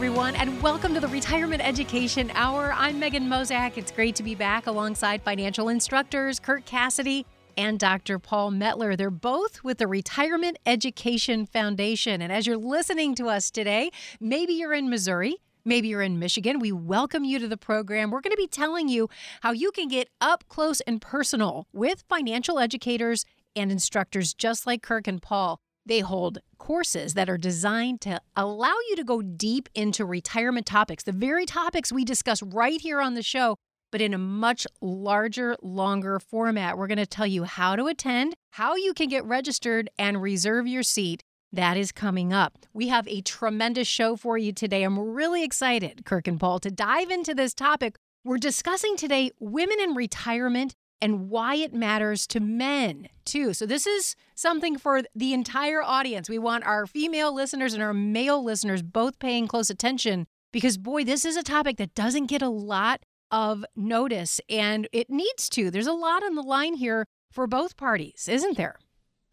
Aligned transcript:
everyone, 0.00 0.34
and 0.36 0.62
welcome 0.62 0.94
to 0.94 1.00
the 1.00 1.08
Retirement 1.08 1.60
Education 1.62 2.32
Hour. 2.34 2.72
I'm 2.74 2.98
Megan 2.98 3.28
Mozak. 3.28 3.76
It's 3.76 3.92
great 3.92 4.16
to 4.16 4.22
be 4.22 4.34
back 4.34 4.66
alongside 4.66 5.20
financial 5.20 5.68
instructors 5.68 6.40
Kirk 6.40 6.64
Cassidy 6.64 7.26
and 7.58 7.78
Dr. 7.78 8.18
Paul 8.18 8.50
Metler. 8.50 8.96
They're 8.96 9.10
both 9.10 9.62
with 9.62 9.76
the 9.76 9.86
Retirement 9.86 10.58
Education 10.64 11.44
Foundation. 11.44 12.22
And 12.22 12.32
as 12.32 12.46
you're 12.46 12.56
listening 12.56 13.14
to 13.16 13.28
us 13.28 13.50
today, 13.50 13.90
maybe 14.18 14.54
you're 14.54 14.72
in 14.72 14.88
Missouri. 14.88 15.36
Maybe 15.66 15.88
you're 15.88 16.00
in 16.00 16.18
Michigan. 16.18 16.60
We 16.60 16.72
welcome 16.72 17.24
you 17.24 17.38
to 17.38 17.46
the 17.46 17.58
program. 17.58 18.10
We're 18.10 18.22
going 18.22 18.30
to 18.30 18.38
be 18.38 18.46
telling 18.46 18.88
you 18.88 19.10
how 19.42 19.52
you 19.52 19.70
can 19.70 19.88
get 19.88 20.08
up 20.18 20.44
close 20.48 20.80
and 20.80 21.02
personal 21.02 21.66
with 21.74 22.04
financial 22.08 22.58
educators 22.58 23.26
and 23.54 23.70
instructors 23.70 24.32
just 24.32 24.66
like 24.66 24.82
Kirk 24.82 25.06
and 25.06 25.20
Paul. 25.20 25.60
They 25.86 26.00
hold 26.00 26.38
courses 26.58 27.14
that 27.14 27.30
are 27.30 27.38
designed 27.38 28.00
to 28.02 28.20
allow 28.36 28.74
you 28.88 28.96
to 28.96 29.04
go 29.04 29.22
deep 29.22 29.68
into 29.74 30.04
retirement 30.04 30.66
topics, 30.66 31.02
the 31.02 31.12
very 31.12 31.46
topics 31.46 31.92
we 31.92 32.04
discuss 32.04 32.42
right 32.42 32.80
here 32.80 33.00
on 33.00 33.14
the 33.14 33.22
show, 33.22 33.56
but 33.90 34.00
in 34.00 34.14
a 34.14 34.18
much 34.18 34.66
larger, 34.80 35.56
longer 35.62 36.20
format. 36.20 36.78
We're 36.78 36.86
going 36.86 36.98
to 36.98 37.06
tell 37.06 37.26
you 37.26 37.44
how 37.44 37.76
to 37.76 37.86
attend, 37.86 38.34
how 38.52 38.76
you 38.76 38.94
can 38.94 39.08
get 39.08 39.24
registered, 39.24 39.90
and 39.98 40.22
reserve 40.22 40.66
your 40.66 40.82
seat. 40.82 41.22
That 41.52 41.76
is 41.76 41.90
coming 41.90 42.32
up. 42.32 42.58
We 42.72 42.88
have 42.88 43.08
a 43.08 43.22
tremendous 43.22 43.88
show 43.88 44.14
for 44.14 44.38
you 44.38 44.52
today. 44.52 44.84
I'm 44.84 44.98
really 44.98 45.42
excited, 45.42 46.04
Kirk 46.04 46.28
and 46.28 46.38
Paul, 46.38 46.60
to 46.60 46.70
dive 46.70 47.10
into 47.10 47.34
this 47.34 47.54
topic. 47.54 47.96
We're 48.22 48.38
discussing 48.38 48.96
today 48.96 49.32
women 49.40 49.80
in 49.80 49.94
retirement 49.94 50.74
and 51.00 51.30
why 51.30 51.54
it 51.56 51.72
matters 51.72 52.26
to 52.28 52.40
men, 52.40 53.08
too. 53.24 53.54
So, 53.54 53.66
this 53.66 53.86
is 53.86 54.16
something 54.34 54.78
for 54.78 55.02
the 55.14 55.32
entire 55.32 55.82
audience. 55.82 56.28
We 56.28 56.38
want 56.38 56.64
our 56.64 56.86
female 56.86 57.34
listeners 57.34 57.74
and 57.74 57.82
our 57.82 57.94
male 57.94 58.42
listeners 58.42 58.82
both 58.82 59.18
paying 59.18 59.46
close 59.46 59.70
attention 59.70 60.26
because, 60.52 60.78
boy, 60.78 61.04
this 61.04 61.24
is 61.24 61.36
a 61.36 61.42
topic 61.42 61.76
that 61.78 61.94
doesn't 61.94 62.26
get 62.26 62.42
a 62.42 62.48
lot 62.48 63.02
of 63.30 63.64
notice 63.76 64.40
and 64.48 64.88
it 64.92 65.10
needs 65.10 65.48
to. 65.50 65.70
There's 65.70 65.86
a 65.86 65.92
lot 65.92 66.22
on 66.22 66.34
the 66.34 66.42
line 66.42 66.74
here 66.74 67.06
for 67.30 67.46
both 67.46 67.76
parties, 67.76 68.28
isn't 68.28 68.56
there? 68.56 68.76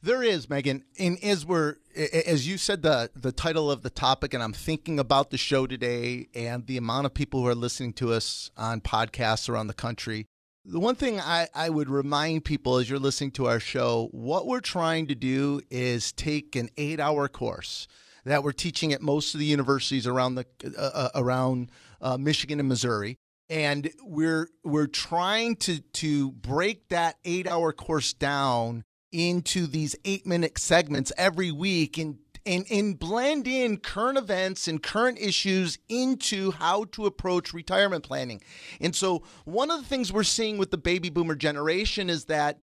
There 0.01 0.21
is, 0.21 0.49
Megan. 0.49 0.83
And 0.99 1.21
as 1.23 1.45
we're 1.45 1.77
as 1.95 2.47
you 2.47 2.57
said 2.57 2.83
the 2.83 3.09
the 3.15 3.31
title 3.31 3.71
of 3.71 3.81
the 3.81 3.89
topic, 3.89 4.33
and 4.33 4.43
I'm 4.43 4.53
thinking 4.53 4.99
about 4.99 5.31
the 5.31 5.37
show 5.37 5.65
today 5.65 6.27
and 6.35 6.67
the 6.67 6.77
amount 6.77 7.07
of 7.07 7.13
people 7.13 7.41
who 7.41 7.47
are 7.47 7.55
listening 7.55 7.93
to 7.93 8.13
us 8.13 8.51
on 8.55 8.81
podcasts 8.81 9.49
around 9.49 9.67
the 9.67 9.73
country. 9.73 10.27
The 10.69 10.81
one 10.81 10.95
thing 10.95 11.21
I, 11.21 11.47
I 11.55 11.69
would 11.69 11.89
remind 11.89 12.43
people 12.43 12.75
as 12.75 12.89
you're 12.89 12.99
listening 12.99 13.31
to 13.31 13.47
our 13.47 13.59
show, 13.61 14.09
what 14.11 14.45
we're 14.45 14.59
trying 14.59 15.07
to 15.07 15.15
do 15.15 15.61
is 15.69 16.11
take 16.11 16.57
an 16.57 16.67
eight 16.75 16.99
hour 16.99 17.29
course 17.29 17.87
that 18.25 18.43
we're 18.43 18.51
teaching 18.51 18.91
at 18.91 19.01
most 19.01 19.33
of 19.33 19.39
the 19.39 19.45
universities 19.45 20.05
around 20.05 20.35
the 20.35 20.45
uh, 20.77 20.81
uh, 20.81 21.09
around 21.15 21.71
uh, 22.01 22.17
Michigan 22.17 22.59
and 22.59 22.67
Missouri, 22.67 23.17
and 23.49 23.89
we're 24.03 24.49
we're 24.65 24.87
trying 24.87 25.55
to 25.55 25.79
to 25.79 26.33
break 26.33 26.89
that 26.89 27.15
eight 27.23 27.47
hour 27.47 27.71
course 27.71 28.11
down 28.11 28.83
into 29.13 29.67
these 29.67 29.95
eight 30.03 30.27
minute 30.27 30.57
segments 30.57 31.13
every 31.17 31.49
week 31.49 31.97
and 31.97 32.17
and, 32.47 32.65
and 32.71 32.97
blend 32.97 33.47
in 33.47 33.77
current 33.77 34.17
events 34.17 34.67
and 34.67 34.81
current 34.81 35.19
issues 35.19 35.77
into 35.89 36.51
how 36.51 36.85
to 36.85 37.05
approach 37.05 37.53
retirement 37.53 38.03
planning. 38.03 38.41
And 38.79 38.95
so 38.95 39.23
one 39.45 39.69
of 39.69 39.79
the 39.79 39.87
things 39.87 40.11
we're 40.11 40.23
seeing 40.23 40.57
with 40.57 40.71
the 40.71 40.77
baby 40.77 41.09
boomer 41.09 41.35
generation 41.35 42.09
is 42.09 42.25
that 42.25 42.59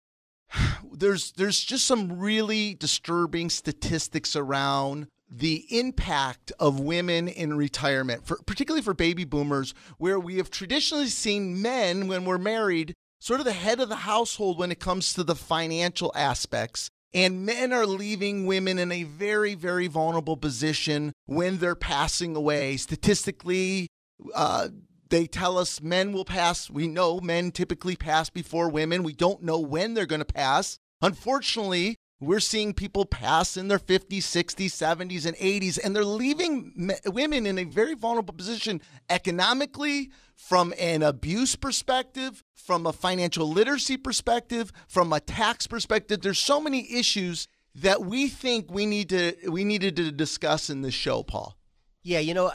there's 0.91 1.31
there's 1.33 1.63
just 1.63 1.85
some 1.85 2.19
really 2.19 2.73
disturbing 2.75 3.49
statistics 3.49 4.35
around 4.35 5.07
the 5.29 5.65
impact 5.69 6.51
of 6.59 6.79
women 6.79 7.27
in 7.27 7.57
retirement, 7.57 8.25
for, 8.25 8.37
particularly 8.45 8.83
for 8.83 8.93
baby 8.93 9.25
boomers, 9.25 9.73
where 9.97 10.19
we 10.19 10.37
have 10.37 10.51
traditionally 10.51 11.07
seen 11.07 11.59
men, 11.59 12.07
when 12.07 12.23
we're 12.23 12.37
married, 12.37 12.93
sort 13.19 13.39
of 13.39 13.45
the 13.45 13.53
head 13.53 13.79
of 13.79 13.89
the 13.89 13.95
household 13.95 14.59
when 14.59 14.71
it 14.71 14.79
comes 14.79 15.13
to 15.13 15.23
the 15.23 15.35
financial 15.35 16.11
aspects. 16.13 16.89
And 17.13 17.45
men 17.45 17.71
are 17.71 17.85
leaving 17.85 18.45
women 18.45 18.79
in 18.79 18.91
a 18.91 19.03
very, 19.03 19.53
very 19.53 19.87
vulnerable 19.87 20.35
position 20.35 21.13
when 21.25 21.59
they're 21.59 21.75
passing 21.75 22.35
away. 22.35 22.77
Statistically, 22.77 23.87
uh, 24.33 24.69
they 25.09 25.27
tell 25.27 25.59
us 25.59 25.79
men 25.79 26.11
will 26.11 26.25
pass. 26.25 26.71
We 26.71 26.87
know 26.87 27.19
men 27.19 27.51
typically 27.51 27.95
pass 27.95 28.31
before 28.31 28.69
women. 28.69 29.03
We 29.03 29.13
don't 29.13 29.43
know 29.43 29.59
when 29.59 29.93
they're 29.93 30.07
going 30.07 30.25
to 30.25 30.25
pass. 30.25 30.79
Unfortunately, 31.03 31.97
we're 32.25 32.39
seeing 32.39 32.73
people 32.73 33.05
pass 33.05 33.57
in 33.57 33.67
their 33.67 33.79
50s, 33.79 34.19
60s, 34.19 34.67
70s, 34.67 35.25
and 35.25 35.35
80s, 35.37 35.79
and 35.83 35.95
they're 35.95 36.05
leaving 36.05 36.91
women 37.05 37.45
in 37.45 37.57
a 37.57 37.63
very 37.63 37.93
vulnerable 37.93 38.33
position 38.33 38.81
economically, 39.09 40.11
from 40.35 40.73
an 40.79 41.03
abuse 41.03 41.55
perspective, 41.55 42.43
from 42.53 42.85
a 42.85 42.93
financial 42.93 43.47
literacy 43.47 43.97
perspective, 43.97 44.71
from 44.87 45.13
a 45.13 45.19
tax 45.19 45.67
perspective. 45.67 46.21
There's 46.21 46.39
so 46.39 46.59
many 46.59 46.91
issues 46.93 47.47
that 47.75 48.03
we 48.03 48.27
think 48.27 48.71
we 48.71 48.85
need 48.85 49.09
to 49.09 49.35
we 49.49 49.63
needed 49.63 49.95
to 49.95 50.11
discuss 50.11 50.69
in 50.69 50.81
this 50.81 50.93
show, 50.93 51.23
Paul. 51.23 51.57
Yeah, 52.03 52.19
you 52.19 52.33
know, 52.33 52.51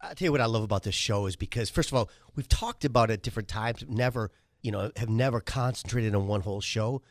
I'll 0.00 0.14
tell 0.14 0.26
you 0.26 0.32
what 0.32 0.40
I 0.40 0.46
love 0.46 0.62
about 0.62 0.84
this 0.84 0.94
show 0.94 1.26
is 1.26 1.36
because 1.36 1.70
first 1.70 1.90
of 1.90 1.94
all, 1.94 2.10
we've 2.34 2.48
talked 2.48 2.84
about 2.84 3.10
it 3.10 3.22
different 3.22 3.48
times, 3.48 3.84
never, 3.88 4.30
you 4.62 4.70
know, 4.70 4.90
have 4.96 5.08
never 5.08 5.40
concentrated 5.40 6.14
on 6.14 6.26
one 6.26 6.42
whole 6.42 6.60
show. 6.60 7.02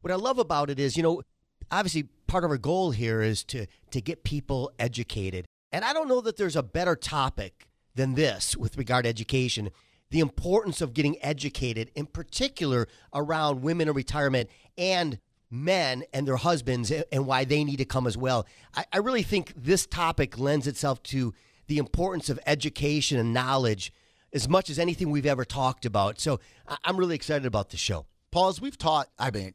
What 0.00 0.12
I 0.12 0.16
love 0.16 0.38
about 0.38 0.70
it 0.70 0.78
is, 0.78 0.96
you 0.96 1.02
know, 1.02 1.22
obviously 1.70 2.04
part 2.26 2.44
of 2.44 2.50
our 2.50 2.58
goal 2.58 2.90
here 2.90 3.22
is 3.22 3.44
to 3.44 3.66
to 3.90 4.00
get 4.00 4.24
people 4.24 4.72
educated. 4.78 5.46
And 5.72 5.84
I 5.84 5.92
don't 5.92 6.08
know 6.08 6.20
that 6.22 6.36
there's 6.36 6.56
a 6.56 6.62
better 6.62 6.96
topic 6.96 7.68
than 7.94 8.14
this 8.14 8.56
with 8.56 8.76
regard 8.78 9.04
to 9.04 9.08
education. 9.08 9.70
The 10.10 10.20
importance 10.20 10.80
of 10.80 10.94
getting 10.94 11.22
educated, 11.22 11.90
in 11.94 12.06
particular 12.06 12.88
around 13.12 13.62
women 13.62 13.88
in 13.88 13.94
retirement 13.94 14.48
and 14.78 15.18
men 15.50 16.04
and 16.12 16.26
their 16.26 16.36
husbands, 16.36 16.90
and 16.90 17.26
why 17.26 17.44
they 17.44 17.64
need 17.64 17.76
to 17.78 17.84
come 17.84 18.06
as 18.06 18.16
well. 18.16 18.46
I, 18.74 18.84
I 18.92 18.98
really 18.98 19.22
think 19.22 19.52
this 19.56 19.86
topic 19.86 20.38
lends 20.38 20.66
itself 20.66 21.02
to 21.04 21.34
the 21.66 21.78
importance 21.78 22.28
of 22.30 22.38
education 22.46 23.18
and 23.18 23.32
knowledge 23.32 23.92
as 24.32 24.48
much 24.48 24.68
as 24.70 24.78
anything 24.78 25.10
we've 25.10 25.26
ever 25.26 25.44
talked 25.44 25.86
about. 25.86 26.20
So 26.20 26.40
I'm 26.84 26.96
really 26.96 27.14
excited 27.14 27.46
about 27.46 27.70
the 27.70 27.76
show. 27.76 28.06
Paul, 28.30 28.48
as 28.48 28.60
we've 28.60 28.76
taught, 28.76 29.08
I 29.18 29.30
mean, 29.30 29.54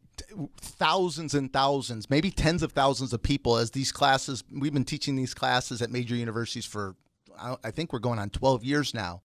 thousands 0.57 1.33
and 1.33 1.51
thousands, 1.51 2.09
maybe 2.09 2.31
tens 2.31 2.63
of 2.63 2.71
thousands 2.71 3.13
of 3.13 3.21
people 3.21 3.57
as 3.57 3.71
these 3.71 3.91
classes, 3.91 4.43
we've 4.51 4.73
been 4.73 4.85
teaching 4.85 5.15
these 5.15 5.33
classes 5.33 5.81
at 5.81 5.91
major 5.91 6.15
universities 6.15 6.65
for, 6.65 6.95
I 7.37 7.71
think 7.71 7.93
we're 7.93 7.99
going 7.99 8.19
on 8.19 8.29
12 8.29 8.63
years 8.63 8.93
now. 8.93 9.23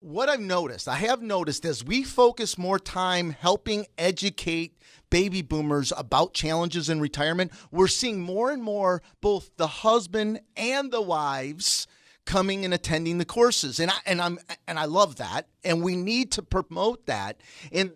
What 0.00 0.28
I've 0.28 0.40
noticed, 0.40 0.86
I 0.86 0.94
have 0.94 1.22
noticed 1.22 1.64
as 1.64 1.82
we 1.82 2.04
focus 2.04 2.56
more 2.56 2.78
time 2.78 3.30
helping 3.30 3.86
educate 3.96 4.78
baby 5.10 5.42
boomers 5.42 5.92
about 5.96 6.34
challenges 6.34 6.88
in 6.88 7.00
retirement, 7.00 7.50
we're 7.72 7.88
seeing 7.88 8.20
more 8.20 8.52
and 8.52 8.62
more 8.62 9.02
both 9.20 9.56
the 9.56 9.66
husband 9.66 10.40
and 10.56 10.92
the 10.92 11.02
wives 11.02 11.88
coming 12.26 12.64
and 12.64 12.72
attending 12.72 13.18
the 13.18 13.24
courses. 13.24 13.80
And 13.80 13.90
I 13.90 13.96
and 14.06 14.20
I'm 14.20 14.38
and 14.68 14.78
I 14.78 14.84
love 14.84 15.16
that. 15.16 15.48
And 15.64 15.82
we 15.82 15.96
need 15.96 16.30
to 16.32 16.42
promote 16.42 17.06
that. 17.06 17.40
And 17.72 17.92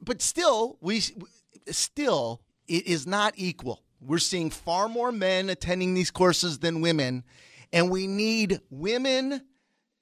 but 0.00 0.22
still, 0.22 0.78
we 0.80 1.02
still 1.70 2.42
it 2.68 2.86
is 2.86 3.06
not 3.06 3.34
equal. 3.36 3.82
We're 4.00 4.18
seeing 4.18 4.50
far 4.50 4.88
more 4.88 5.12
men 5.12 5.48
attending 5.50 5.94
these 5.94 6.10
courses 6.10 6.58
than 6.58 6.80
women, 6.80 7.24
and 7.72 7.90
we 7.90 8.06
need 8.06 8.60
women, 8.70 9.42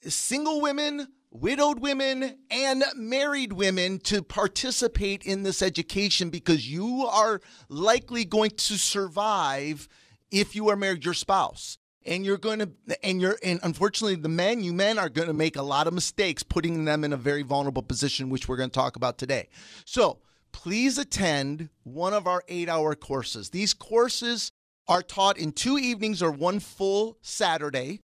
single 0.02 0.60
women, 0.60 1.08
widowed 1.30 1.80
women, 1.80 2.38
and 2.50 2.84
married 2.96 3.52
women 3.52 3.98
to 4.00 4.22
participate 4.22 5.24
in 5.24 5.42
this 5.42 5.62
education 5.62 6.30
because 6.30 6.70
you 6.70 7.06
are 7.06 7.40
likely 7.68 8.24
going 8.24 8.50
to 8.50 8.78
survive 8.78 9.88
if 10.30 10.54
you 10.56 10.68
are 10.68 10.76
married 10.76 11.04
your 11.04 11.14
spouse 11.14 11.78
and 12.06 12.24
you're 12.24 12.38
going 12.38 12.60
to 12.60 12.70
and 13.02 13.20
you're 13.20 13.36
and 13.42 13.60
unfortunately 13.62 14.16
the 14.16 14.28
men 14.28 14.62
you 14.62 14.72
men 14.72 14.98
are 14.98 15.08
going 15.08 15.28
to 15.28 15.34
make 15.34 15.56
a 15.56 15.62
lot 15.62 15.86
of 15.86 15.92
mistakes 15.92 16.42
putting 16.42 16.84
them 16.84 17.04
in 17.04 17.12
a 17.12 17.16
very 17.16 17.42
vulnerable 17.42 17.82
position 17.82 18.30
which 18.30 18.48
we're 18.48 18.56
going 18.56 18.70
to 18.70 18.74
talk 18.74 18.96
about 18.96 19.18
today 19.18 19.48
so 19.84 20.18
please 20.52 20.98
attend 20.98 21.68
one 21.84 22.12
of 22.12 22.26
our 22.26 22.42
eight 22.48 22.68
hour 22.68 22.94
courses 22.94 23.50
these 23.50 23.74
courses 23.74 24.52
are 24.88 25.02
taught 25.02 25.38
in 25.38 25.52
two 25.52 25.78
evenings 25.78 26.22
or 26.22 26.30
one 26.30 26.60
full 26.60 27.16
saturday 27.22 28.00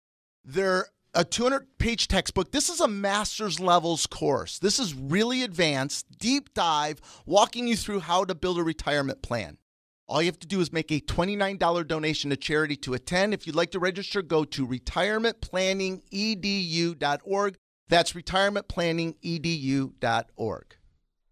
they're 0.46 0.88
a 1.14 1.24
200 1.24 1.78
page 1.78 2.08
textbook. 2.08 2.52
This 2.52 2.70
is 2.70 2.80
a 2.80 2.88
master's 2.88 3.60
levels 3.60 4.08
course. 4.08 4.58
This 4.60 4.80
is 4.80 4.96
really 4.96 5.44
advanced, 5.44 6.18
deep 6.18 6.54
dive, 6.54 7.02
walking 7.26 7.68
you 7.68 7.76
through 7.76 8.00
how 8.00 8.24
to 8.26 8.34
build 8.34 8.58
a 8.58 8.64
retirement 8.64 9.22
plan. 9.22 9.60
All 10.08 10.20
you 10.22 10.28
have 10.28 10.40
to 10.40 10.48
do 10.48 10.60
is 10.60 10.74
make 10.74 10.92
a 10.92 11.00
$29 11.00 11.88
donation 11.88 12.32
to 12.32 12.36
charity 12.36 12.76
to 12.78 12.94
attend. 12.94 13.34
If 13.34 13.48
you'd 13.48 13.56
like 13.56 13.72
to 13.72 13.80
register, 13.80 14.22
go 14.22 14.44
to 14.46 14.68
retirementplanningedu.org. 14.68 17.58
That's 17.90 18.14
retirementplanningedu.org. 18.14 20.76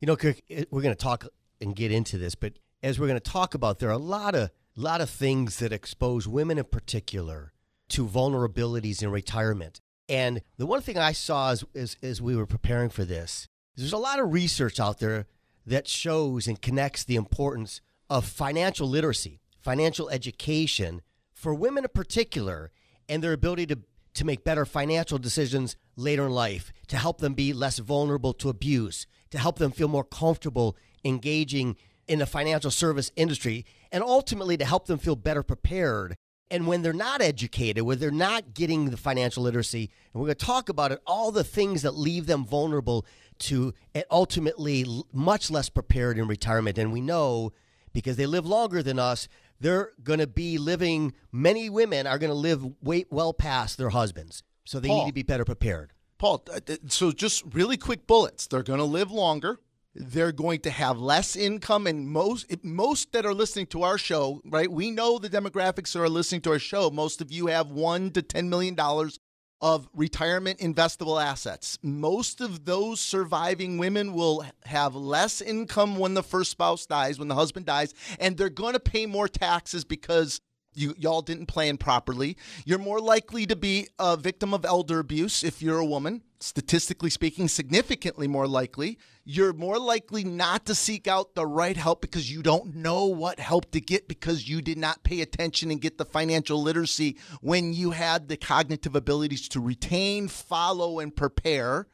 You 0.02 0.08
know, 0.08 0.16
Kirk, 0.16 0.38
we're 0.72 0.82
going 0.82 0.96
to 0.96 1.02
talk 1.02 1.28
and 1.62 1.76
get 1.76 1.92
into 1.92 2.18
this, 2.18 2.34
but 2.34 2.54
as 2.82 3.00
we're 3.00 3.06
going 3.06 3.20
to 3.20 3.32
talk 3.32 3.54
about, 3.54 3.78
there 3.78 3.90
are 3.90 3.94
a 3.94 3.98
lot 3.98 4.34
of 4.34 4.50
lot 4.76 5.00
of 5.00 5.12
things 5.12 5.60
that 5.60 5.72
expose 5.72 6.28
women 6.28 6.58
in 6.58 6.64
particular 6.64 7.52
to 7.90 8.08
vulnerabilities 8.08 9.04
in 9.04 9.12
retirement. 9.12 9.80
And 10.10 10.42
the 10.58 10.66
one 10.66 10.82
thing 10.82 10.98
I 10.98 11.12
saw 11.12 11.52
as, 11.52 11.64
as, 11.76 11.98
as 12.02 12.20
we 12.20 12.36
were 12.36 12.48
preparing 12.48 12.90
for 12.90 13.06
this 13.06 13.48
there's 13.76 13.94
a 13.94 13.98
lot 13.98 14.20
of 14.20 14.34
research 14.34 14.80
out 14.80 15.00
there 15.00 15.28
that 15.68 15.88
shows 15.88 16.48
and 16.48 16.60
connects 16.60 17.04
the 17.04 17.16
importance 17.16 17.80
of 18.10 18.26
financial 18.26 18.88
literacy, 18.90 19.40
financial 19.60 20.10
education 20.10 21.04
for 21.32 21.54
women 21.54 21.84
in 21.84 21.90
particular, 21.94 22.72
and 23.08 23.24
their 23.24 23.34
ability 23.34 23.68
to, 23.68 23.80
to 24.16 24.26
make 24.26 24.44
better 24.44 24.66
financial 24.66 25.20
decisions 25.20 25.76
later 25.96 26.26
in 26.26 26.32
life, 26.32 26.72
to 26.88 26.98
help 26.98 27.20
them 27.20 27.34
be 27.34 27.54
less 27.54 27.80
vulnerable 27.80 28.34
to 28.34 28.50
abuse, 28.50 29.08
to 29.30 29.38
help 29.38 29.58
them 29.58 29.72
feel 29.72 29.88
more 29.88 30.04
comfortable 30.04 30.76
engaging 31.04 31.76
in 32.08 32.20
the 32.20 32.26
financial 32.26 32.72
service 32.72 33.12
industry, 33.16 33.66
and 33.92 34.04
ultimately 34.04 34.58
to 34.58 34.66
help 34.66 34.88
them 34.88 34.98
feel 34.98 35.16
better 35.16 35.44
prepared. 35.44 36.16
And 36.50 36.68
when 36.68 36.82
they're 36.82 36.92
not 36.92 37.22
educated, 37.22 37.84
when 37.84 38.00
they're 38.00 38.12
not 38.12 38.54
getting 38.54 38.90
the 38.90 38.98
financial 38.98 39.44
literacy, 39.44 39.90
and 40.14 40.22
we're 40.22 40.28
going 40.28 40.36
to 40.36 40.46
talk 40.46 40.68
about 40.68 40.92
it, 40.92 41.02
all 41.08 41.32
the 41.32 41.46
things 41.46 41.84
that 41.84 41.92
leave 41.92 42.26
them 42.26 42.44
vulnerable 42.44 43.06
to 43.40 43.74
and 43.96 44.04
ultimately 44.12 44.86
much 45.14 45.50
less 45.50 45.70
prepared 45.70 46.18
in 46.18 46.28
retirement. 46.28 46.78
And 46.78 46.92
we 46.92 47.02
know 47.02 47.54
because 47.94 48.18
they 48.18 48.26
live 48.26 48.46
longer 48.46 48.84
than 48.84 49.00
us, 49.00 49.28
they're 49.60 49.92
going 50.04 50.20
to 50.20 50.28
be 50.28 50.58
living, 50.58 51.14
many 51.32 51.70
women 51.70 52.08
are 52.08 52.18
going 52.18 52.32
to 52.32 52.36
live 52.36 52.66
way, 52.82 53.06
well 53.10 53.34
past 53.34 53.78
their 53.78 53.90
husbands. 53.90 54.44
So 54.72 54.80
they 54.80 54.88
Paul. 54.88 55.04
need 55.04 55.10
to 55.10 55.14
be 55.14 55.24
better 55.24 55.44
prepared. 55.44 55.92
Paul, 56.18 56.46
uh, 56.50 56.62
uh, 56.66 56.76
so 56.88 57.12
just 57.12 57.44
really 57.52 57.76
quick 57.76 58.08
bullets. 58.08 58.48
They're 58.48 58.64
going 58.64 58.80
to 58.80 58.86
live 58.86 59.12
longer. 59.12 59.60
They're 59.94 60.32
going 60.32 60.62
to 60.62 60.70
have 60.70 60.98
less 60.98 61.36
income, 61.36 61.88
and 61.88 62.08
most 62.08 62.46
most 62.64 63.12
that 63.12 63.26
are 63.26 63.34
listening 63.34 63.66
to 63.68 63.84
our 63.84 63.98
show, 63.98 64.42
right? 64.46 64.72
We 64.72 64.92
know 64.92 65.20
the 65.20 65.30
demographics 65.30 65.92
that 65.92 66.00
are 66.00 66.08
listening 66.08 66.40
to 66.44 66.52
our 66.52 66.60
show. 66.60 66.90
Most 66.90 67.20
of 67.20 67.34
you 67.34 67.48
have 67.48 67.68
one 67.68 68.12
to 68.12 68.22
ten 68.22 68.50
million 68.50 68.74
dollars 68.74 69.20
of 69.60 69.90
retirement 69.94 70.60
investable 70.60 71.22
assets. 71.22 71.78
Most 71.84 72.40
of 72.40 72.64
those 72.64 73.02
surviving 73.02 73.78
women 73.78 74.14
will 74.14 74.46
have 74.64 74.96
less 74.96 75.42
income 75.42 75.98
when 75.98 76.14
the 76.14 76.24
first 76.24 76.50
spouse 76.50 76.86
dies, 76.86 77.20
when 77.20 77.28
the 77.28 77.36
husband 77.36 77.66
dies, 77.66 77.94
and 78.22 78.38
they're 78.38 78.50
going 78.50 78.74
to 78.74 78.80
pay 78.80 79.06
more 79.06 79.28
taxes 79.28 79.84
because 79.84 80.40
you 80.74 80.96
y'all 80.98 81.22
didn't 81.22 81.48
plan 81.48 81.78
properly. 81.78 82.38
You're 82.66 82.80
more 82.80 83.00
likely 83.00 83.46
to 83.46 83.56
be 83.56 83.88
a 84.00 84.18
victim 84.18 84.54
of 84.54 84.66
elder 84.66 85.00
abuse 85.00 85.44
if 85.44 85.62
you're 85.62 85.80
a 85.80 85.86
woman, 85.86 86.22
statistically 86.40 87.10
speaking, 87.10 87.48
significantly 87.48 88.28
more 88.28 88.48
likely. 88.48 88.98
You're 89.24 89.54
more 89.54 89.78
likely 89.78 90.24
not 90.24 90.66
to 90.66 90.76
seek 90.76 91.08
out 91.08 91.36
the 91.36 91.46
right 91.46 91.78
help 91.78 92.02
because 92.02 92.32
you 92.32 92.42
don't 92.42 92.76
know 92.76 93.06
what 93.06 93.40
help 93.40 93.72
to 93.72 93.82
get 93.82 94.08
because 94.08 94.50
you 94.50 94.62
did 94.62 94.78
not 94.78 95.04
pay 95.04 95.22
attention 95.22 95.72
and 95.72 95.82
get 95.82 95.98
the 95.98 96.06
financial 96.06 96.62
literacy 96.62 97.18
when 97.42 97.74
you 97.74 97.92
had 97.92 98.28
the 98.28 98.38
cognitive 98.38 98.96
abilities 98.96 99.48
to 99.50 99.60
retain, 99.60 100.28
follow, 100.28 101.00
and 101.00 101.16
prepare 101.16 101.88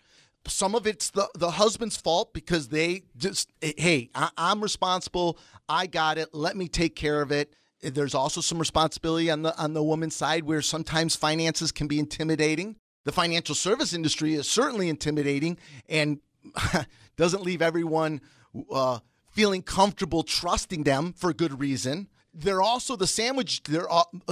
some 0.46 0.76
of 0.76 0.88
it's 0.88 1.10
the 1.10 1.28
the 1.36 1.52
husband's 1.52 1.98
fault 1.98 2.34
because 2.34 2.70
they 2.70 3.04
just 3.18 3.52
hey 3.62 4.10
I, 4.16 4.30
am 4.38 4.62
responsible 4.62 5.38
i 5.68 5.88
got 5.88 6.18
it 6.18 6.34
let 6.34 6.56
me 6.56 6.68
take 6.68 6.96
care 6.96 7.22
of 7.22 7.32
it 7.32 7.54
there's 7.82 8.16
also 8.16 8.42
some 8.42 8.60
responsibility 8.60 9.30
on 9.30 9.44
the 9.44 9.58
on 9.58 9.74
the 9.74 9.84
woman's 9.84 10.16
side 10.16 10.44
where 10.44 10.62
sometimes 10.62 11.16
finances 11.16 11.72
can 11.72 11.88
be 11.88 12.00
intimidating. 12.00 12.76
The 13.06 13.12
financial 13.12 13.56
service 13.56 13.94
industry 13.94 14.34
is 14.34 14.50
certainly 14.50 14.90
intimidating 14.90 15.58
and 15.88 16.20
doesn't 17.18 17.44
leave 17.44 17.62
everyone 17.62 18.22
uh, 18.72 19.00
feeling 19.32 19.62
comfortable 19.62 20.24
trusting 20.24 20.84
them 20.84 21.14
for 21.14 21.34
good 21.34 21.60
reason. 21.60 22.08
They're 22.34 22.62
also 22.62 22.96
the 22.96 23.08
sandwich 23.08 23.64
they're 23.64 23.88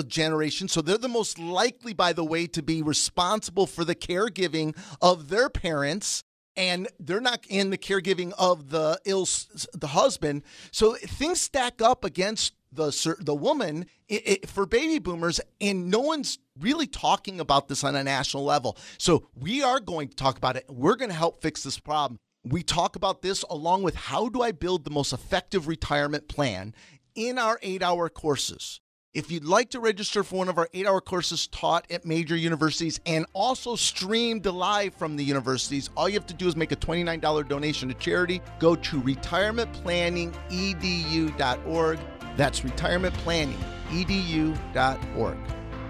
generation, 0.07 0.67
so 0.67 0.81
they're 0.81 0.97
the 0.97 1.07
most 1.07 1.39
likely, 1.39 1.93
by 1.93 2.13
the 2.13 2.23
way, 2.23 2.45
to 2.47 2.61
be 2.61 2.81
responsible 2.81 3.65
for 3.65 3.83
the 3.83 3.95
caregiving 3.95 4.77
of 5.01 5.29
their 5.29 5.49
parents 5.49 6.23
and 6.57 6.87
they're 6.99 7.21
not 7.21 7.45
in 7.49 7.69
the 7.69 7.77
caregiving 7.77 8.33
of 8.37 8.69
the 8.69 8.99
ill 9.05 9.27
the 9.73 9.87
husband 9.87 10.43
so 10.71 10.93
things 10.95 11.41
stack 11.41 11.81
up 11.81 12.05
against 12.05 12.53
the 12.75 13.15
the 13.19 13.35
woman 13.35 13.85
it, 14.07 14.27
it, 14.27 14.49
for 14.49 14.65
baby 14.65 14.99
boomers, 14.99 15.41
and 15.59 15.89
no 15.89 15.99
one's 15.99 16.37
really 16.59 16.87
talking 16.87 17.39
about 17.39 17.67
this 17.67 17.83
on 17.83 17.95
a 17.95 18.03
national 18.03 18.43
level. 18.43 18.77
So 18.97 19.27
we 19.35 19.63
are 19.63 19.79
going 19.79 20.09
to 20.09 20.15
talk 20.15 20.37
about 20.37 20.55
it. 20.55 20.65
We're 20.69 20.95
going 20.95 21.09
to 21.09 21.15
help 21.15 21.41
fix 21.41 21.63
this 21.63 21.79
problem. 21.79 22.19
We 22.43 22.61
talk 22.61 22.95
about 22.95 23.23
this 23.23 23.43
along 23.43 23.83
with 23.83 23.95
how 23.95 24.29
do 24.29 24.41
I 24.41 24.51
build 24.51 24.83
the 24.83 24.91
most 24.91 25.13
effective 25.13 25.67
retirement 25.67 26.27
plan 26.27 26.75
in 27.15 27.39
our 27.39 27.59
eight 27.63 27.81
hour 27.81 28.09
courses. 28.09 28.79
If 29.15 29.31
you'd 29.31 29.45
like 29.45 29.69
to 29.69 29.79
register 29.79 30.25
for 30.25 30.35
one 30.35 30.49
of 30.49 30.57
our 30.57 30.67
eight 30.73 30.85
hour 30.85 30.99
courses 30.99 31.47
taught 31.47 31.89
at 31.89 32.05
major 32.05 32.35
universities 32.35 32.99
and 33.05 33.25
also 33.31 33.77
streamed 33.77 34.45
live 34.45 34.93
from 34.93 35.15
the 35.15 35.23
universities, 35.23 35.89
all 35.95 36.09
you 36.09 36.15
have 36.15 36.25
to 36.25 36.33
do 36.33 36.49
is 36.49 36.57
make 36.57 36.73
a 36.73 36.75
$29 36.75 37.47
donation 37.47 37.87
to 37.87 37.95
charity. 37.95 38.41
Go 38.59 38.75
to 38.75 39.01
retirementplanningedu.org 39.01 41.99
that's 42.35 42.61
retirementplanningedu.org. 42.61 45.37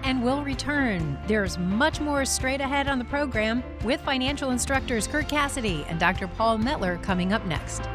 And 0.04 0.24
we'll 0.24 0.44
return. 0.44 1.18
There's 1.26 1.58
much 1.58 2.00
more 2.00 2.24
straight 2.26 2.62
ahead 2.62 2.88
on 2.88 3.00
the 3.00 3.06
program 3.06 3.64
with 3.84 4.00
financial 4.02 4.52
instructors 4.52 5.08
Kirk 5.08 5.28
Cassidy 5.28 5.84
and 5.90 6.00
Dr. 6.00 6.28
Paul 6.28 6.60
Metler 6.60 7.02
coming 7.02 7.34
up 7.34 7.44
next. 7.48 7.90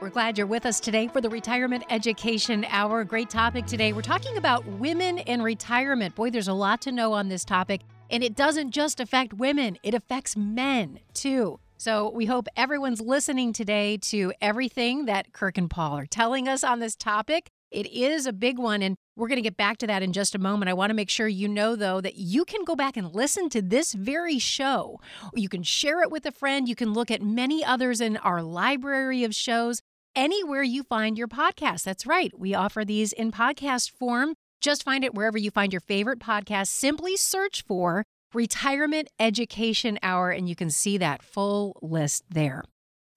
We're 0.00 0.10
glad 0.10 0.36
you're 0.36 0.48
with 0.48 0.66
us 0.66 0.80
today 0.80 1.06
for 1.06 1.20
the 1.20 1.30
Retirement 1.30 1.84
Education 1.88 2.66
Hour. 2.68 3.04
Great 3.04 3.30
topic 3.30 3.66
today. 3.66 3.92
We're 3.92 4.02
talking 4.02 4.36
about 4.36 4.66
women 4.66 5.18
in 5.18 5.40
retirement. 5.42 6.16
Boy, 6.16 6.30
there's 6.30 6.48
a 6.48 6.52
lot 6.52 6.80
to 6.82 6.90
know 6.90 7.12
on 7.12 7.28
this 7.28 7.44
topic. 7.44 7.82
And 8.10 8.24
it 8.24 8.34
doesn't 8.34 8.72
just 8.72 8.98
affect 8.98 9.32
women, 9.32 9.78
it 9.84 9.94
affects 9.94 10.36
men 10.36 10.98
too. 11.14 11.60
So 11.82 12.12
we 12.14 12.26
hope 12.26 12.46
everyone's 12.56 13.00
listening 13.00 13.52
today 13.52 13.96
to 14.02 14.32
everything 14.40 15.06
that 15.06 15.32
Kirk 15.32 15.58
and 15.58 15.68
Paul 15.68 15.98
are 15.98 16.06
telling 16.06 16.46
us 16.46 16.62
on 16.62 16.78
this 16.78 16.94
topic. 16.94 17.48
It 17.72 17.88
is 17.88 18.24
a 18.24 18.32
big 18.32 18.56
one, 18.56 18.82
and 18.82 18.94
we're 19.16 19.26
going 19.26 19.38
to 19.38 19.42
get 19.42 19.56
back 19.56 19.78
to 19.78 19.88
that 19.88 20.00
in 20.00 20.12
just 20.12 20.36
a 20.36 20.38
moment. 20.38 20.68
I 20.68 20.74
want 20.74 20.90
to 20.90 20.94
make 20.94 21.10
sure 21.10 21.26
you 21.26 21.48
know, 21.48 21.74
though, 21.74 22.00
that 22.00 22.14
you 22.14 22.44
can 22.44 22.62
go 22.62 22.76
back 22.76 22.96
and 22.96 23.12
listen 23.12 23.48
to 23.48 23.60
this 23.60 23.94
very 23.94 24.38
show. 24.38 25.00
You 25.34 25.48
can 25.48 25.64
share 25.64 26.04
it 26.04 26.12
with 26.12 26.24
a 26.24 26.30
friend. 26.30 26.68
You 26.68 26.76
can 26.76 26.92
look 26.92 27.10
at 27.10 27.20
many 27.20 27.64
others 27.64 28.00
in 28.00 28.16
our 28.18 28.44
library 28.44 29.24
of 29.24 29.34
shows 29.34 29.82
anywhere 30.14 30.62
you 30.62 30.84
find 30.84 31.18
your 31.18 31.26
podcast. 31.26 31.82
That's 31.82 32.06
right. 32.06 32.30
We 32.38 32.54
offer 32.54 32.84
these 32.84 33.12
in 33.12 33.32
podcast 33.32 33.90
form. 33.90 34.34
Just 34.60 34.84
find 34.84 35.02
it 35.02 35.14
wherever 35.14 35.36
you 35.36 35.50
find 35.50 35.72
your 35.72 35.80
favorite 35.80 36.20
podcast. 36.20 36.68
Simply 36.68 37.16
search 37.16 37.64
for 37.64 38.04
Retirement 38.34 39.08
Education 39.18 39.98
Hour, 40.02 40.30
and 40.30 40.48
you 40.48 40.56
can 40.56 40.70
see 40.70 40.98
that 40.98 41.22
full 41.22 41.78
list 41.82 42.24
there. 42.30 42.62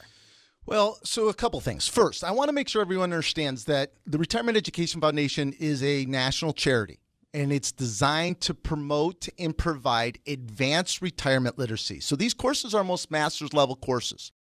Well, 0.67 0.97
so 1.03 1.27
a 1.27 1.33
couple 1.33 1.59
things. 1.59 1.87
First, 1.87 2.23
I 2.23 2.31
want 2.31 2.49
to 2.49 2.53
make 2.53 2.67
sure 2.67 2.81
everyone 2.81 3.13
understands 3.13 3.65
that 3.65 3.93
the 4.07 4.17
Retirement 4.17 4.57
Education 4.57 4.99
Foundation 4.99 5.53
is 5.59 5.83
a 5.83 6.05
national 6.05 6.53
charity 6.53 6.99
and 7.35 7.51
it's 7.51 7.71
designed 7.71 8.39
to 8.41 8.53
promote 8.53 9.27
and 9.37 9.55
provide 9.55 10.19
advanced 10.25 11.01
retirement 11.01 11.59
literacy. 11.59 11.99
So 11.99 12.15
these 12.15 12.33
courses 12.33 12.73
are 12.73 12.83
most 12.83 13.11
master's 13.11 13.53
level 13.53 13.75
courses. 13.75 14.31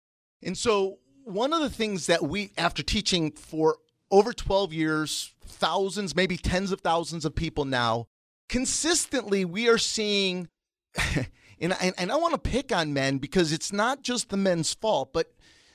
And 0.43 0.57
so 0.57 0.99
one 1.25 1.53
of 1.53 1.61
the 1.61 1.69
things 1.69 2.07
that 2.07 2.23
we, 2.23 2.53
after 2.57 2.83
teaching 2.83 3.33
for 3.33 3.79
over 4.11 4.33
12 4.33 4.73
years, 4.73 5.35
thousands, 5.45 6.15
maybe 6.15 6.37
tens 6.37 6.71
of 6.71 6.81
thousands 6.81 7.25
of 7.25 7.35
people 7.35 7.65
now, 7.65 8.07
consistently 8.49 9.45
we 9.45 9.69
are 9.69 9.79
seeing, 9.79 10.49
and, 11.61 11.75
and, 11.81 11.95
and 11.99 12.13
I 12.13 12.17
want 12.17 12.33
to 12.33 12.51
pick 12.51 12.73
on 12.73 12.95
men 12.95 13.19
because 13.19 13.53
it's 13.53 13.73
not 13.73 14.03
just 14.03 14.31
the 14.31 14.37
men's 14.37 14.73
fault, 14.73 15.13
but 15.13 15.35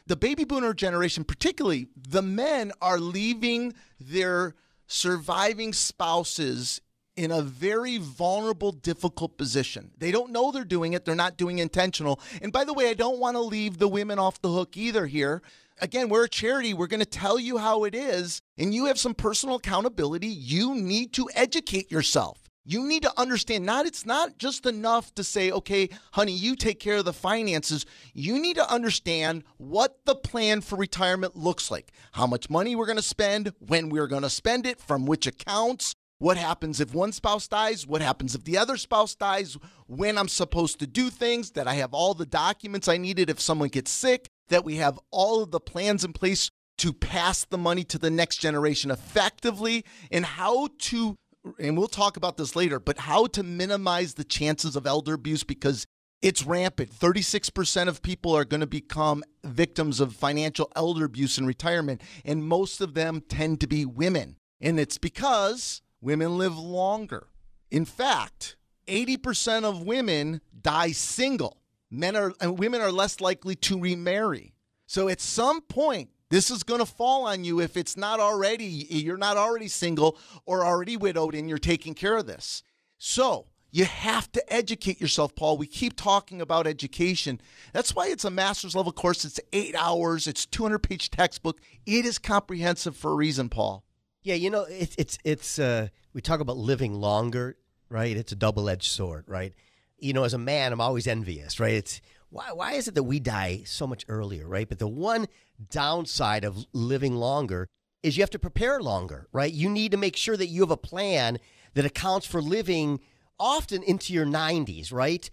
the 0.10 0.18
baby 0.18 0.44
boomer 0.44 0.74
generation, 0.74 1.24
particularly, 1.24 1.88
the 1.96 2.24
men 2.24 2.72
are 2.82 3.00
leaving 3.00 3.76
their 4.00 4.56
surviving 4.88 5.72
spouses 5.72 6.82
in 7.16 7.30
a 7.30 7.44
very 7.44 8.00
vulnerable, 8.00 8.72
difficult 8.72 9.38
position. 9.38 9.92
They 10.00 10.12
don't 10.12 10.32
know 10.32 10.52
they're 10.52 10.66
doing 10.66 10.94
it, 10.94 11.06
they're 11.06 11.14
not 11.14 11.38
doing 11.38 11.60
intentional. 11.60 12.20
And 12.42 12.52
by 12.52 12.64
the 12.64 12.74
way, 12.74 12.90
I 12.90 12.96
don't 12.96 13.20
want 13.20 13.36
to 13.36 13.42
leave 13.42 13.78
the 13.78 13.88
women 13.88 14.18
off 14.18 14.42
the 14.42 14.50
hook 14.50 14.76
either 14.76 15.06
here. 15.06 15.44
Again, 15.80 16.10
we're 16.10 16.26
a 16.26 16.30
charity. 16.30 16.74
We're 16.74 16.88
going 16.88 17.02
to 17.02 17.06
tell 17.06 17.40
you 17.40 17.60
how 17.60 17.84
it 17.84 17.94
is, 17.94 18.42
and 18.58 18.74
you 18.74 18.86
have 18.86 18.98
some 18.98 19.14
personal 19.14 19.58
accountability. 19.58 20.28
You 20.28 20.74
need 20.74 21.14
to 21.14 21.30
educate 21.36 21.92
yourself. 21.92 22.49
You 22.66 22.86
need 22.86 23.04
to 23.04 23.20
understand 23.20 23.66
not 23.66 23.86
it's 23.86 24.06
not 24.06 24.38
just 24.38 24.66
enough 24.66 25.16
to 25.16 25.24
say, 25.24 25.52
"Okay, 25.52 25.90
honey, 26.12 26.34
you 26.34 26.56
take 26.56 26.80
care 26.80 26.98
of 26.98 27.06
the 27.06 27.14
finances." 27.14 27.86
You 28.14 28.40
need 28.40 28.58
to 28.58 28.72
understand 28.72 29.44
what 29.58 30.00
the 30.06 30.16
plan 30.16 30.62
for 30.62 30.76
retirement 30.76 31.36
looks 31.36 31.72
like. 31.72 31.92
How 32.12 32.28
much 32.28 32.50
money 32.50 32.76
we're 32.76 32.86
going 32.86 32.98
to 32.98 33.02
spend, 33.02 33.54
when 33.60 33.90
we're 33.90 34.08
going 34.08 34.24
to 34.24 34.30
spend 34.30 34.68
it, 34.68 34.80
from 34.80 35.06
which 35.06 35.26
accounts, 35.26 35.96
what 36.20 36.38
happens 36.38 36.82
if 36.82 36.94
one 36.94 37.14
spouse 37.14 37.48
dies? 37.48 37.88
What 37.88 38.02
happens 38.02 38.36
if 38.36 38.44
the 38.44 38.58
other 38.58 38.76
spouse 38.76 39.16
dies? 39.16 39.58
When 39.88 40.18
I'm 40.18 40.28
supposed 40.28 40.80
to 40.80 40.88
do 40.88 41.10
things, 41.10 41.52
that 41.52 41.68
I 41.68 41.76
have 41.76 41.94
all 41.94 42.14
the 42.14 42.26
documents 42.26 42.90
I 42.90 42.98
needed 42.98 43.30
if 43.30 43.40
someone 43.40 43.70
gets 43.70 43.90
sick, 43.90 44.28
that 44.50 44.66
we 44.66 44.76
have 44.76 45.00
all 45.12 45.42
of 45.42 45.52
the 45.52 45.62
plans 45.62 46.04
in 46.04 46.12
place 46.12 46.52
to 46.80 46.92
pass 46.92 47.46
the 47.46 47.58
money 47.58 47.86
to 47.86 47.98
the 47.98 48.10
next 48.10 48.38
generation 48.38 48.92
effectively, 48.92 49.86
and 50.12 50.26
how 50.26 50.68
to 50.80 51.16
and 51.58 51.78
we'll 51.78 51.88
talk 51.88 52.18
about 52.18 52.38
this 52.38 52.56
later, 52.56 52.80
but 52.80 53.00
how 53.00 53.28
to 53.28 53.44
minimize 53.44 54.14
the 54.14 54.24
chances 54.24 54.76
of 54.76 54.86
elder 54.86 55.14
abuse 55.14 55.44
because 55.44 55.86
it's 56.22 56.46
rampant. 56.46 56.92
36% 56.92 57.88
of 57.88 58.02
people 58.02 58.36
are 58.36 58.46
going 58.46 58.60
to 58.60 58.68
become 58.68 59.24
victims 59.44 60.00
of 60.00 60.14
financial 60.14 60.72
elder 60.76 61.06
abuse 61.06 61.38
in 61.38 61.46
retirement, 61.46 62.02
and 62.26 62.44
most 62.44 62.82
of 62.82 62.94
them 62.94 63.22
tend 63.22 63.62
to 63.62 63.68
be 63.68 63.86
women. 63.86 64.36
And 64.60 64.80
it's 64.80 64.98
because 64.98 65.82
women 66.02 66.38
live 66.38 66.58
longer. 66.58 67.28
In 67.72 67.86
fact, 67.86 68.58
80% 68.88 69.64
of 69.64 69.84
women 69.84 70.42
die 70.62 70.92
single. 70.92 71.62
Men 71.90 72.16
are 72.16 72.34
and 72.42 72.60
women 72.60 72.82
are 72.82 72.92
less 72.92 73.22
likely 73.22 73.56
to 73.56 73.80
remarry. 73.80 74.54
So 74.88 75.08
at 75.08 75.22
some 75.22 75.62
point, 75.62 76.10
this 76.30 76.52
is 76.52 76.64
going 76.64 76.80
to 76.80 76.86
fall 76.86 77.26
on 77.26 77.44
you 77.44 77.60
if 77.60 77.76
it's 77.76 77.98
not 77.98 78.20
already, 78.20 78.66
you're 78.66 79.18
not 79.18 79.38
already 79.38 79.68
single 79.68 80.18
or 80.46 80.64
already 80.64 80.96
widowed 80.96 81.36
and 81.36 81.50
you're 81.50 81.58
taking 81.58 81.94
care 81.94 82.18
of 82.18 82.28
this. 82.28 82.64
So 82.98 83.48
you 83.72 83.86
have 83.86 84.32
to 84.32 84.54
educate 84.54 85.00
yourself, 85.00 85.36
Paul. 85.36 85.58
We 85.58 85.68
keep 85.68 85.96
talking 85.96 86.42
about 86.42 86.68
education. 86.68 87.40
That's 87.74 87.96
why 87.96 88.08
it's 88.08 88.26
a 88.26 88.30
master's 88.30 88.76
level 88.76 88.92
course. 88.92 89.26
It's 89.26 89.40
eight 89.54 89.76
hours, 89.76 90.28
it's 90.28 90.46
200 90.46 90.80
page 90.80 91.12
textbook. 91.12 91.60
It 91.86 92.06
is 92.06 92.18
comprehensive 92.18 92.96
for 92.96 93.12
a 93.12 93.16
reason, 93.16 93.50
Paul. 93.50 93.84
Yeah, 94.22 94.36
you 94.36 94.50
know, 94.50 94.66
it's 94.70 94.96
it's 94.98 95.18
it's 95.24 95.60
uh, 95.60 95.88
we 96.14 96.22
talk 96.22 96.42
about 96.42 96.58
living 96.58 96.94
longer, 96.94 97.58
right? 97.90 98.16
It's 98.18 98.32
a 98.32 98.36
double 98.36 98.70
edged 98.70 98.92
sword, 98.92 99.24
right? 99.28 99.54
You 99.98 100.14
know, 100.14 100.24
as 100.24 100.34
a 100.34 100.38
man, 100.38 100.74
I'm 100.74 100.82
always 100.82 101.08
envious, 101.08 101.60
right? 101.60 101.74
It's 101.74 102.02
why 102.30 102.52
why 102.52 102.74
is 102.74 102.88
it 102.88 102.96
that 102.96 103.04
we 103.04 103.20
die 103.20 103.64
so 103.66 103.88
much 103.88 104.06
earlier, 104.08 104.48
right? 104.48 104.68
But 104.68 104.80
the 104.80 104.88
one 104.88 105.28
downside 105.70 106.44
of 106.44 106.66
living 106.74 107.16
longer 107.16 107.68
is 108.04 108.18
you 108.18 108.24
have 108.24 108.30
to 108.32 108.40
prepare 108.40 108.82
longer, 108.82 109.28
right? 109.32 109.52
You 109.52 109.70
need 109.70 109.92
to 109.92 109.98
make 109.98 110.16
sure 110.16 110.38
that 110.38 110.48
you 110.48 110.62
have 110.62 110.72
a 110.72 110.78
plan 110.78 111.40
that 111.74 111.86
accounts 111.86 112.26
for 112.26 112.42
living 112.42 113.00
often 113.40 113.84
into 113.84 114.14
your 114.14 114.26
90s, 114.26 114.92
right? 114.92 115.30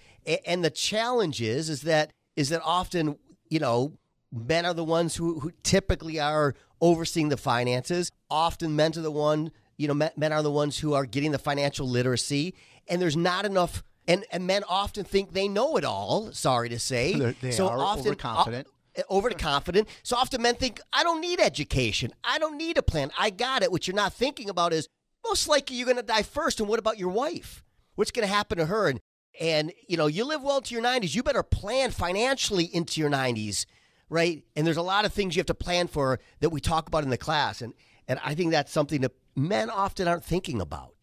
And 0.47 0.65
the 0.65 0.71
challenge 0.71 1.41
is 1.43 1.69
is 1.69 1.83
that 1.83 2.13
is 2.35 2.49
that 2.51 2.63
often, 2.65 3.19
you 3.49 3.59
know, 3.59 3.99
men 4.33 4.67
are 4.67 4.75
the 4.75 4.85
ones 4.85 5.17
who, 5.17 5.41
who 5.41 5.53
typically 5.63 6.21
are 6.21 6.55
overseeing 6.81 7.29
the 7.29 7.37
finances. 7.37 8.11
Often 8.31 8.77
men 8.77 8.93
are 8.97 9.01
the 9.01 9.11
one, 9.11 9.51
you 9.77 9.89
know, 9.89 9.95
men 9.95 10.33
are 10.33 10.43
the 10.43 10.51
ones 10.51 10.79
who 10.79 10.95
are 10.95 11.07
getting 11.07 11.33
the 11.33 11.39
financial 11.39 11.89
literacy 11.89 12.55
and 12.89 13.01
there's 13.01 13.17
not 13.17 13.45
enough 13.45 13.83
and, 14.09 14.25
and 14.31 14.47
men 14.47 14.63
often 14.69 15.05
think 15.05 15.33
they 15.33 15.49
know 15.49 15.77
it 15.77 15.85
all. 15.85 16.33
Sorry 16.33 16.69
to 16.69 16.79
say, 16.79 17.15
They're, 17.15 17.35
they 17.41 17.51
so 17.51 17.69
are 17.69 17.79
often, 17.79 18.07
overconfident. 18.09 18.69
Uh, 18.97 19.03
overconfident. 19.11 19.89
So 20.03 20.17
often 20.17 20.43
men 20.43 20.55
think, 20.55 20.81
I 20.93 21.03
don't 21.03 21.21
need 21.21 21.41
education. 21.41 22.13
I 22.25 22.39
don't 22.39 22.57
need 22.57 22.79
a 22.79 22.83
plan. 22.83 23.11
I 23.19 23.31
got 23.31 23.63
it. 23.63 23.73
What 23.73 23.87
you're 23.87 23.97
not 23.97 24.13
thinking 24.13 24.49
about 24.49 24.73
is 24.73 24.89
most 25.25 25.49
likely 25.49 25.77
you're 25.77 25.87
going 25.87 25.97
to 25.97 26.03
die 26.03 26.23
first. 26.23 26.61
And 26.61 26.69
what 26.69 26.79
about 26.79 26.99
your 26.99 27.09
wife? 27.09 27.65
What's 27.97 28.11
going 28.11 28.27
to 28.27 28.33
happen 28.33 28.59
to 28.59 28.67
her? 28.67 28.89
And 28.89 29.01
and 29.39 29.73
you 29.87 29.97
know, 29.97 30.07
you 30.07 30.25
live 30.25 30.43
well 30.43 30.59
into 30.59 30.75
your 30.75 30.83
90s. 30.83 31.15
You 31.15 31.23
better 31.23 31.43
plan 31.43 31.91
financially 31.91 32.65
into 32.65 33.01
your 33.01 33.11
90s, 33.11 33.67
right? 34.09 34.43
And 34.55 34.67
there's 34.67 34.79
a 34.79 34.83
lot 34.83 35.05
of 35.05 35.13
things 35.13 35.37
you 35.37 35.41
have 35.41 35.47
to 35.47 35.55
plan 35.55 35.89
for 35.89 36.21
that 36.41 36.49
we 36.49 36.61
talk 36.61 36.89
about 36.89 37.05
in 37.05 37.11
the 37.11 37.19
class. 37.19 37.61
And 37.61 37.75
and 38.09 38.19
I 38.25 38.35
think 38.35 38.53
that's 38.53 38.73
something 38.73 39.01
that 39.03 39.13
men 39.35 39.69
often 39.69 40.09
aren't 40.09 40.25
thinking 40.25 40.61
about. 40.61 40.96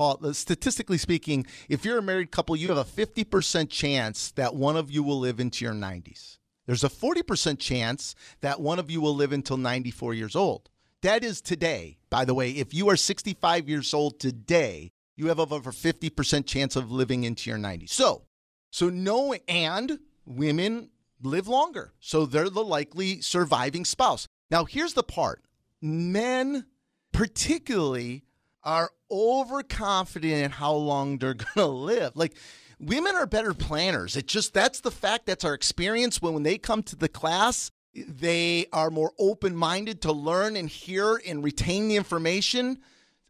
Uh, 0.00 0.32
statistically 0.32 0.96
speaking, 0.96 1.46
if 1.68 1.84
you're 1.84 1.98
a 1.98 2.02
married 2.02 2.30
couple, 2.30 2.56
you 2.56 2.68
have 2.68 2.78
a 2.78 2.84
50% 2.84 3.68
chance 3.68 4.30
that 4.30 4.54
one 4.54 4.74
of 4.74 4.90
you 4.90 5.02
will 5.02 5.18
live 5.18 5.38
into 5.38 5.62
your 5.62 5.74
90s. 5.74 6.38
There's 6.66 6.84
a 6.84 6.88
40% 6.88 7.58
chance 7.58 8.14
that 8.40 8.62
one 8.62 8.78
of 8.78 8.90
you 8.90 9.02
will 9.02 9.14
live 9.14 9.32
until 9.32 9.58
94 9.58 10.14
years 10.14 10.34
old. 10.34 10.70
That 11.02 11.22
is 11.22 11.42
today. 11.42 11.98
By 12.08 12.24
the 12.24 12.32
way, 12.32 12.50
if 12.52 12.72
you 12.72 12.88
are 12.88 12.96
65 12.96 13.68
years 13.68 13.92
old 13.92 14.18
today, 14.18 14.90
you 15.16 15.26
have 15.26 15.38
over 15.38 15.70
50% 15.70 16.46
chance 16.46 16.76
of 16.76 16.90
living 16.90 17.24
into 17.24 17.50
your 17.50 17.58
90s. 17.58 17.90
So, 17.90 18.22
so 18.70 18.88
no, 18.88 19.34
and 19.48 19.98
women 20.24 20.88
live 21.22 21.46
longer. 21.46 21.92
So 22.00 22.24
they're 22.24 22.48
the 22.48 22.64
likely 22.64 23.20
surviving 23.20 23.84
spouse. 23.84 24.26
Now, 24.50 24.64
here's 24.64 24.94
the 24.94 25.02
part 25.02 25.42
men, 25.82 26.64
particularly, 27.12 28.24
are 28.62 28.90
overconfident 29.10 30.44
in 30.44 30.50
how 30.50 30.72
long 30.74 31.18
they're 31.18 31.34
going 31.54 31.54
to 31.56 31.66
live. 31.66 32.12
Like, 32.14 32.36
women 32.78 33.14
are 33.14 33.26
better 33.26 33.54
planners. 33.54 34.16
It 34.16 34.26
just, 34.26 34.54
that's 34.54 34.80
the 34.80 34.90
fact. 34.90 35.26
That's 35.26 35.44
our 35.44 35.54
experience. 35.54 36.20
When, 36.20 36.34
when 36.34 36.42
they 36.42 36.58
come 36.58 36.82
to 36.84 36.96
the 36.96 37.08
class, 37.08 37.70
they 37.94 38.66
are 38.72 38.90
more 38.90 39.12
open 39.18 39.56
minded 39.56 40.02
to 40.02 40.12
learn 40.12 40.56
and 40.56 40.68
hear 40.68 41.20
and 41.26 41.42
retain 41.42 41.88
the 41.88 41.96
information. 41.96 42.78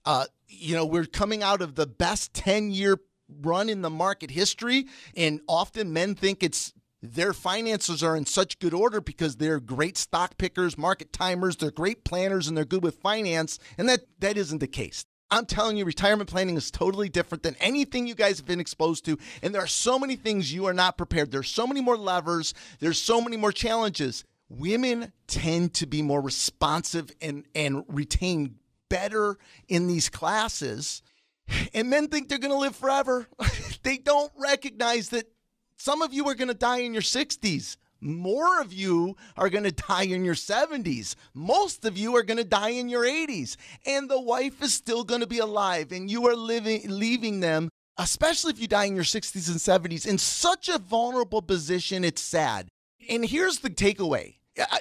Uh, 0.04 0.26
you 0.49 0.75
know, 0.75 0.84
we're 0.84 1.06
coming 1.06 1.42
out 1.42 1.62
of 1.62 1.75
the 1.75 1.87
best 1.87 2.34
10 2.34 2.70
year 2.70 2.99
run 3.42 3.68
in 3.68 3.82
the 3.82 3.90
market 3.90 4.30
history. 4.30 4.87
And 5.16 5.40
often 5.49 5.92
men 5.92 6.14
think 6.14 6.42
it's 6.42 6.72
their 7.02 7.32
finances 7.32 8.02
are 8.02 8.16
in 8.16 8.26
such 8.26 8.58
good 8.58 8.75
order 8.75 9.00
because 9.00 9.37
they're 9.37 9.60
great 9.60 9.96
stock 9.96 10.37
pickers, 10.37 10.76
market 10.76 11.12
timers, 11.12 11.56
they're 11.56 11.70
great 11.70 12.04
planners, 12.04 12.46
and 12.46 12.56
they're 12.56 12.64
good 12.64 12.82
with 12.82 13.00
finance. 13.00 13.58
And 13.78 13.88
that, 13.88 14.00
that 14.18 14.37
isn't 14.37 14.58
the 14.58 14.66
case. 14.66 15.06
I'm 15.30 15.46
telling 15.46 15.76
you, 15.76 15.84
retirement 15.84 16.28
planning 16.28 16.56
is 16.56 16.70
totally 16.70 17.08
different 17.08 17.42
than 17.42 17.54
anything 17.60 18.06
you 18.06 18.14
guys 18.14 18.38
have 18.38 18.46
been 18.46 18.60
exposed 18.60 19.04
to. 19.04 19.16
And 19.42 19.54
there 19.54 19.62
are 19.62 19.68
so 19.68 19.99
many 19.99 20.16
things 20.16 20.52
you 20.52 20.66
are 20.66 20.75
not 20.75 20.96
prepared. 20.96 21.30
There's 21.30 21.49
so 21.49 21.66
many 21.66 21.80
more 21.80 21.96
levers, 21.96 22.54
there's 22.80 23.00
so 23.00 23.20
many 23.20 23.37
more 23.37 23.52
challenges. 23.52 24.25
Women 24.49 25.12
tend 25.28 25.75
to 25.75 25.87
be 25.87 26.02
more 26.02 26.20
responsive 26.20 27.10
and, 27.20 27.44
and 27.54 27.84
retain 27.87 28.56
better 28.88 29.38
in 29.68 29.87
these 29.87 30.08
classes. 30.08 31.02
And 31.72 31.88
men 31.88 32.08
think 32.08 32.28
they're 32.28 32.38
going 32.38 32.52
to 32.52 32.58
live 32.58 32.75
forever. 32.75 33.28
they 33.82 33.99
don't 33.99 34.32
recognize 34.37 35.10
that 35.10 35.30
some 35.76 36.02
of 36.02 36.12
you 36.12 36.28
are 36.28 36.34
going 36.34 36.49
to 36.49 36.54
die 36.54 36.78
in 36.78 36.92
your 36.92 37.02
60s. 37.02 37.76
More 38.00 38.61
of 38.61 38.73
you 38.73 39.16
are 39.37 39.50
going 39.50 39.64
to 39.64 39.73
die 39.73 40.04
in 40.04 40.25
your 40.25 40.35
70s. 40.35 41.14
Most 41.35 41.85
of 41.85 41.99
you 41.99 42.16
are 42.16 42.23
going 42.23 42.38
to 42.38 42.45
die 42.45 42.71
in 42.71 42.88
your 42.88 43.04
80s. 43.04 43.57
And 43.87 44.09
the 44.09 44.21
wife 44.21 44.62
is 44.62 44.73
still 44.73 45.04
going 45.04 45.21
to 45.21 45.26
be 45.26 45.38
alive 45.38 45.92
and 45.92 46.11
you 46.11 46.26
are 46.26 46.37
living 46.37 46.83
leaving 46.87 47.40
them, 47.40 47.69
especially 47.99 48.52
if 48.52 48.61
you 48.61 48.69
die 48.69 48.85
in 48.85 48.95
your 48.95 49.04
60s 49.04 49.49
and 49.49 49.59
70s 49.59 50.07
in 50.07 50.19
such 50.19 50.69
a 50.69 50.78
vulnerable 50.78 51.42
position. 51.42 52.04
It's 52.04 52.23
sad. 52.23 52.69
And 53.09 53.25
here's 53.25 53.59
the 53.59 53.71
takeaway. 53.71 54.37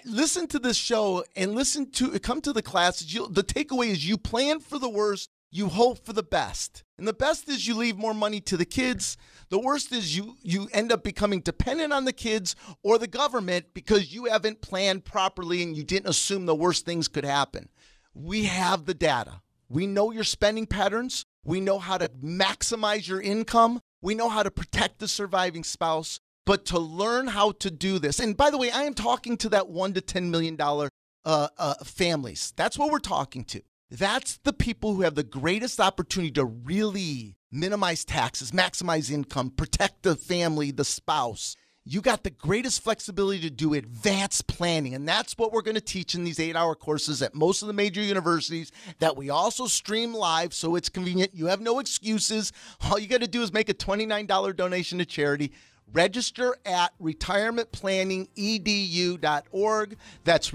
Listen 0.06 0.48
to 0.48 0.60
this 0.60 0.78
show 0.78 1.24
and 1.36 1.56
listen 1.56 1.92
to 1.92 2.20
come 2.20 2.42
to 2.42 2.54
the 2.54 2.62
classes. 2.62 3.14
You, 3.14 3.28
the 3.28 3.44
takeaway 3.44 3.90
is 3.90 4.08
you 4.08 4.18
plan 4.18 4.60
for 4.60 4.80
the 4.80 4.90
worst, 4.90 5.30
you 5.51 5.68
hope 5.68 6.06
for 6.06 6.13
the 6.13 6.24
best. 6.24 6.84
And 6.98 7.08
the 7.08 7.13
best 7.13 7.50
is 7.50 7.68
you 7.68 7.75
leave 7.75 7.98
more 7.98 8.13
money 8.13 8.39
to 8.41 8.58
the 8.58 8.65
kids. 8.65 9.18
The 9.50 9.60
worst 9.60 9.91
is 9.91 10.15
you 10.15 10.36
you 10.41 10.70
end 10.72 10.91
up 10.91 11.03
becoming 11.03 11.41
dependent 11.41 11.91
on 11.91 12.06
the 12.06 12.13
kids 12.13 12.56
or 12.84 12.98
the 12.98 13.08
government 13.08 13.68
because 13.74 14.13
you 14.13 14.25
haven't 14.25 14.62
planned 14.62 15.06
properly 15.06 15.63
and 15.63 15.75
you 15.75 15.84
didn't 15.84 16.10
assume 16.10 16.46
the 16.46 16.56
worst 16.56 16.86
things 16.86 17.08
could 17.08 17.25
happen. 17.25 17.70
We 18.13 18.46
have 18.46 18.86
the 18.86 18.94
data. 18.94 19.41
We 19.70 19.88
know 19.88 20.12
your 20.12 20.24
spending 20.24 20.68
patterns. 20.68 21.25
We 21.44 21.62
know 21.62 21.79
how 21.79 21.98
to 21.98 22.10
maximize 22.10 23.08
your 23.08 23.22
income. 23.22 23.82
We 24.01 24.15
know 24.15 24.29
how 24.29 24.44
to 24.44 24.51
protect 24.51 25.00
the 25.00 25.08
surviving 25.08 25.63
spouse. 25.63 26.20
But 26.46 26.65
to 26.65 26.79
learn 26.79 27.27
how 27.27 27.51
to 27.53 27.70
do 27.70 28.00
this, 28.00 28.20
and 28.20 28.36
by 28.36 28.50
the 28.50 28.58
way, 28.58 28.72
I 28.72 28.84
am 28.84 28.96
talking 28.96 29.38
to 29.38 29.50
that 29.50 29.70
one 29.70 29.94
to 29.94 30.01
$10 30.01 30.32
million 30.32 30.58
uh, 30.60 30.88
uh, 31.25 31.74
families. 31.84 32.53
That's 32.56 32.77
what 32.77 32.91
we're 32.91 32.98
talking 32.98 33.44
to. 33.46 33.62
That's 33.91 34.38
the 34.43 34.53
people 34.53 34.93
who 34.93 35.01
have 35.01 35.15
the 35.15 35.24
greatest 35.24 35.79
opportunity 35.79 36.31
to 36.34 36.46
really 36.46 37.38
minimize 37.51 38.05
taxes, 38.05 38.51
maximize 38.51 39.10
income, 39.10 39.50
protect 39.50 40.03
the 40.03 40.15
family, 40.15 40.69
the 40.69 40.86
spouse. 40.86 41.55
You 41.86 42.01
got 42.01 42.24
the 42.24 42.29
greatest 42.29 42.84
flexibility 42.84 43.41
to 43.41 43.50
do 43.50 43.74
advanced 43.74 44.46
planning. 44.46 44.93
And 44.93 45.08
that's 45.08 45.34
what 45.34 45.51
we're 45.51 45.63
going 45.63 45.74
to 45.74 45.81
teach 45.81 46.13
in 46.13 46.24
these 46.24 46.39
eight 46.39 46.55
hour 46.55 46.75
courses 46.75 47.24
at 47.24 47.34
most 47.34 47.63
of 47.63 47.67
the 47.67 47.74
major 47.74 48.01
universities 48.01 48.72
that 49.00 49.17
we 49.17 49.31
also 49.31 49.65
stream 49.65 50.13
live 50.13 50.53
so 50.53 50.75
it's 50.75 50.89
convenient. 50.89 51.34
You 51.34 51.48
have 51.48 51.62
no 51.62 51.79
excuses. 51.79 52.51
All 52.84 53.00
you 53.00 53.08
got 53.08 53.22
to 53.22 53.27
do 53.27 53.41
is 53.41 53.51
make 53.51 53.69
a 53.69 53.74
$29 53.74 54.55
donation 54.55 55.00
to 55.00 55.05
charity. 55.05 55.51
Register 55.91 56.55
at 56.63 56.91
retirementplanningedu.org. 57.01 59.98
That's 60.24 60.51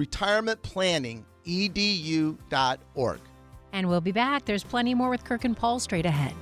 retirementplanningedu.org. 1.47 3.21
And 3.73 3.89
we'll 3.89 4.01
be 4.01 4.13
back. 4.13 4.45
There's 4.45 4.63
plenty 4.63 4.95
more 4.95 5.11
with 5.11 5.25
Kirk 5.25 5.45
and 5.45 5.57
Paul 5.57 5.81
straight 5.81 6.07
ahead. 6.07 6.35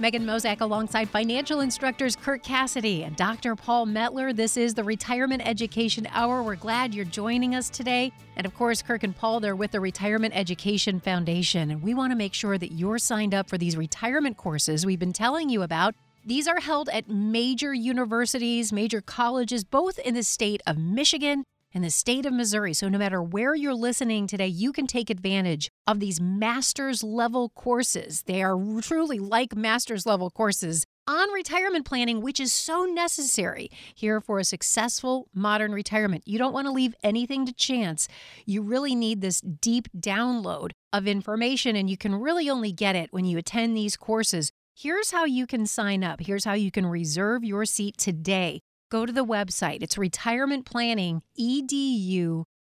Megan 0.00 0.24
Mozak 0.24 0.60
alongside 0.60 1.08
financial 1.08 1.58
instructors 1.58 2.14
Kirk 2.14 2.44
Cassidy 2.44 3.02
and 3.02 3.16
Dr. 3.16 3.56
Paul 3.56 3.84
Metler. 3.84 4.34
This 4.34 4.56
is 4.56 4.74
the 4.74 4.84
Retirement 4.84 5.42
Education 5.44 6.06
Hour. 6.12 6.44
We're 6.44 6.54
glad 6.54 6.94
you're 6.94 7.04
joining 7.04 7.56
us 7.56 7.68
today. 7.68 8.12
And 8.36 8.46
of 8.46 8.54
course, 8.54 8.80
Kirk 8.80 9.02
and 9.02 9.16
Paul, 9.16 9.40
they're 9.40 9.56
with 9.56 9.72
the 9.72 9.80
Retirement 9.80 10.36
Education 10.36 11.00
Foundation. 11.00 11.72
And 11.72 11.82
we 11.82 11.94
want 11.94 12.12
to 12.12 12.16
make 12.16 12.32
sure 12.32 12.56
that 12.58 12.70
you're 12.70 12.98
signed 12.98 13.34
up 13.34 13.50
for 13.50 13.58
these 13.58 13.76
retirement 13.76 14.36
courses 14.36 14.86
we've 14.86 15.00
been 15.00 15.12
telling 15.12 15.48
you 15.48 15.62
about. 15.62 15.96
These 16.24 16.46
are 16.46 16.60
held 16.60 16.88
at 16.90 17.08
major 17.08 17.74
universities, 17.74 18.72
major 18.72 19.00
colleges, 19.00 19.64
both 19.64 19.98
in 19.98 20.14
the 20.14 20.22
state 20.22 20.62
of 20.64 20.78
Michigan 20.78 21.42
in 21.72 21.82
the 21.82 21.90
state 21.90 22.26
of 22.26 22.32
Missouri. 22.32 22.72
So, 22.72 22.88
no 22.88 22.98
matter 22.98 23.22
where 23.22 23.54
you're 23.54 23.74
listening 23.74 24.26
today, 24.26 24.46
you 24.46 24.72
can 24.72 24.86
take 24.86 25.10
advantage 25.10 25.70
of 25.86 26.00
these 26.00 26.20
master's 26.20 27.02
level 27.02 27.50
courses. 27.50 28.22
They 28.22 28.42
are 28.42 28.56
truly 28.80 29.18
like 29.18 29.56
master's 29.56 30.06
level 30.06 30.30
courses 30.30 30.84
on 31.06 31.32
retirement 31.32 31.86
planning, 31.86 32.20
which 32.20 32.38
is 32.38 32.52
so 32.52 32.84
necessary 32.84 33.70
here 33.94 34.20
for 34.20 34.38
a 34.38 34.44
successful 34.44 35.28
modern 35.34 35.72
retirement. 35.72 36.22
You 36.26 36.38
don't 36.38 36.52
want 36.52 36.66
to 36.66 36.72
leave 36.72 36.94
anything 37.02 37.46
to 37.46 37.52
chance. 37.52 38.08
You 38.44 38.62
really 38.62 38.94
need 38.94 39.20
this 39.20 39.40
deep 39.40 39.88
download 39.98 40.72
of 40.92 41.06
information, 41.06 41.76
and 41.76 41.88
you 41.88 41.96
can 41.96 42.14
really 42.14 42.50
only 42.50 42.72
get 42.72 42.94
it 42.94 43.12
when 43.12 43.24
you 43.24 43.38
attend 43.38 43.76
these 43.76 43.96
courses. 43.96 44.52
Here's 44.74 45.10
how 45.10 45.24
you 45.24 45.46
can 45.46 45.66
sign 45.66 46.04
up. 46.04 46.20
Here's 46.20 46.44
how 46.44 46.52
you 46.52 46.70
can 46.70 46.86
reserve 46.86 47.42
your 47.42 47.64
seat 47.64 47.96
today 47.96 48.60
go 48.90 49.06
to 49.06 49.12
the 49.12 49.24
website. 49.24 49.82
It's 49.82 49.98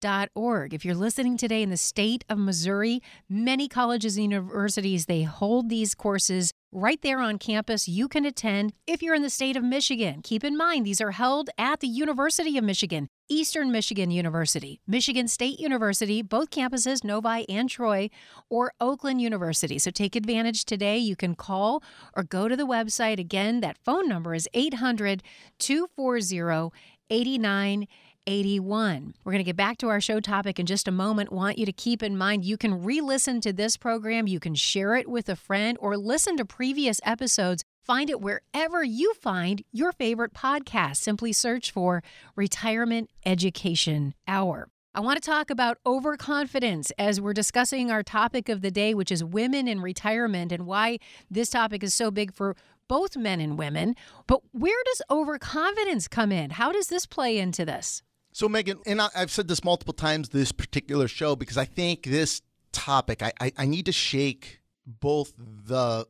retirementplanningedu.org. 0.02 0.74
If 0.74 0.86
you're 0.86 0.96
listening 0.96 1.38
today 1.38 1.62
in 1.62 1.70
the 1.70 1.78
state 1.78 2.24
of 2.30 2.38
Missouri, 2.38 3.02
many 3.30 3.68
colleges 3.68 4.18
and 4.18 4.32
universities 4.32 5.06
they 5.06 5.24
hold 5.24 5.70
these 5.70 5.96
courses 5.96 6.52
right 6.72 7.02
there 7.02 7.20
on 7.20 7.38
campus. 7.38 7.88
You 7.88 8.08
can 8.08 8.26
attend 8.26 8.74
if 8.86 9.02
you're 9.02 9.16
in 9.16 9.22
the 9.22 9.30
state 9.30 9.56
of 9.56 9.64
Michigan. 9.64 10.22
Keep 10.24 10.44
in 10.44 10.58
mind 10.58 10.86
these 10.86 11.02
are 11.02 11.12
held 11.12 11.50
at 11.58 11.80
the 11.80 11.88
University 11.88 12.58
of 12.58 12.64
Michigan. 12.64 13.08
Eastern 13.30 13.74
Michigan 13.74 14.10
University, 14.10 14.80
Michigan 14.88 15.28
State 15.28 15.60
University, 15.60 16.22
both 16.22 16.50
campuses, 16.50 17.04
Novi 17.04 17.46
and 17.50 17.70
Troy, 17.70 18.10
or 18.50 18.72
Oakland 18.80 19.20
University. 19.22 19.78
So 19.80 19.92
take 19.92 20.16
advantage 20.16 20.64
today. 20.64 20.98
You 20.98 21.18
can 21.18 21.36
call 21.36 21.84
or 22.16 22.24
go 22.24 22.48
to 22.48 22.56
the 22.56 22.66
website. 22.66 23.20
Again, 23.20 23.60
that 23.60 23.78
phone 23.84 24.08
number 24.08 24.34
is 24.34 24.48
800 24.54 25.24
240 25.60 26.72
8981. 28.28 29.16
We're 29.24 29.32
going 29.32 29.40
to 29.40 29.44
get 29.44 29.56
back 29.56 29.78
to 29.78 29.88
our 29.88 30.02
show 30.02 30.20
topic 30.20 30.60
in 30.60 30.66
just 30.66 30.88
a 30.88 30.92
moment. 30.92 31.32
Want 31.32 31.58
you 31.58 31.66
to 31.66 31.72
keep 31.72 32.04
in 32.04 32.18
mind 32.18 32.46
you 32.46 32.58
can 32.58 32.84
re 32.84 33.02
listen 33.02 33.42
to 33.42 33.54
this 33.54 33.78
program, 33.78 34.28
you 34.28 34.40
can 34.40 34.54
share 34.54 34.96
it 34.96 35.10
with 35.10 35.30
a 35.30 35.36
friend, 35.36 35.78
or 35.82 35.98
listen 35.98 36.38
to 36.38 36.46
previous 36.46 37.00
episodes 37.04 37.64
Find 37.88 38.10
it 38.10 38.20
wherever 38.20 38.84
you 38.84 39.14
find 39.14 39.64
your 39.72 39.94
favorite 39.94 40.34
podcast. 40.34 40.98
Simply 40.98 41.32
search 41.32 41.72
for 41.72 42.04
Retirement 42.36 43.10
Education 43.26 44.14
Hour. 44.28 44.68
I 44.94 45.00
want 45.00 45.24
to 45.24 45.26
talk 45.26 45.50
about 45.50 45.78
overconfidence 45.86 46.92
as 47.00 47.22
we're 47.22 47.32
discussing 47.32 47.90
our 47.90 48.04
topic 48.04 48.50
of 48.50 48.60
the 48.62 48.72
day, 48.72 48.94
which 48.94 49.10
is 49.10 49.24
women 49.24 49.70
in 49.70 49.80
retirement, 49.80 50.52
and 50.52 50.66
why 50.66 50.98
this 51.32 51.50
topic 51.50 51.82
is 51.82 51.94
so 51.94 52.12
big 52.12 52.34
for 52.34 52.58
both 52.90 53.16
men 53.16 53.40
and 53.40 53.58
women. 53.58 53.96
But 54.28 54.42
where 54.52 54.84
does 54.84 55.02
overconfidence 55.10 56.10
come 56.10 56.34
in? 56.34 56.50
How 56.50 56.74
does 56.74 56.88
this 56.88 57.06
play 57.06 57.38
into 57.38 57.64
this? 57.64 58.04
So, 58.38 58.48
Megan, 58.48 58.78
and 58.86 59.02
I've 59.02 59.32
said 59.32 59.48
this 59.48 59.64
multiple 59.64 59.96
times 59.96 60.30
this 60.30 60.52
particular 60.52 61.08
show 61.08 61.36
because 61.36 61.58
I 61.58 61.66
think 61.66 62.04
this 62.04 62.44
topic, 62.72 63.24
I, 63.24 63.34
I, 63.42 63.52
I 63.58 63.66
need 63.66 63.88
to 63.88 63.92
shake 63.92 64.60
both 64.86 65.34
the 65.36 66.06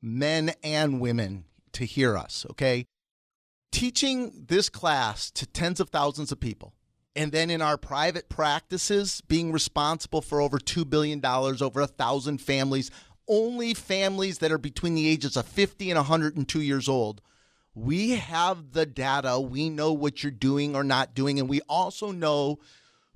men 0.00 0.52
and 0.62 1.00
women 1.00 1.46
to 1.72 1.84
hear 1.84 2.16
us, 2.16 2.46
okay? 2.52 2.86
Teaching 3.72 4.44
this 4.46 4.68
class 4.68 5.32
to 5.32 5.46
tens 5.46 5.80
of 5.80 5.90
thousands 5.90 6.30
of 6.30 6.38
people, 6.38 6.74
and 7.16 7.32
then 7.32 7.50
in 7.50 7.60
our 7.60 7.76
private 7.76 8.28
practices, 8.28 9.20
being 9.26 9.50
responsible 9.50 10.22
for 10.22 10.40
over 10.40 10.58
$2 10.58 10.88
billion, 10.88 11.20
over 11.26 11.80
a 11.80 11.88
thousand 11.88 12.40
families, 12.40 12.92
only 13.26 13.74
families 13.74 14.38
that 14.38 14.52
are 14.52 14.58
between 14.58 14.94
the 14.94 15.08
ages 15.08 15.36
of 15.36 15.44
50 15.44 15.90
and 15.90 15.98
102 15.98 16.60
years 16.60 16.88
old. 16.88 17.20
We 17.74 18.10
have 18.10 18.72
the 18.72 18.86
data. 18.86 19.40
We 19.40 19.68
know 19.68 19.92
what 19.92 20.22
you're 20.22 20.30
doing 20.30 20.76
or 20.76 20.84
not 20.84 21.14
doing. 21.14 21.40
And 21.40 21.48
we 21.48 21.60
also 21.68 22.12
know 22.12 22.60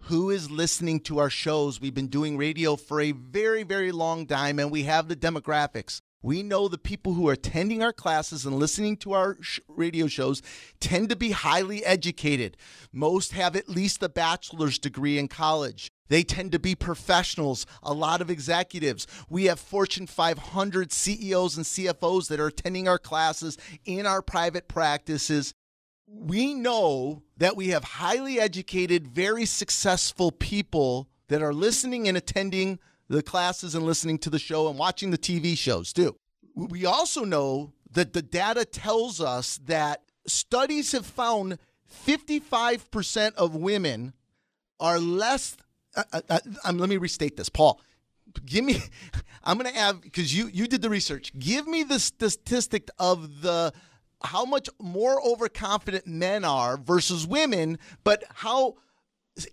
who 0.03 0.31
is 0.31 0.51
listening 0.51 1.01
to 1.01 1.18
our 1.18 1.31
shows. 1.31 1.81
We've 1.81 1.94
been 1.94 2.09
doing 2.09 2.37
radio 2.37 2.77
for 2.77 3.01
a 3.01 3.12
very, 3.12 3.62
very 3.62 3.92
long 3.92 4.27
time, 4.27 4.59
and 4.59 4.71
we 4.71 4.85
have 4.85 5.09
the 5.09 5.16
demographics. 5.16 6.01
We 6.23 6.42
know 6.42 6.66
the 6.66 6.79
people 6.79 7.14
who 7.14 7.29
are 7.29 7.35
attending 7.35 7.83
our 7.83 7.92
classes 7.92 8.44
and 8.44 8.59
listening 8.59 8.97
to 8.99 9.12
our 9.12 9.37
sh- 9.40 9.61
radio 9.68 10.09
shows 10.09 10.42
tend 10.81 11.09
to 11.11 11.16
be 11.16 11.31
highly 11.31 11.85
educated. 11.85 12.57
Most 12.92 13.33
have 13.33 13.55
at 13.55 13.68
least 13.68 14.03
a 14.03 14.09
bachelor's 14.09 14.79
degree 14.81 15.18
in 15.18 15.29
college. 15.29 15.92
They 16.09 16.23
tend 16.23 16.53
to 16.53 16.59
be 16.59 16.75
professionals, 16.75 17.66
a 17.83 17.92
lot 17.92 18.21
of 18.21 18.31
executives. 18.31 19.07
We 19.29 19.44
have 19.44 19.61
Fortune 19.61 20.07
500 20.07 20.92
CEOs 20.92 21.57
and 21.57 21.66
CFOs 21.66 22.29
that 22.29 22.40
are 22.40 22.49
attending 22.49 22.88
our 22.88 22.99
classes 22.99 23.59
in 23.85 24.07
our 24.07 24.23
private 24.23 24.68
practices. 24.68 25.55
We 26.07 26.55
know 26.55 27.23
that 27.37 27.57
we 27.57 27.68
have 27.68 27.85
highly 27.85 28.40
educated, 28.40 29.07
very 29.07 29.44
successful 29.44 30.33
people 30.33 31.09
that 31.29 31.42
are 31.42 31.53
listening 31.53 32.09
and 32.09 32.16
attending 32.16 32.79
the 33.09 33.23
classes 33.23 33.75
and 33.75 33.85
listening 33.85 34.18
to 34.18 34.31
the 34.31 34.38
show 34.38 34.68
and 34.68 34.79
watching 34.79 35.11
the 35.11 35.18
TV 35.18 35.57
shows 35.57 35.92
too. 35.92 36.16
We 36.55 36.87
also 36.87 37.25
know 37.25 37.73
that 37.90 38.12
the 38.12 38.23
data 38.23 38.64
tells 38.64 39.21
us 39.21 39.59
that 39.66 40.03
studies 40.27 40.92
have 40.92 41.07
found 41.07 41.59
55% 42.07 43.35
of 43.35 43.55
women 43.55 44.12
are 44.81 44.99
less. 44.99 45.57
Uh, 45.96 46.38
um, 46.64 46.79
let 46.79 46.88
me 46.88 46.96
restate 46.96 47.37
this, 47.37 47.48
Paul. 47.48 47.81
Give 48.44 48.64
me. 48.64 48.83
I'm 49.44 49.59
going 49.59 49.72
to 49.72 49.79
have 49.79 50.03
because 50.03 50.37
you 50.37 50.48
you 50.48 50.66
did 50.66 50.83
the 50.83 50.90
research. 50.90 51.33
Give 51.38 51.66
me 51.66 51.83
the 51.83 51.98
statistic 51.98 52.90
of 52.98 53.40
the 53.42 53.72
how 54.22 54.44
much 54.44 54.68
more 54.81 55.22
overconfident 55.24 56.07
men 56.07 56.44
are 56.44 56.77
versus 56.77 57.27
women, 57.27 57.79
but 58.05 58.24
how 58.35 58.74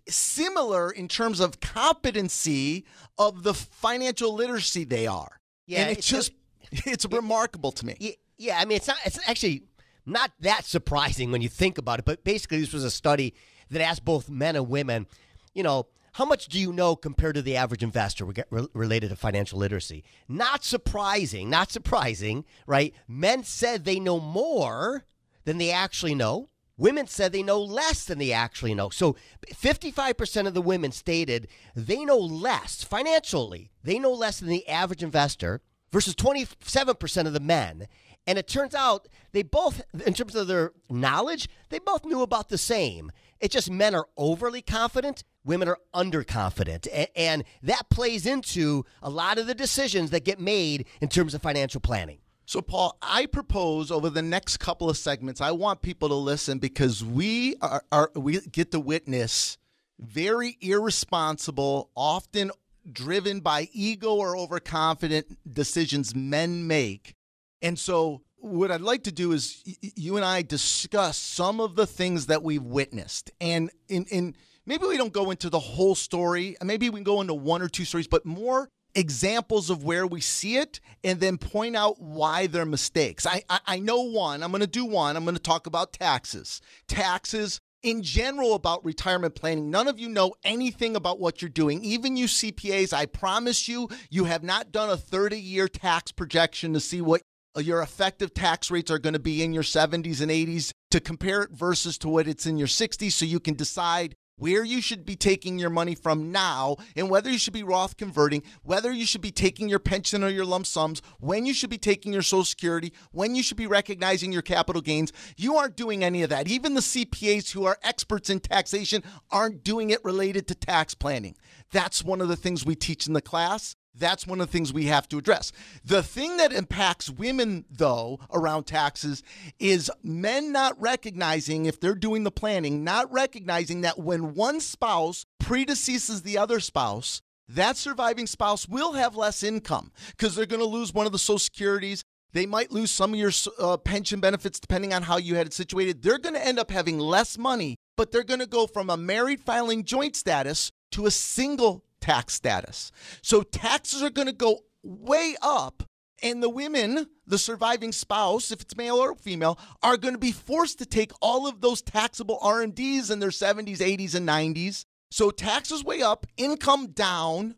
similar 0.07 0.89
in 0.89 1.07
terms 1.07 1.39
of 1.39 1.59
competency 1.59 2.85
of 3.17 3.43
the 3.43 3.53
financial 3.53 4.33
literacy 4.33 4.83
they 4.83 5.07
are. 5.07 5.39
Yeah, 5.67 5.81
and 5.81 5.91
it's, 5.91 5.99
it's 5.99 6.07
just 6.07 6.31
a, 6.31 6.89
it's 6.91 7.05
it, 7.05 7.11
remarkable 7.13 7.71
to 7.73 7.85
me. 7.85 8.17
Yeah, 8.37 8.57
I 8.59 8.65
mean 8.65 8.77
it's 8.77 8.87
not 8.87 8.97
it's 9.05 9.19
actually 9.27 9.63
not 10.05 10.31
that 10.41 10.65
surprising 10.65 11.31
when 11.31 11.41
you 11.41 11.49
think 11.49 11.77
about 11.77 11.99
it, 11.99 12.05
but 12.05 12.23
basically 12.23 12.59
this 12.59 12.73
was 12.73 12.83
a 12.83 12.91
study 12.91 13.33
that 13.71 13.81
asked 13.81 14.05
both 14.05 14.29
men 14.29 14.55
and 14.55 14.69
women, 14.69 15.07
you 15.53 15.63
know, 15.63 15.87
how 16.15 16.23
much 16.23 16.47
do 16.47 16.57
you 16.57 16.71
know 16.71 16.95
compared 16.95 17.35
to 17.35 17.41
the 17.41 17.57
average 17.57 17.83
investor 17.83 18.25
related 18.73 19.09
to 19.09 19.17
financial 19.17 19.59
literacy? 19.59 20.01
Not 20.29 20.63
surprising, 20.63 21.49
not 21.49 21.73
surprising, 21.73 22.45
right? 22.65 22.93
Men 23.05 23.43
said 23.43 23.83
they 23.83 23.99
know 23.99 24.21
more 24.21 25.03
than 25.43 25.57
they 25.57 25.71
actually 25.71 26.15
know. 26.15 26.47
Women 26.77 27.07
said 27.07 27.33
they 27.33 27.43
know 27.43 27.61
less 27.61 28.05
than 28.05 28.17
they 28.17 28.31
actually 28.31 28.73
know. 28.73 28.89
So 28.89 29.17
55% 29.53 30.47
of 30.47 30.53
the 30.53 30.61
women 30.61 30.93
stated 30.93 31.49
they 31.75 32.05
know 32.05 32.17
less 32.17 32.81
financially. 32.81 33.71
They 33.83 33.99
know 33.99 34.13
less 34.13 34.39
than 34.39 34.47
the 34.47 34.65
average 34.69 35.03
investor 35.03 35.59
versus 35.91 36.15
27% 36.15 37.27
of 37.27 37.33
the 37.33 37.41
men. 37.41 37.89
And 38.25 38.37
it 38.37 38.47
turns 38.47 38.73
out 38.73 39.09
they 39.33 39.43
both, 39.43 39.81
in 40.05 40.13
terms 40.13 40.33
of 40.33 40.47
their 40.47 40.71
knowledge, 40.89 41.49
they 41.67 41.79
both 41.79 42.05
knew 42.05 42.21
about 42.21 42.47
the 42.47 42.57
same. 42.57 43.11
It's 43.41 43.53
just 43.53 43.69
men 43.69 43.93
are 43.93 44.07
overly 44.15 44.61
confident, 44.61 45.25
women 45.45 45.69
are 45.69 45.77
underconfident. 45.93 46.87
And 47.15 47.45
that 47.63 47.89
plays 47.89 48.25
into 48.25 48.83
a 49.01 49.09
lot 49.09 49.37
of 49.37 49.47
the 49.47 49.55
decisions 49.55 50.09
that 50.09 50.25
get 50.25 50.39
made 50.39 50.87
in 50.99 51.07
terms 51.07 51.33
of 51.33 51.41
financial 51.41 51.79
planning. 51.79 52.19
So, 52.47 52.61
Paul, 52.61 52.97
I 53.01 53.25
propose 53.25 53.89
over 53.89 54.09
the 54.09 54.21
next 54.21 54.57
couple 54.57 54.89
of 54.89 54.97
segments, 54.97 55.41
I 55.41 55.51
want 55.51 55.81
people 55.81 56.09
to 56.09 56.15
listen 56.15 56.59
because 56.59 57.03
we 57.03 57.55
are, 57.61 57.83
are 57.91 58.11
we 58.13 58.39
get 58.41 58.71
to 58.71 58.79
witness 58.79 59.57
very 59.99 60.57
irresponsible, 60.61 61.89
often 61.95 62.51
driven 62.91 63.39
by 63.39 63.69
ego 63.73 64.13
or 64.13 64.37
overconfident 64.37 65.37
decisions 65.51 66.13
men 66.13 66.67
make. 66.67 67.15
And 67.61 67.79
so, 67.79 68.21
what 68.37 68.69
I'd 68.69 68.81
like 68.81 69.03
to 69.03 69.11
do 69.11 69.31
is 69.31 69.63
you 69.81 70.17
and 70.17 70.25
I 70.25 70.43
discuss 70.43 71.17
some 71.17 71.59
of 71.59 71.75
the 71.75 71.87
things 71.87 72.27
that 72.27 72.43
we've 72.43 72.61
witnessed. 72.61 73.31
And 73.41 73.71
in, 73.87 74.05
in 74.11 74.35
maybe 74.65 74.85
we 74.85 74.97
don't 74.97 75.13
go 75.13 75.31
into 75.31 75.49
the 75.49 75.59
whole 75.59 75.95
story, 75.95 76.55
maybe 76.63 76.89
we 76.89 76.97
can 76.97 77.03
go 77.03 77.21
into 77.21 77.33
one 77.33 77.61
or 77.61 77.69
two 77.69 77.85
stories, 77.85 78.07
but 78.07 78.25
more 78.25 78.69
examples 78.95 79.69
of 79.69 79.83
where 79.83 80.07
we 80.07 80.21
see 80.21 80.57
it 80.57 80.79
and 81.03 81.19
then 81.19 81.37
point 81.37 81.75
out 81.75 82.01
why 82.01 82.47
they're 82.47 82.65
mistakes. 82.65 83.25
I, 83.25 83.43
I, 83.49 83.59
I 83.67 83.79
know 83.79 84.01
one, 84.01 84.41
I'm 84.41 84.51
going 84.51 84.61
to 84.61 84.67
do 84.67 84.85
one. 84.85 85.17
I'm 85.17 85.25
going 85.25 85.35
to 85.35 85.41
talk 85.41 85.67
about 85.67 85.93
taxes. 85.93 86.61
Taxes 86.87 87.59
in 87.83 88.01
general 88.01 88.55
about 88.55 88.83
retirement 88.83 89.35
planning. 89.35 89.69
None 89.69 89.87
of 89.87 89.99
you 89.99 90.09
know 90.09 90.33
anything 90.43 90.95
about 90.95 91.19
what 91.19 91.41
you're 91.41 91.49
doing. 91.49 91.83
Even 91.83 92.17
you 92.17 92.25
CPAs, 92.25 92.93
I 92.93 93.05
promise 93.05 93.67
you, 93.67 93.89
you 94.09 94.23
have 94.23 94.43
not 94.43 94.71
done 94.71 94.89
a 94.89 94.97
30 94.97 95.39
year 95.39 95.67
tax 95.67 96.11
projection 96.11 96.73
to 96.73 96.79
see 96.79 97.01
what 97.01 97.21
your 97.57 97.81
effective 97.81 98.33
tax 98.33 98.71
rates 98.71 98.89
are 98.89 98.99
going 98.99 99.13
to 99.13 99.19
be 99.19 99.43
in 99.43 99.53
your 99.53 99.63
70s 99.63 100.19
and 100.19 100.31
80s 100.31 100.71
to 100.91 100.99
compare 100.99 101.43
it 101.43 101.51
versus 101.51 101.97
to 101.99 102.09
what 102.09 102.27
it's 102.27 102.45
in 102.45 102.57
your 102.57 102.67
60s 102.67 103.11
so 103.11 103.23
you 103.23 103.39
can 103.39 103.53
decide 103.53 104.15
where 104.37 104.63
you 104.63 104.81
should 104.81 105.05
be 105.05 105.15
taking 105.15 105.57
your 105.57 105.69
money 105.69 105.95
from 105.95 106.31
now 106.31 106.77
and 106.95 107.09
whether 107.09 107.29
you 107.29 107.37
should 107.37 107.53
be 107.53 107.63
Roth 107.63 107.97
converting, 107.97 108.43
whether 108.63 108.91
you 108.91 109.05
should 109.05 109.21
be 109.21 109.31
taking 109.31 109.69
your 109.69 109.79
pension 109.79 110.23
or 110.23 110.29
your 110.29 110.45
lump 110.45 110.65
sums, 110.65 111.01
when 111.19 111.45
you 111.45 111.53
should 111.53 111.69
be 111.69 111.77
taking 111.77 112.13
your 112.13 112.21
Social 112.21 112.43
Security, 112.43 112.93
when 113.11 113.35
you 113.35 113.43
should 113.43 113.57
be 113.57 113.67
recognizing 113.67 114.31
your 114.31 114.41
capital 114.41 114.81
gains. 114.81 115.11
You 115.37 115.55
aren't 115.55 115.77
doing 115.77 116.03
any 116.03 116.23
of 116.23 116.29
that. 116.29 116.47
Even 116.47 116.73
the 116.73 116.81
CPAs 116.81 117.51
who 117.51 117.65
are 117.65 117.77
experts 117.83 118.29
in 118.29 118.39
taxation 118.39 119.03
aren't 119.31 119.63
doing 119.63 119.89
it 119.89 120.03
related 120.03 120.47
to 120.47 120.55
tax 120.55 120.93
planning. 120.93 121.35
That's 121.71 122.03
one 122.03 122.21
of 122.21 122.27
the 122.27 122.35
things 122.35 122.65
we 122.65 122.75
teach 122.75 123.07
in 123.07 123.13
the 123.13 123.21
class. 123.21 123.75
That's 123.97 124.27
one 124.27 124.41
of 124.41 124.47
the 124.47 124.51
things 124.51 124.73
we 124.73 124.85
have 124.85 125.07
to 125.09 125.17
address. 125.17 125.51
The 125.83 126.03
thing 126.03 126.37
that 126.37 126.51
impacts 126.51 127.09
women, 127.09 127.65
though, 127.69 128.19
around 128.31 128.65
taxes 128.65 129.23
is 129.59 129.91
men 130.03 130.51
not 130.51 130.79
recognizing, 130.81 131.65
if 131.65 131.79
they're 131.79 131.95
doing 131.95 132.23
the 132.23 132.31
planning, 132.31 132.83
not 132.83 133.11
recognizing 133.11 133.81
that 133.81 133.99
when 133.99 134.33
one 134.33 134.59
spouse 134.59 135.25
predeceases 135.41 136.23
the 136.23 136.37
other 136.37 136.59
spouse, 136.59 137.21
that 137.47 137.77
surviving 137.77 138.27
spouse 138.27 138.67
will 138.67 138.93
have 138.93 139.15
less 139.15 139.43
income 139.43 139.91
because 140.09 140.35
they're 140.35 140.45
going 140.45 140.61
to 140.61 140.67
lose 140.67 140.93
one 140.93 141.05
of 141.05 141.11
the 141.11 141.19
Social 141.19 141.39
Securities. 141.39 142.03
They 142.33 142.45
might 142.45 142.71
lose 142.71 142.91
some 142.91 143.13
of 143.13 143.19
your 143.19 143.31
uh, 143.59 143.77
pension 143.77 144.19
benefits 144.19 144.59
depending 144.59 144.93
on 144.93 145.03
how 145.03 145.17
you 145.17 145.35
had 145.35 145.47
it 145.47 145.53
situated. 145.53 146.01
They're 146.01 146.17
going 146.17 146.35
to 146.35 146.45
end 146.45 146.59
up 146.59 146.69
having 146.69 146.99
less 146.99 147.37
money, 147.37 147.77
but 147.95 148.11
they're 148.11 148.23
going 148.23 148.41
to 148.41 148.47
go 148.47 148.67
from 148.67 148.89
a 148.89 148.97
married 148.97 149.39
filing 149.39 149.85
joint 149.85 150.17
status 150.17 150.71
to 150.91 151.05
a 151.05 151.11
single 151.11 151.84
tax 152.05 152.33
status. 152.33 152.91
So 153.21 153.41
taxes 153.41 154.03
are 154.03 154.09
going 154.09 154.27
to 154.27 154.33
go 154.33 154.59
way 154.83 155.35
up 155.41 155.83
and 156.23 156.41
the 156.41 156.49
women, 156.49 157.07
the 157.25 157.37
surviving 157.37 157.91
spouse, 157.91 158.51
if 158.51 158.61
it's 158.61 158.77
male 158.77 158.95
or 158.95 159.15
female, 159.15 159.59
are 159.81 159.97
going 159.97 160.13
to 160.13 160.19
be 160.19 160.31
forced 160.31 160.79
to 160.79 160.85
take 160.85 161.11
all 161.21 161.47
of 161.47 161.61
those 161.61 161.81
taxable 161.81 162.39
RMDs 162.39 163.11
in 163.11 163.19
their 163.19 163.29
70s, 163.29 163.77
80s, 163.77 164.15
and 164.15 164.27
90s. 164.27 164.85
So 165.11 165.31
taxes 165.31 165.83
way 165.83 166.01
up, 166.01 166.25
income 166.37 166.87
down, 166.87 167.55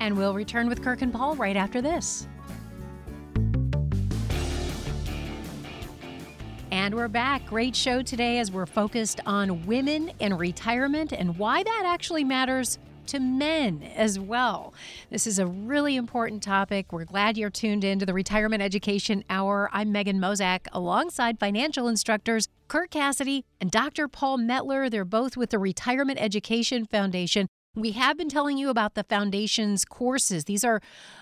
And 0.00 0.16
we'll 0.16 0.32
return 0.32 0.70
with 0.70 0.82
Kirk 0.82 1.02
and 1.02 1.12
Paul 1.12 1.36
right 1.36 1.54
after 1.54 1.82
this. 1.82 2.26
And 6.70 6.94
we're 6.94 7.08
back. 7.08 7.44
Great 7.44 7.76
show 7.76 8.00
today 8.00 8.38
as 8.38 8.50
we're 8.50 8.64
focused 8.64 9.20
on 9.26 9.66
women 9.66 10.12
in 10.18 10.32
retirement 10.32 11.12
and 11.12 11.36
why 11.36 11.62
that 11.62 11.82
actually 11.84 12.24
matters 12.24 12.78
to 13.06 13.20
men 13.20 13.82
as 13.94 14.18
well. 14.18 14.74
This 15.10 15.26
is 15.26 15.38
a 15.38 15.46
really 15.46 15.96
important 15.96 16.42
topic. 16.42 16.92
We're 16.92 17.04
glad 17.04 17.38
you're 17.38 17.50
tuned 17.50 17.84
in 17.84 17.98
to 18.00 18.06
the 18.06 18.12
Retirement 18.12 18.62
Education 18.62 19.22
Hour. 19.30 19.70
I'm 19.72 19.92
Megan 19.92 20.18
Mozak 20.18 20.66
alongside 20.72 21.38
financial 21.38 21.86
instructors 21.88 22.48
Kirk 22.68 22.90
Cassidy 22.90 23.44
and 23.60 23.70
Dr. 23.70 24.08
Paul 24.08 24.38
Metler. 24.38 24.90
They're 24.90 25.04
both 25.04 25.36
with 25.36 25.50
the 25.50 25.58
Retirement 25.58 26.18
Education 26.20 26.84
Foundation. 26.84 27.46
We 27.76 27.92
have 27.92 28.16
been 28.16 28.30
telling 28.30 28.56
you 28.56 28.70
about 28.70 28.94
the 28.94 29.04
foundation's 29.04 29.84
courses. 29.84 30.44
These 30.44 30.64
are 30.64 30.80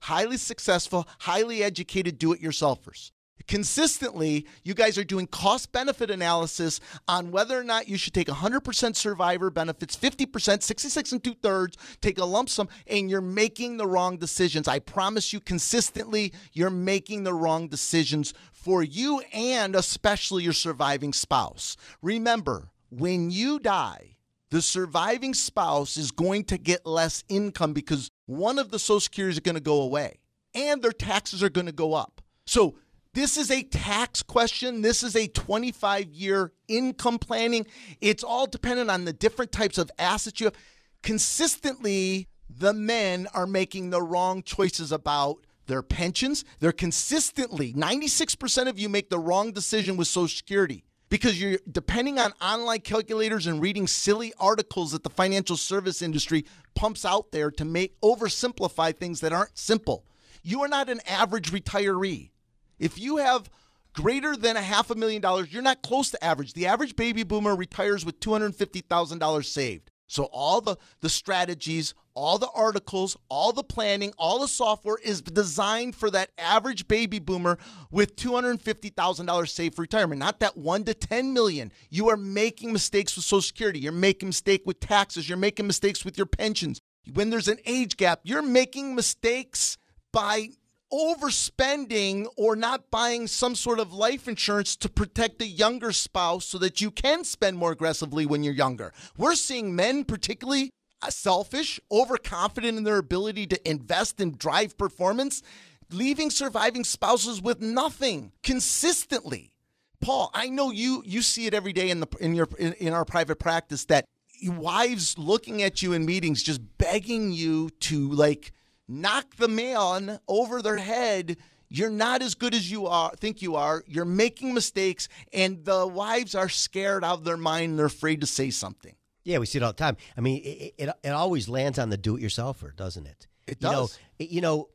highly 0.00 0.36
successful, 0.36 1.08
highly 1.20 1.62
educated 1.62 2.18
do 2.18 2.32
it 2.32 2.42
yourselfers 2.42 3.10
consistently 3.46 4.46
you 4.62 4.74
guys 4.74 4.98
are 4.98 5.04
doing 5.04 5.26
cost 5.26 5.72
benefit 5.72 6.10
analysis 6.10 6.80
on 7.08 7.30
whether 7.30 7.58
or 7.58 7.64
not 7.64 7.88
you 7.88 7.96
should 7.96 8.14
take 8.14 8.28
100% 8.28 8.96
survivor 8.96 9.50
benefits 9.50 9.96
50% 9.96 10.62
66 10.62 11.12
and 11.12 11.24
two 11.24 11.34
thirds 11.34 11.76
take 12.00 12.18
a 12.18 12.24
lump 12.24 12.48
sum 12.48 12.68
and 12.86 13.10
you're 13.10 13.20
making 13.20 13.76
the 13.76 13.86
wrong 13.86 14.16
decisions. 14.16 14.68
I 14.68 14.78
promise 14.78 15.32
you 15.32 15.40
consistently 15.40 16.32
you're 16.52 16.70
making 16.70 17.24
the 17.24 17.34
wrong 17.34 17.68
decisions 17.68 18.34
for 18.52 18.82
you 18.82 19.22
and 19.32 19.74
especially 19.74 20.44
your 20.44 20.52
surviving 20.52 21.12
spouse. 21.12 21.76
Remember 22.00 22.70
when 22.90 23.30
you 23.30 23.58
die 23.58 24.16
the 24.52 24.60
surviving 24.62 25.32
spouse 25.32 25.96
is 25.96 26.10
going 26.10 26.44
to 26.44 26.58
get 26.58 26.84
less 26.84 27.24
income 27.30 27.72
because 27.72 28.10
one 28.26 28.58
of 28.58 28.70
the 28.70 28.78
social 28.78 29.00
security 29.00 29.32
is 29.32 29.40
going 29.40 29.54
to 29.54 29.62
go 29.62 29.80
away 29.80 30.18
and 30.54 30.82
their 30.82 30.92
taxes 30.92 31.42
are 31.42 31.48
going 31.48 31.66
to 31.66 31.72
go 31.72 31.94
up 31.94 32.20
so 32.46 32.76
this 33.14 33.36
is 33.36 33.50
a 33.50 33.62
tax 33.62 34.22
question. 34.22 34.80
This 34.80 35.02
is 35.02 35.14
a 35.14 35.26
25 35.26 36.14
year 36.14 36.52
income 36.66 37.18
planning. 37.18 37.66
It's 38.00 38.24
all 38.24 38.46
dependent 38.46 38.90
on 38.90 39.04
the 39.04 39.12
different 39.12 39.52
types 39.52 39.76
of 39.76 39.90
assets 39.98 40.40
you 40.40 40.46
have. 40.46 40.56
Consistently, 41.02 42.28
the 42.48 42.72
men 42.72 43.28
are 43.34 43.46
making 43.46 43.90
the 43.90 44.00
wrong 44.00 44.42
choices 44.42 44.92
about 44.92 45.38
their 45.66 45.82
pensions. 45.82 46.42
They're 46.58 46.72
consistently, 46.72 47.74
96% 47.74 48.68
of 48.68 48.78
you 48.78 48.88
make 48.88 49.10
the 49.10 49.18
wrong 49.18 49.52
decision 49.52 49.98
with 49.98 50.08
Social 50.08 50.34
Security 50.34 50.82
because 51.12 51.38
you're 51.38 51.58
depending 51.70 52.18
on 52.18 52.32
online 52.40 52.80
calculators 52.80 53.46
and 53.46 53.60
reading 53.60 53.86
silly 53.86 54.32
articles 54.40 54.92
that 54.92 55.02
the 55.02 55.10
financial 55.10 55.58
service 55.58 56.00
industry 56.00 56.46
pumps 56.74 57.04
out 57.04 57.32
there 57.32 57.50
to 57.50 57.66
make 57.66 58.00
oversimplify 58.00 58.96
things 58.96 59.20
that 59.20 59.30
aren't 59.30 59.58
simple. 59.58 60.06
You 60.42 60.62
are 60.62 60.68
not 60.68 60.88
an 60.88 61.00
average 61.06 61.52
retiree. 61.52 62.30
If 62.78 62.98
you 62.98 63.18
have 63.18 63.50
greater 63.92 64.34
than 64.34 64.56
a 64.56 64.62
half 64.62 64.88
a 64.88 64.94
million 64.94 65.20
dollars, 65.20 65.52
you're 65.52 65.60
not 65.60 65.82
close 65.82 66.10
to 66.12 66.24
average. 66.24 66.54
The 66.54 66.66
average 66.66 66.96
baby 66.96 67.24
boomer 67.24 67.54
retires 67.54 68.06
with 68.06 68.18
$250,000 68.20 69.44
saved. 69.44 69.91
So 70.12 70.24
all 70.24 70.60
the 70.60 70.76
the 71.00 71.08
strategies, 71.08 71.94
all 72.12 72.36
the 72.36 72.50
articles, 72.54 73.16
all 73.30 73.52
the 73.52 73.64
planning, 73.64 74.12
all 74.18 74.40
the 74.40 74.46
software 74.46 74.98
is 75.02 75.22
designed 75.22 75.96
for 75.96 76.10
that 76.10 76.30
average 76.36 76.86
baby 76.86 77.18
boomer 77.18 77.58
with 77.90 78.16
$250,000 78.16 79.48
saved 79.48 79.74
for 79.74 79.82
retirement, 79.82 80.18
not 80.18 80.40
that 80.40 80.58
1 80.58 80.84
to 80.84 80.92
10 80.92 81.32
million. 81.32 81.72
You 81.88 82.10
are 82.10 82.18
making 82.18 82.74
mistakes 82.74 83.16
with 83.16 83.24
social 83.24 83.40
security, 83.40 83.78
you're 83.78 83.92
making 83.92 84.28
mistake 84.28 84.62
with 84.66 84.80
taxes, 84.80 85.30
you're 85.30 85.38
making 85.38 85.66
mistakes 85.66 86.04
with 86.04 86.18
your 86.18 86.26
pensions. 86.26 86.82
When 87.14 87.30
there's 87.30 87.48
an 87.48 87.58
age 87.64 87.96
gap, 87.96 88.20
you're 88.22 88.42
making 88.42 88.94
mistakes 88.94 89.78
by 90.12 90.50
overspending 90.92 92.26
or 92.36 92.54
not 92.54 92.90
buying 92.90 93.26
some 93.26 93.54
sort 93.54 93.78
of 93.78 93.92
life 93.92 94.28
insurance 94.28 94.76
to 94.76 94.88
protect 94.88 95.38
the 95.38 95.46
younger 95.46 95.92
spouse 95.92 96.44
so 96.44 96.58
that 96.58 96.80
you 96.80 96.90
can 96.90 97.24
spend 97.24 97.56
more 97.56 97.72
aggressively 97.72 98.26
when 98.26 98.44
you're 98.44 98.52
younger. 98.52 98.92
We're 99.16 99.34
seeing 99.34 99.74
men, 99.74 100.04
particularly 100.04 100.70
uh, 101.00 101.10
selfish, 101.10 101.80
overconfident 101.90 102.76
in 102.76 102.84
their 102.84 102.98
ability 102.98 103.46
to 103.48 103.68
invest 103.68 104.20
and 104.20 104.38
drive 104.38 104.76
performance, 104.76 105.42
leaving 105.90 106.30
surviving 106.30 106.84
spouses 106.84 107.40
with 107.40 107.60
nothing 107.60 108.32
consistently. 108.42 109.52
Paul, 110.00 110.30
I 110.34 110.48
know 110.48 110.70
you 110.70 111.02
you 111.06 111.22
see 111.22 111.46
it 111.46 111.54
every 111.54 111.72
day 111.72 111.88
in 111.88 112.00
the 112.00 112.08
in 112.20 112.34
your 112.34 112.48
in, 112.58 112.72
in 112.74 112.92
our 112.92 113.04
private 113.04 113.38
practice 113.38 113.84
that 113.86 114.04
wives 114.44 115.16
looking 115.16 115.62
at 115.62 115.82
you 115.82 115.92
in 115.92 116.04
meetings 116.04 116.42
just 116.42 116.60
begging 116.76 117.30
you 117.30 117.70
to 117.80 118.10
like 118.10 118.52
knock 118.92 119.36
the 119.36 119.48
man 119.48 120.20
over 120.28 120.62
their 120.62 120.76
head. 120.76 121.38
You're 121.68 121.90
not 121.90 122.20
as 122.20 122.34
good 122.34 122.54
as 122.54 122.70
you 122.70 122.86
are 122.86 123.12
think 123.16 123.40
you 123.40 123.56
are. 123.56 123.82
You're 123.86 124.04
making 124.04 124.52
mistakes 124.52 125.08
and 125.32 125.64
the 125.64 125.86
wives 125.86 126.34
are 126.34 126.50
scared 126.50 127.02
out 127.02 127.18
of 127.18 127.24
their 127.24 127.38
mind 127.38 127.78
they're 127.78 127.86
afraid 127.86 128.20
to 128.20 128.26
say 128.26 128.50
something. 128.50 128.94
Yeah 129.24 129.38
we 129.38 129.46
see 129.46 129.58
it 129.58 129.62
all 129.62 129.72
the 129.72 129.78
time. 129.78 129.96
I 130.16 130.20
mean 130.20 130.42
it, 130.42 130.74
it, 130.76 130.90
it 131.02 131.08
always 131.08 131.48
lands 131.48 131.78
on 131.78 131.88
the 131.88 131.96
do-it-yourselfer 131.96 132.76
doesn't 132.76 133.06
it? 133.06 133.26
It 133.46 133.58
does 133.58 133.98
you 134.18 134.26
know, 134.26 134.30
you 134.30 134.40
know 134.42 134.68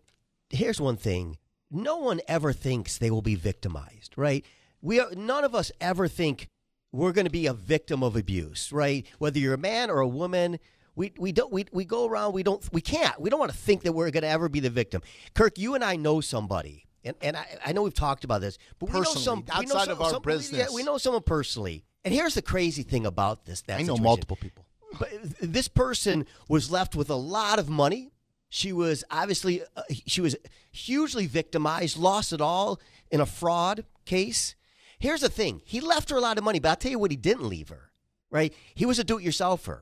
here's 0.50 0.82
one 0.82 0.98
thing. 0.98 1.38
No 1.70 1.98
one 1.98 2.22
ever 2.28 2.52
thinks 2.54 2.98
they 2.98 3.12
will 3.12 3.22
be 3.22 3.36
victimized 3.36 4.14
right? 4.16 4.44
We 4.82 5.00
are, 5.00 5.12
none 5.16 5.44
of 5.44 5.54
us 5.54 5.72
ever 5.80 6.08
think 6.08 6.48
we're 6.92 7.12
going 7.12 7.26
to 7.26 7.32
be 7.32 7.46
a 7.46 7.54
victim 7.54 8.02
of 8.02 8.16
abuse 8.16 8.72
right? 8.72 9.06
Whether 9.20 9.38
you're 9.38 9.54
a 9.54 9.60
man 9.60 9.92
or 9.92 10.00
a 10.00 10.08
woman 10.08 10.58
we 10.98 11.14
we 11.18 11.32
don't 11.32 11.52
we, 11.54 11.66
we 11.72 11.86
go 11.86 12.06
around 12.08 12.34
we 12.34 12.44
don't 12.44 12.62
we 12.74 12.82
can't 12.82 13.18
we 13.22 13.30
don't 13.30 13.40
want 13.40 13.52
to 13.52 13.58
think 13.58 13.84
that 13.84 13.94
we're 13.94 14.10
going 14.12 14.24
to 14.24 14.30
ever 14.30 14.50
be 14.50 14.60
the 14.60 14.70
victim. 14.70 15.02
Kirk, 15.34 15.58
you 15.58 15.76
and 15.76 15.84
I 15.84 15.96
know 15.96 16.20
somebody 16.20 16.86
and 17.06 17.16
and 17.22 17.38
I, 17.38 17.46
I 17.68 17.72
know 17.72 17.84
we've 17.84 17.94
talked 17.94 18.24
about 18.26 18.42
this, 18.42 18.58
but 18.80 18.90
we 18.90 18.94
know 18.94 19.00
Personally, 19.00 19.24
some 19.24 19.40
we 19.60 19.66
know 19.68 19.76
outside 19.76 19.86
some- 19.86 19.92
of 19.94 20.02
our 20.02 20.10
some- 20.10 20.22
business. 20.24 20.60
Yeah, 20.70 20.76
we 20.76 20.84
know 20.84 20.98
someone 20.98 21.24
personally. 21.24 21.86
And 22.04 22.14
here's 22.14 22.36
the 22.36 22.42
crazy 22.42 22.84
thing 22.84 23.06
about 23.06 23.46
this. 23.46 23.62
That 23.64 23.76
I 23.76 23.78
know 23.84 23.96
situation. 23.96 24.04
multiple 24.04 24.38
people. 24.38 24.66
But 25.00 25.10
this 25.42 25.68
person 25.68 26.26
was 26.48 26.72
left 26.72 26.96
with 26.96 27.10
a 27.10 27.16
lot 27.16 27.60
of 27.60 27.70
money. 27.70 28.12
She 28.50 28.72
was 28.72 29.04
obviously 29.12 29.62
uh, 29.76 29.84
she 30.06 30.22
was 30.22 30.36
hugely 30.72 31.28
victimized, 31.28 31.98
lost 31.98 32.32
it 32.34 32.42
all 32.42 32.80
in 33.12 33.20
a 33.22 33.26
fraud 33.26 33.84
case. 34.06 34.56
Here's 35.00 35.22
the 35.22 35.30
thing: 35.30 35.62
he 35.66 35.80
left 35.82 36.10
her 36.10 36.18
a 36.18 36.22
lot 36.22 36.38
of 36.38 36.44
money, 36.44 36.60
but 36.60 36.70
I'll 36.70 36.76
tell 36.78 36.92
you 36.92 36.98
what 37.00 37.12
he 37.12 37.18
didn't 37.18 37.48
leave 37.48 37.70
her. 37.70 37.92
Right? 38.32 38.54
He 38.74 38.86
was 38.86 39.00
a 39.00 39.04
do-it-yourselfer. 39.04 39.82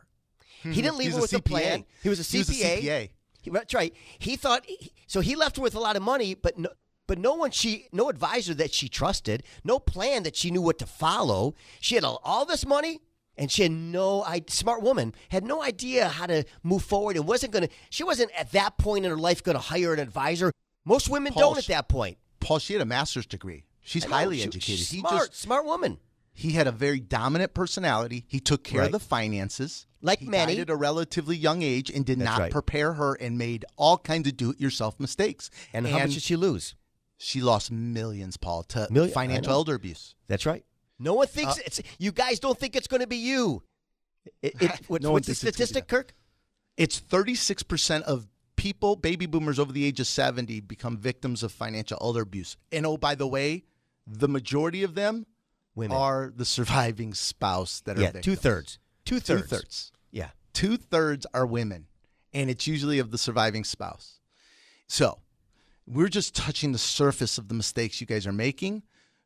Hmm, 0.65 0.71
he 0.73 0.82
didn't 0.82 0.97
leave 0.97 1.12
her 1.13 1.17
a 1.19 1.21
with 1.21 1.34
a 1.34 1.38
CPA. 1.38 1.43
plan. 1.45 1.86
He 2.04 2.10
was 2.10 2.19
a 2.19 2.23
CPA. 2.23 2.32
He 2.34 2.38
was 2.39 2.49
a 2.49 2.54
CPA. 2.54 3.10
He- 3.41 3.49
that's 3.51 3.73
right. 3.73 3.93
He 4.19 4.36
thought 4.36 4.65
so. 5.08 5.21
He 5.21 5.36
left 5.36 5.58
her 5.58 5.62
with 5.62 5.75
a 5.75 5.80
lot 5.80 5.95
of 5.95 6.01
money, 6.01 6.34
but 6.34 6.58
no, 6.58 6.69
but 7.08 7.19
no 7.19 7.36
one 7.36 7.51
she, 7.51 7.88
no 7.91 8.10
advisor 8.10 8.56
that 8.56 8.73
she 8.73 8.89
trusted, 8.89 9.43
no 9.63 9.78
plan 9.78 10.23
that 10.23 10.36
she 10.36 10.49
knew 10.49 10.62
what 10.63 10.80
to 10.80 10.88
follow. 10.88 11.54
She 11.80 11.93
had 11.93 12.04
all, 12.04 12.45
this 12.47 12.65
money, 12.65 13.01
and 13.38 13.51
she 13.51 13.62
had 13.62 13.71
no. 13.71 14.23
I 14.23 14.41
smart 14.47 14.82
woman 14.82 15.13
had 15.30 15.43
no 15.43 15.62
idea 15.62 16.08
how 16.10 16.25
to 16.25 16.43
move 16.63 16.82
forward, 16.84 17.17
and 17.17 17.28
wasn't 17.28 17.54
going 17.54 17.67
to. 17.67 17.73
She 17.91 18.04
wasn't 18.04 18.32
at 18.36 18.51
that 18.54 18.80
point 18.80 19.06
in 19.06 19.12
her 19.12 19.17
life 19.17 19.43
going 19.43 19.56
to 19.58 19.62
hire 19.62 19.93
an 19.93 19.99
advisor. 19.99 20.51
Most 20.84 21.08
women 21.10 21.32
Paul, 21.34 21.49
don't 21.54 21.58
at 21.60 21.67
that 21.67 21.88
point. 21.88 22.17
Paul, 22.39 22.58
she 22.58 22.73
had 22.73 22.82
a 22.82 22.86
master's 22.86 23.28
degree. 23.28 23.65
She's 23.82 24.08
know, 24.08 24.15
highly 24.15 24.38
she- 24.38 24.43
educated. 24.47 24.80
she's 24.80 24.89
he 24.89 24.99
smart, 25.01 25.30
just 25.30 25.36
smart 25.39 25.65
woman. 25.65 25.99
he 26.34 26.54
had 26.54 26.65
a 26.65 26.71
very 26.71 26.99
dominant 26.99 27.54
personality. 27.54 28.25
He 28.28 28.39
took 28.39 28.63
care 28.63 28.80
Right. 28.80 28.86
of 28.88 28.91
the 28.91 28.99
finances. 28.99 29.86
Like 30.06 30.20
he 30.20 30.28
many. 30.28 30.56
died 30.56 30.62
at 30.62 30.70
a 30.70 30.76
relatively 30.76 31.36
young 31.36 31.62
age 31.63 31.89
and 31.89 32.06
did 32.06 32.20
That's 32.20 32.30
not 32.30 32.39
right. 32.39 32.52
prepare 32.52 32.94
her 32.94 33.15
and 33.15 33.38
made 33.38 33.65
all 33.76 33.98
kinds 33.98 34.28
of 34.28 34.38
do-it-yourself 34.38 35.00
mistakes. 35.00 35.50
And, 35.74 35.88
how 35.88 36.00
much 36.00 36.13
did 36.13 36.24
she 36.24 36.36
lose? 36.36 36.76
She 37.18 37.41
lost 37.41 37.72
millions, 37.72 38.38
Paul, 38.38 38.63
to 38.63 38.88
Million- 38.91 39.13
financial 39.13 39.52
elder 39.54 39.74
abuse. 39.76 40.15
That's 40.28 40.46
right. 40.46 40.63
No 41.00 41.13
one 41.15 41.28
thinks 41.28 41.58
Uh, 41.58 41.62
it's. 41.65 41.82
You 41.98 42.12
guys 42.12 42.39
don't 42.39 42.58
think 42.58 42.76
it's 42.76 42.88
going 42.88 43.02
to 43.02 43.08
be 43.08 43.18
you. 43.18 43.63
It, 44.41 44.62
it, 44.62 44.72
what- 44.88 45.02
No 45.02 45.12
what's 45.12 45.28
the 45.28 45.32
it's 45.32 45.39
statistic, 45.39 45.88
Kirk? 45.88 46.13
It's 46.78 47.00
36% 47.00 48.02
of 48.04 48.28
people, 48.58 48.96
baby 48.96 49.26
boomers 49.26 49.60
over 49.60 49.72
the 49.72 49.86
age 49.86 50.00
of 50.00 50.08
70, 50.08 50.60
become 50.62 50.98
victims 50.98 51.41
of 51.44 51.52
financial 51.52 51.98
elder 52.02 52.22
abuse. 52.22 52.58
And 52.72 52.86
oh, 52.86 52.98
by 52.98 53.15
the 53.15 53.28
way, 53.28 53.63
the 54.06 54.28
majority 54.28 54.84
of 54.84 54.94
them 54.96 55.26
Women. 55.74 55.96
are 55.98 56.32
the 56.36 56.46
surviving 56.46 57.13
spouse 57.13 57.82
that 57.82 57.98
are 57.98 58.02
yeah, 58.02 58.12
victims. 58.12 58.26
two 58.26 58.36
thirds. 58.36 58.80
Two 59.06 59.20
Two 59.20 59.39
thirds. 59.39 59.91
Two 60.56 60.78
thirds 60.78 61.28
are 61.34 61.46
women, 61.46 61.86
and 62.34 62.50
it's 62.50 62.65
usually 62.65 62.98
of 62.98 63.12
the 63.12 63.18
surviving 63.18 63.65
spouse. 63.65 64.22
So, 64.88 65.20
we're 65.86 66.08
just 66.08 66.34
touching 66.34 66.72
the 66.72 66.78
surface 66.78 67.38
of 67.38 67.50
the 67.50 67.54
mistakes 67.54 68.00
you 68.00 68.08
guys 68.08 68.26
are 68.26 68.32
making 68.32 68.84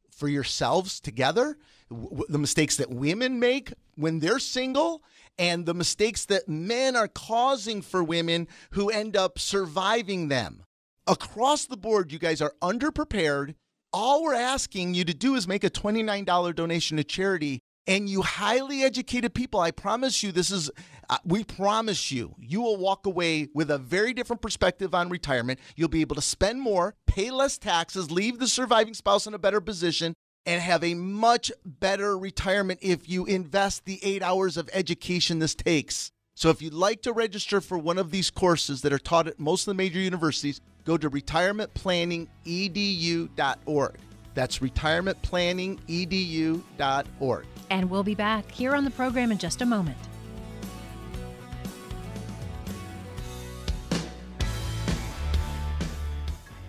for 0.10 0.28
yourselves 0.28 1.00
together, 1.00 1.60
w- 1.92 2.26
the 2.28 2.40
mistakes 2.40 2.78
that 2.78 2.90
women 2.90 3.40
make 3.40 3.72
when 3.96 4.20
they're 4.20 4.40
single, 4.40 5.04
and 5.38 5.68
the 5.68 5.76
mistakes 5.76 6.26
that 6.26 6.50
men 6.50 6.96
are 6.96 7.08
causing 7.08 7.84
for 7.84 8.04
women 8.04 8.48
who 8.72 8.90
end 8.90 9.16
up 9.16 9.38
surviving 9.38 10.30
them. 10.30 10.64
Across 11.06 11.68
the 11.68 11.78
board, 11.78 12.12
you 12.12 12.18
guys 12.18 12.42
are 12.42 12.56
underprepared. 12.60 13.54
All 13.94 14.24
we're 14.24 14.34
asking 14.34 14.96
you 14.96 15.06
to 15.06 15.14
do 15.14 15.36
is 15.36 15.48
make 15.48 15.64
a 15.64 15.70
$29 15.70 16.56
donation 16.56 16.98
to 16.98 17.04
charity. 17.04 17.62
And 17.88 18.08
you 18.08 18.22
highly 18.22 18.84
educated 18.84 19.34
people, 19.34 19.60
I 19.60 19.72
promise 19.72 20.22
you, 20.22 20.32
this 20.32 20.52
is, 20.52 20.70
uh, 21.10 21.18
we 21.26 21.44
promise 21.44 22.12
you, 22.12 22.36
you 22.40 22.62
will 22.62 22.78
walk 22.78 23.08
away 23.08 23.48
with 23.54 23.72
a 23.72 23.80
very 23.80 24.14
different 24.14 24.44
perspective 24.44 24.94
on 24.94 25.10
retirement. 25.10 25.60
You'll 25.76 25.90
be 25.90 26.02
able 26.02 26.16
to 26.16 26.22
spend 26.22 26.62
more, 26.62 26.94
pay 27.08 27.32
less 27.32 27.58
taxes, 27.58 28.12
leave 28.12 28.38
the 28.38 28.48
surviving 28.48 28.94
spouse 28.94 29.26
in 29.26 29.34
a 29.34 29.40
better 29.40 29.60
position, 29.60 30.14
and 30.46 30.62
have 30.62 30.84
a 30.84 30.94
much 30.94 31.52
better 31.66 32.16
retirement 32.18 32.80
if 32.82 33.10
you 33.10 33.26
invest 33.26 33.86
the 33.86 34.00
eight 34.04 34.22
hours 34.22 34.58
of 34.58 34.70
education 34.74 35.40
this 35.40 35.56
takes. 35.56 36.12
So 36.36 36.50
if 36.50 36.62
you'd 36.62 36.74
like 36.74 37.02
to 37.02 37.12
register 37.12 37.60
for 37.60 37.78
one 37.78 37.98
of 37.98 38.12
these 38.12 38.32
courses 38.32 38.82
that 38.84 38.94
are 38.94 38.98
taught 38.98 39.28
at 39.28 39.38
most 39.40 39.64
of 39.64 39.72
the 39.72 39.74
major 39.74 40.00
universities, 40.00 40.62
go 40.86 40.96
to 40.96 41.10
retirementplanningedu.org. 41.10 43.98
That's 44.34 44.60
retirementplanningedu.org. 44.60 47.46
And 47.70 47.90
we'll 47.90 48.04
be 48.04 48.16
back 48.16 48.50
here 48.52 48.76
on 48.76 48.86
the 48.86 48.92
program 48.92 49.32
in 49.32 49.38
just 49.38 49.62
a 49.62 49.66
moment. 49.66 49.98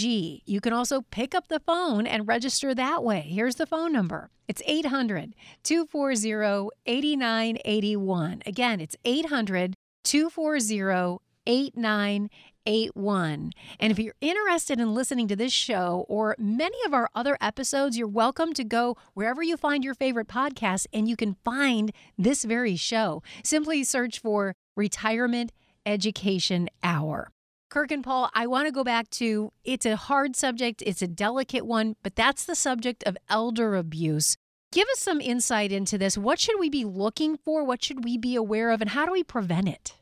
You 0.46 0.60
can 0.60 0.72
also 0.72 1.02
pick 1.10 1.34
up 1.34 1.48
the 1.48 1.60
phone 1.60 2.06
and 2.06 2.28
register 2.28 2.74
that 2.74 3.04
way. 3.04 3.20
Here's 3.20 3.56
the 3.56 3.66
phone 3.66 3.92
number 3.92 4.30
it's 4.48 4.62
800 4.66 5.34
240 5.62 6.70
8981. 6.86 8.42
Again, 8.46 8.80
it's 8.80 8.96
800 9.04 9.74
240 10.04 11.18
8981. 11.46 12.30
And 12.70 13.52
if 13.92 13.98
you're 13.98 14.14
interested 14.20 14.80
in 14.80 14.94
listening 14.94 15.28
to 15.28 15.36
this 15.36 15.52
show 15.52 16.04
or 16.08 16.36
many 16.38 16.76
of 16.86 16.94
our 16.94 17.08
other 17.14 17.36
episodes, 17.40 17.98
you're 17.98 18.08
welcome 18.08 18.52
to 18.54 18.64
go 18.64 18.96
wherever 19.14 19.42
you 19.42 19.56
find 19.56 19.84
your 19.84 19.94
favorite 19.94 20.28
podcast 20.28 20.86
and 20.92 21.08
you 21.08 21.16
can 21.16 21.34
find 21.44 21.92
this 22.16 22.44
very 22.44 22.76
show. 22.76 23.22
Simply 23.42 23.84
search 23.84 24.20
for 24.20 24.54
Retirement 24.76 25.52
Education 25.84 26.68
Hour. 26.82 27.30
Kirk 27.70 27.92
and 27.92 28.02
Paul, 28.02 28.30
I 28.34 28.46
want 28.46 28.66
to 28.66 28.72
go 28.72 28.82
back 28.82 29.10
to 29.10 29.52
it's 29.64 29.86
a 29.86 29.96
hard 29.96 30.34
subject, 30.34 30.82
it's 30.84 31.02
a 31.02 31.06
delicate 31.06 31.64
one, 31.64 31.94
but 32.02 32.16
that's 32.16 32.44
the 32.44 32.56
subject 32.56 33.04
of 33.04 33.16
elder 33.28 33.76
abuse. 33.76 34.36
Give 34.72 34.88
us 34.88 35.00
some 35.00 35.20
insight 35.20 35.72
into 35.72 35.98
this. 35.98 36.18
What 36.18 36.38
should 36.38 36.58
we 36.58 36.68
be 36.68 36.84
looking 36.84 37.36
for? 37.36 37.64
What 37.64 37.82
should 37.82 38.04
we 38.04 38.16
be 38.16 38.36
aware 38.36 38.70
of? 38.70 38.80
And 38.80 38.90
how 38.90 39.06
do 39.06 39.12
we 39.12 39.24
prevent 39.24 39.68
it? 39.68 39.99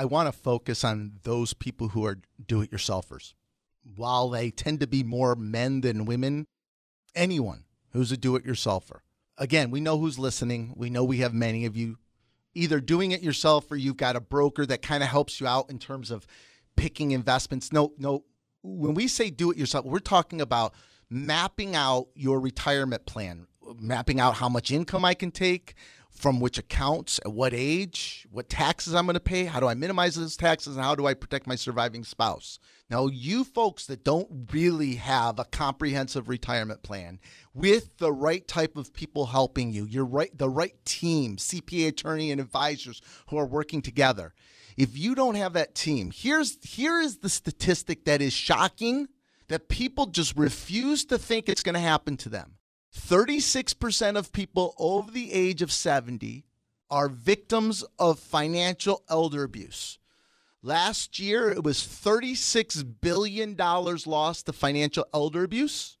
I 0.00 0.06
want 0.06 0.28
to 0.28 0.32
focus 0.32 0.82
on 0.82 1.18
those 1.24 1.52
people 1.52 1.88
who 1.88 2.06
are 2.06 2.20
do 2.46 2.62
it 2.62 2.70
yourselfers. 2.70 3.34
While 3.96 4.30
they 4.30 4.50
tend 4.50 4.80
to 4.80 4.86
be 4.86 5.02
more 5.02 5.36
men 5.36 5.82
than 5.82 6.06
women, 6.06 6.46
anyone 7.14 7.64
who's 7.92 8.10
a 8.10 8.16
do 8.16 8.34
it 8.34 8.46
yourselfer. 8.46 9.00
Again, 9.36 9.70
we 9.70 9.78
know 9.78 9.98
who's 9.98 10.18
listening. 10.18 10.72
We 10.74 10.88
know 10.88 11.04
we 11.04 11.18
have 11.18 11.34
many 11.34 11.66
of 11.66 11.76
you 11.76 11.98
either 12.54 12.80
doing 12.80 13.12
it 13.12 13.20
yourself 13.20 13.70
or 13.70 13.76
you've 13.76 13.98
got 13.98 14.16
a 14.16 14.22
broker 14.22 14.64
that 14.64 14.80
kind 14.80 15.02
of 15.02 15.10
helps 15.10 15.38
you 15.38 15.46
out 15.46 15.68
in 15.68 15.78
terms 15.78 16.10
of 16.10 16.26
picking 16.76 17.10
investments. 17.10 17.70
No, 17.70 17.92
no 17.98 18.24
when 18.62 18.94
we 18.94 19.06
say 19.06 19.28
do 19.28 19.50
it 19.50 19.58
yourself, 19.58 19.84
we're 19.84 19.98
talking 19.98 20.40
about 20.40 20.72
mapping 21.10 21.76
out 21.76 22.06
your 22.14 22.40
retirement 22.40 23.04
plan, 23.04 23.48
mapping 23.78 24.18
out 24.18 24.36
how 24.36 24.48
much 24.48 24.70
income 24.70 25.04
I 25.04 25.12
can 25.12 25.30
take, 25.30 25.74
from 26.10 26.40
which 26.40 26.58
accounts, 26.58 27.18
at 27.24 27.32
what 27.32 27.54
age, 27.54 28.26
what 28.30 28.48
taxes 28.48 28.94
I'm 28.94 29.06
going 29.06 29.14
to 29.14 29.20
pay, 29.20 29.44
how 29.44 29.60
do 29.60 29.66
I 29.66 29.74
minimize 29.74 30.16
those 30.16 30.36
taxes, 30.36 30.76
and 30.76 30.84
how 30.84 30.94
do 30.94 31.06
I 31.06 31.14
protect 31.14 31.46
my 31.46 31.54
surviving 31.54 32.04
spouse. 32.04 32.58
Now, 32.90 33.06
you 33.06 33.44
folks 33.44 33.86
that 33.86 34.04
don't 34.04 34.50
really 34.52 34.96
have 34.96 35.38
a 35.38 35.44
comprehensive 35.44 36.28
retirement 36.28 36.82
plan 36.82 37.20
with 37.54 37.98
the 37.98 38.12
right 38.12 38.46
type 38.46 38.76
of 38.76 38.92
people 38.92 39.26
helping 39.26 39.72
you, 39.72 39.86
you're 39.86 40.04
right, 40.04 40.36
the 40.36 40.50
right 40.50 40.74
team, 40.84 41.36
CPA 41.36 41.88
attorney 41.88 42.30
and 42.30 42.40
advisors 42.40 43.00
who 43.28 43.38
are 43.38 43.46
working 43.46 43.80
together. 43.80 44.34
If 44.76 44.98
you 44.98 45.14
don't 45.14 45.36
have 45.36 45.52
that 45.54 45.74
team, 45.74 46.10
here's 46.14 46.58
here 46.62 47.00
is 47.00 47.18
the 47.18 47.28
statistic 47.28 48.04
that 48.04 48.20
is 48.20 48.32
shocking 48.32 49.08
that 49.48 49.68
people 49.68 50.06
just 50.06 50.36
refuse 50.36 51.04
to 51.06 51.18
think 51.18 51.48
it's 51.48 51.62
going 51.62 51.74
to 51.74 51.80
happen 51.80 52.16
to 52.18 52.28
them. 52.28 52.54
36% 52.96 54.16
of 54.16 54.32
people 54.32 54.74
over 54.78 55.10
the 55.10 55.32
age 55.32 55.62
of 55.62 55.72
70 55.72 56.44
are 56.90 57.08
victims 57.08 57.84
of 57.98 58.18
financial 58.18 59.02
elder 59.08 59.44
abuse. 59.44 59.98
Last 60.62 61.18
year, 61.18 61.50
it 61.50 61.62
was 61.62 61.78
$36 61.78 62.84
billion 63.00 63.56
lost 63.56 64.46
to 64.46 64.52
financial 64.52 65.06
elder 65.14 65.44
abuse. 65.44 65.96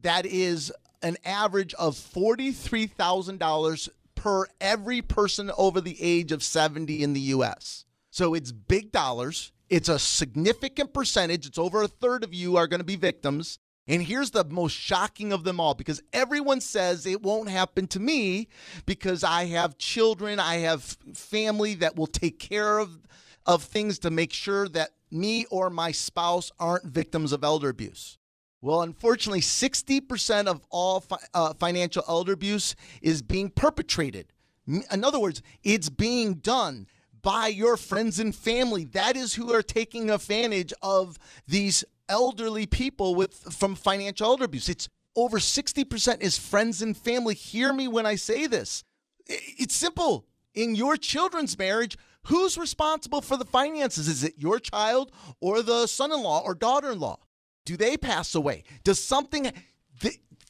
That 0.00 0.26
is 0.26 0.72
an 1.02 1.16
average 1.24 1.74
of 1.74 1.94
$43,000 1.94 3.88
per 4.14 4.46
every 4.60 5.02
person 5.02 5.50
over 5.56 5.80
the 5.80 5.96
age 6.00 6.32
of 6.32 6.42
70 6.42 7.02
in 7.02 7.12
the 7.12 7.20
US. 7.20 7.84
So 8.10 8.34
it's 8.34 8.52
big 8.52 8.92
dollars. 8.92 9.52
It's 9.68 9.88
a 9.88 9.98
significant 9.98 10.92
percentage. 10.92 11.46
It's 11.46 11.58
over 11.58 11.82
a 11.82 11.88
third 11.88 12.24
of 12.24 12.34
you 12.34 12.56
are 12.56 12.66
going 12.66 12.80
to 12.80 12.84
be 12.84 12.96
victims. 12.96 13.58
And 13.90 14.00
here's 14.00 14.30
the 14.30 14.44
most 14.44 14.72
shocking 14.72 15.32
of 15.32 15.42
them 15.42 15.58
all 15.58 15.74
because 15.74 16.00
everyone 16.12 16.60
says 16.60 17.06
it 17.06 17.22
won't 17.22 17.48
happen 17.48 17.88
to 17.88 17.98
me 17.98 18.46
because 18.86 19.24
I 19.24 19.46
have 19.46 19.78
children, 19.78 20.38
I 20.38 20.58
have 20.58 20.96
family 21.12 21.74
that 21.74 21.96
will 21.96 22.06
take 22.06 22.38
care 22.38 22.78
of 22.78 23.00
of 23.46 23.64
things 23.64 23.98
to 24.00 24.10
make 24.10 24.32
sure 24.32 24.68
that 24.68 24.90
me 25.10 25.44
or 25.46 25.70
my 25.70 25.90
spouse 25.90 26.52
aren't 26.60 26.84
victims 26.84 27.32
of 27.32 27.42
elder 27.42 27.68
abuse. 27.68 28.16
Well, 28.60 28.82
unfortunately, 28.82 29.40
60% 29.40 30.46
of 30.46 30.60
all 30.70 31.00
fi- 31.00 31.16
uh, 31.34 31.54
financial 31.54 32.04
elder 32.06 32.32
abuse 32.32 32.76
is 33.02 33.22
being 33.22 33.50
perpetrated. 33.50 34.26
In 34.68 35.02
other 35.02 35.18
words, 35.18 35.42
it's 35.64 35.88
being 35.88 36.34
done 36.34 36.86
by 37.22 37.48
your 37.48 37.76
friends 37.76 38.18
and 38.18 38.34
family. 38.34 38.84
That 38.84 39.16
is 39.16 39.34
who 39.34 39.52
are 39.52 39.62
taking 39.62 40.10
advantage 40.10 40.72
of 40.82 41.18
these 41.46 41.84
elderly 42.08 42.66
people 42.66 43.14
with 43.14 43.34
from 43.52 43.74
financial 43.74 44.26
elder 44.26 44.44
abuse. 44.44 44.68
It's 44.68 44.88
over 45.16 45.38
60% 45.38 46.20
is 46.20 46.38
friends 46.38 46.82
and 46.82 46.96
family. 46.96 47.34
Hear 47.34 47.72
me 47.72 47.88
when 47.88 48.06
I 48.06 48.14
say 48.14 48.46
this. 48.46 48.84
It's 49.26 49.74
simple. 49.74 50.26
In 50.54 50.74
your 50.74 50.96
children's 50.96 51.56
marriage, 51.56 51.96
who's 52.24 52.58
responsible 52.58 53.20
for 53.20 53.36
the 53.36 53.44
finances? 53.44 54.08
Is 54.08 54.24
it 54.24 54.34
your 54.38 54.58
child 54.58 55.12
or 55.40 55.62
the 55.62 55.86
son 55.86 56.12
in 56.12 56.22
law 56.22 56.42
or 56.44 56.54
daughter 56.54 56.92
in 56.92 57.00
law? 57.00 57.18
Do 57.64 57.76
they 57.76 57.96
pass 57.96 58.34
away? 58.34 58.64
Does 58.84 59.02
something. 59.02 59.52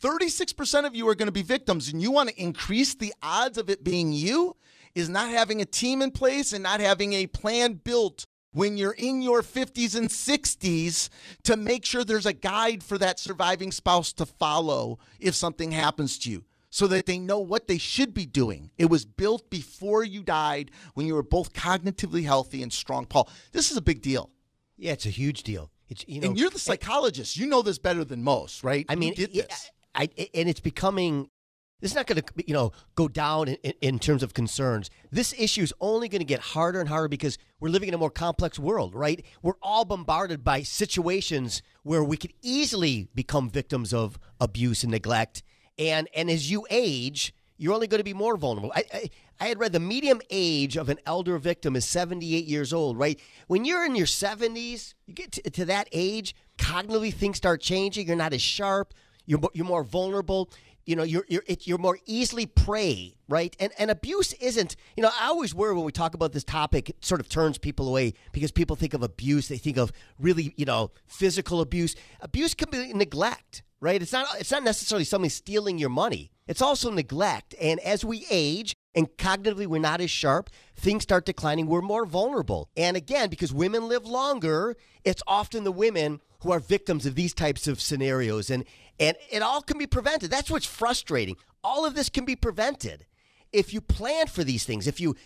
36% 0.01 0.87
of 0.87 0.95
you 0.95 1.07
are 1.09 1.15
going 1.15 1.27
to 1.27 1.33
be 1.33 1.43
victims, 1.43 1.93
and 1.93 2.01
you 2.01 2.11
want 2.11 2.31
to 2.31 2.43
increase 2.43 2.95
the 2.95 3.13
odds 3.23 3.59
of 3.59 3.69
it 3.69 3.85
being 3.85 4.15
you? 4.15 4.57
Is 4.95 5.09
not 5.09 5.31
having 5.31 5.61
a 5.61 5.65
team 5.65 6.03
in 6.03 6.11
place 6.11 6.53
and 6.53 6.63
not 6.63 6.81
having 6.81 7.13
a 7.13 7.27
plan 7.27 7.75
built 7.75 8.27
when 8.53 8.77
you're 8.77 8.93
in 8.99 9.23
your 9.23 9.43
50s 9.43 9.97
and 9.97 10.09
60s 10.09 11.09
to 11.45 11.57
make 11.57 11.85
sure 11.85 12.05
there's 12.05 12.27
a 12.27 12.33
guide 12.33 12.83
for 12.83 12.99
that 12.99 13.21
surviving 13.21 13.71
spouse 13.71 14.13
to 14.15 14.27
follow 14.27 14.99
if 15.21 15.35
something 15.35 15.71
happens 15.71 16.19
to 16.19 16.31
you 16.31 16.45
so 16.71 16.87
that 16.87 17.07
they 17.07 17.19
know 17.19 17.39
what 17.39 17.69
they 17.69 17.79
should 17.79 18.15
be 18.15 18.27
doing. 18.27 18.71
It 18.79 18.87
was 18.87 19.05
built 19.05 19.51
before 19.51 20.05
you 20.05 20.23
died 20.23 20.71
when 20.95 21.07
you 21.07 21.15
were 21.15 21.23
both 21.23 21.53
cognitively 21.53 22.25
healthy 22.25 22.63
and 22.63 22.73
strong. 22.73 23.07
Paul, 23.07 23.29
this 23.53 23.71
is 23.71 23.77
a 23.77 23.83
big 23.83 24.03
deal. 24.03 24.31
Yeah, 24.77 24.93
it's 24.93 25.07
a 25.07 25.11
huge 25.11 25.43
deal. 25.43 25.71
It's 25.89 26.05
you 26.07 26.21
know, 26.21 26.29
and 26.29 26.39
you're 26.39 26.51
the 26.51 26.59
psychologist. 26.59 27.37
you 27.37 27.47
know 27.47 27.63
this 27.63 27.79
better 27.79 28.05
than 28.05 28.23
most, 28.23 28.63
right? 28.63 28.87
I 28.89 28.95
mean, 28.95 29.11
you 29.11 29.27
did 29.27 29.33
this. 29.35 29.71
I, 29.95 30.09
I, 30.17 30.29
and 30.35 30.49
it's 30.49 30.61
becoming 30.61 31.29
this 31.81 31.93
is 31.93 31.95
not 31.95 32.07
going 32.07 32.23
to, 32.23 32.45
you 32.47 32.55
know, 32.55 32.73
go 32.95 33.09
down 33.09 33.49
in, 33.49 33.75
in, 33.81 33.99
terms 33.99 34.23
of 34.23 34.35
concerns. 34.35 34.91
This 35.11 35.35
issue 35.39 35.63
is 35.63 35.73
only 35.81 36.09
going 36.09 36.21
to 36.21 36.27
get 36.27 36.41
harder 36.41 36.81
and 36.81 36.89
harder 36.89 37.09
because 37.09 37.39
we're 37.59 37.71
living 37.71 37.89
in 37.89 37.95
a 37.95 37.99
more 37.99 38.11
complex 38.11 38.59
world, 38.59 38.95
right? 38.95 39.25
We're 39.43 39.55
all 39.63 39.85
bombarded 39.85 40.45
by 40.45 40.63
situations 40.63 41.63
where 41.83 42.05
we 42.05 42.17
could 42.17 42.33
easily 42.43 43.09
become 43.15 43.51
victims 43.51 43.93
of 43.95 44.19
abuse 44.41 44.83
and 44.83 44.93
neglect. 44.93 45.43
And 45.79 46.09
and 46.15 46.31
as 46.31 46.51
you 46.51 46.67
age, 46.71 47.35
you're 47.57 47.75
only 47.75 47.87
going 47.87 48.01
to 48.01 48.05
be 48.05 48.15
more 48.15 48.37
vulnerable. 48.37 48.73
I, 48.75 48.85
I, 48.93 49.11
I 49.39 49.49
had 49.49 49.59
read 49.59 49.73
the 49.73 49.81
medium 49.81 50.21
age 50.31 50.77
of 50.77 50.89
an 50.89 50.99
elder 51.05 51.39
victim 51.39 51.77
is 51.77 51.85
78 51.85 52.47
years 52.47 52.73
old, 52.73 52.99
right? 52.99 53.21
When 53.49 53.67
you're 53.67 53.85
in 53.85 53.95
your 53.95 54.07
70s, 54.07 54.95
you 55.07 55.15
get 55.15 55.33
to, 55.33 55.51
to 55.51 55.65
that 55.67 55.89
age, 55.93 56.35
cognitively 56.59 57.13
things 57.13 57.37
start 57.37 57.61
changing. 57.61 58.07
You're 58.07 58.17
not 58.17 58.33
as 58.33 58.41
sharp. 58.43 58.95
You're, 59.27 59.41
you're 59.53 59.67
more 59.67 59.85
vulnerable 59.85 60.51
you 60.91 60.97
know 60.97 61.05
you're 61.05 61.25
you're 61.29 61.45
it, 61.47 61.67
you're 61.67 61.79
more 61.79 61.99
easily 62.05 62.47
prey 62.47 63.15
right? 63.29 63.55
And 63.61 63.73
and 63.79 63.91
abuse 63.93 64.33
isn't 64.35 64.75
you 64.97 65.03
know 65.05 65.11
i 65.21 65.29
always 65.29 65.55
worry 65.55 65.73
when 65.75 65.85
we 65.85 65.93
talk 65.93 66.15
about 66.15 66.33
this 66.33 66.43
topic 66.43 66.91
it 66.91 67.05
sort 67.05 67.21
of 67.21 67.29
turns 67.29 67.59
people 67.59 67.89
away 67.89 68.15
because 68.33 68.51
people 68.51 68.75
think 68.75 68.93
of 68.93 69.03
abuse 69.05 69.47
they 69.47 69.57
think 69.57 69.77
of 69.77 69.93
really 70.19 70.53
you 70.57 70.65
know 70.65 70.91
physical 71.07 71.61
abuse. 71.61 71.95
Abuse 72.21 72.55
can 72.55 72.69
be 72.71 72.93
neglect 72.93 73.63
right? 73.81 74.03
It's 74.03 74.13
not 74.13 74.27
it's 74.39 74.51
not 74.51 74.63
necessarily 74.63 75.05
somebody 75.05 75.31
stealing 75.31 75.79
your 75.79 75.89
money. 75.89 76.31
It's 76.47 76.61
also 76.61 76.91
neglect. 76.91 77.55
And 77.61 77.81
as 77.81 78.05
we 78.05 78.27
age 78.31 78.75
and 78.95 79.09
cognitively 79.17 79.67
we're 79.67 79.81
not 79.81 80.01
as 80.01 80.11
sharp 80.11 80.51
things 80.77 81.05
start 81.05 81.25
declining. 81.25 81.67
We're 81.67 81.81
more 81.81 82.05
vulnerable. 82.05 82.69
And 82.77 82.97
again 82.97 83.31
because 83.31 83.53
women 83.53 83.89
live 83.89 84.05
longer 84.07 84.77
it's 85.05 85.23
often 85.27 85.65
the 85.65 85.73
women 85.73 86.21
who 86.43 86.53
are 86.53 86.61
victims 86.61 87.07
of 87.07 87.15
these 87.15 87.35
types 87.35 87.67
of 87.69 87.81
scenarios. 87.81 88.51
And 88.51 88.65
and 89.01 89.17
it 89.31 89.43
all 89.43 89.63
can 89.63 89.79
be 89.79 89.87
prevented. 89.87 90.31
That's 90.31 90.51
what's 90.51 90.67
frustrating. 90.67 91.37
All 91.65 91.85
of 91.85 91.95
this 91.95 92.09
can 92.09 92.25
be 92.25 92.37
prevented 92.37 93.07
if 93.53 93.75
you 93.75 93.81
plan 93.81 94.29
for 94.29 94.45
these 94.45 94.65
things. 94.65 94.87
If 94.87 95.01
you, 95.01 95.17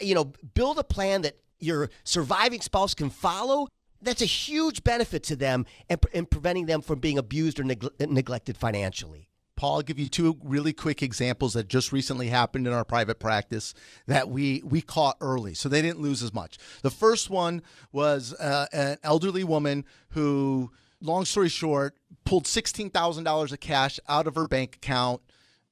you 0.00 0.14
know, 0.14 0.32
build 0.54 0.78
a 0.78 0.84
plan 0.84 1.22
that 1.22 1.36
your 1.58 1.90
surviving 2.04 2.60
spouse 2.60 2.94
can 2.94 3.10
follow. 3.10 3.68
That's 4.00 4.22
a 4.22 4.26
huge 4.26 4.84
benefit 4.84 5.22
to 5.24 5.36
them 5.36 5.66
and, 5.88 6.00
and 6.14 6.30
preventing 6.30 6.66
them 6.66 6.82
from 6.82 7.00
being 7.00 7.18
abused 7.18 7.58
or 7.58 7.64
neg- 7.64 7.88
neglected 7.98 8.56
financially. 8.56 9.30
Paul, 9.56 9.76
I'll 9.76 9.82
give 9.82 9.98
you 9.98 10.08
two 10.08 10.36
really 10.44 10.74
quick 10.74 11.02
examples 11.02 11.54
that 11.54 11.66
just 11.66 11.90
recently 11.90 12.28
happened 12.28 12.66
in 12.66 12.74
our 12.74 12.84
private 12.84 13.18
practice 13.18 13.72
that 14.06 14.28
we 14.28 14.62
we 14.62 14.82
caught 14.82 15.16
early, 15.22 15.54
so 15.54 15.70
they 15.70 15.80
didn't 15.80 16.00
lose 16.00 16.22
as 16.22 16.34
much. 16.34 16.58
The 16.82 16.90
first 16.90 17.30
one 17.30 17.62
was 17.90 18.34
uh, 18.34 18.66
an 18.74 18.98
elderly 19.02 19.44
woman 19.44 19.86
who 20.10 20.72
long 21.00 21.24
story 21.24 21.48
short, 21.48 21.96
pulled 22.24 22.44
$16,000 22.44 23.52
of 23.52 23.60
cash 23.60 24.00
out 24.08 24.26
of 24.26 24.34
her 24.34 24.46
bank 24.46 24.76
account. 24.76 25.20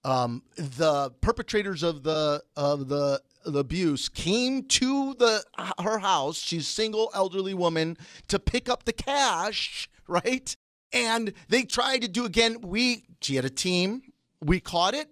Um, 0.05 0.43
the 0.57 1.11
perpetrators 1.23 1.83
of 1.83 2.03
the 2.03 2.43
of 2.57 2.89
the, 2.89 3.23
the 3.47 3.59
abuse 3.59 4.11
came 4.11 4.65
to 4.65 5.15
the 5.15 5.43
her 5.83 5.99
house. 5.99 6.37
She's 6.37 6.69
single 6.69 7.11
elderly 7.15 7.55
woman 7.55 7.97
to 8.29 8.39
pick 8.39 8.69
up 8.69 8.85
the 8.85 8.93
cash, 8.93 9.89
right? 10.09 10.55
And 10.93 11.33
they 11.49 11.63
tried 11.63 12.03
to 12.03 12.09
do 12.09 12.27
again. 12.27 12.61
We 12.61 13.05
she 13.23 13.37
had 13.37 13.47
a 13.47 13.51
team. 13.51 14.03
We 14.43 14.61
caught 14.61 14.93
it. 14.93 15.09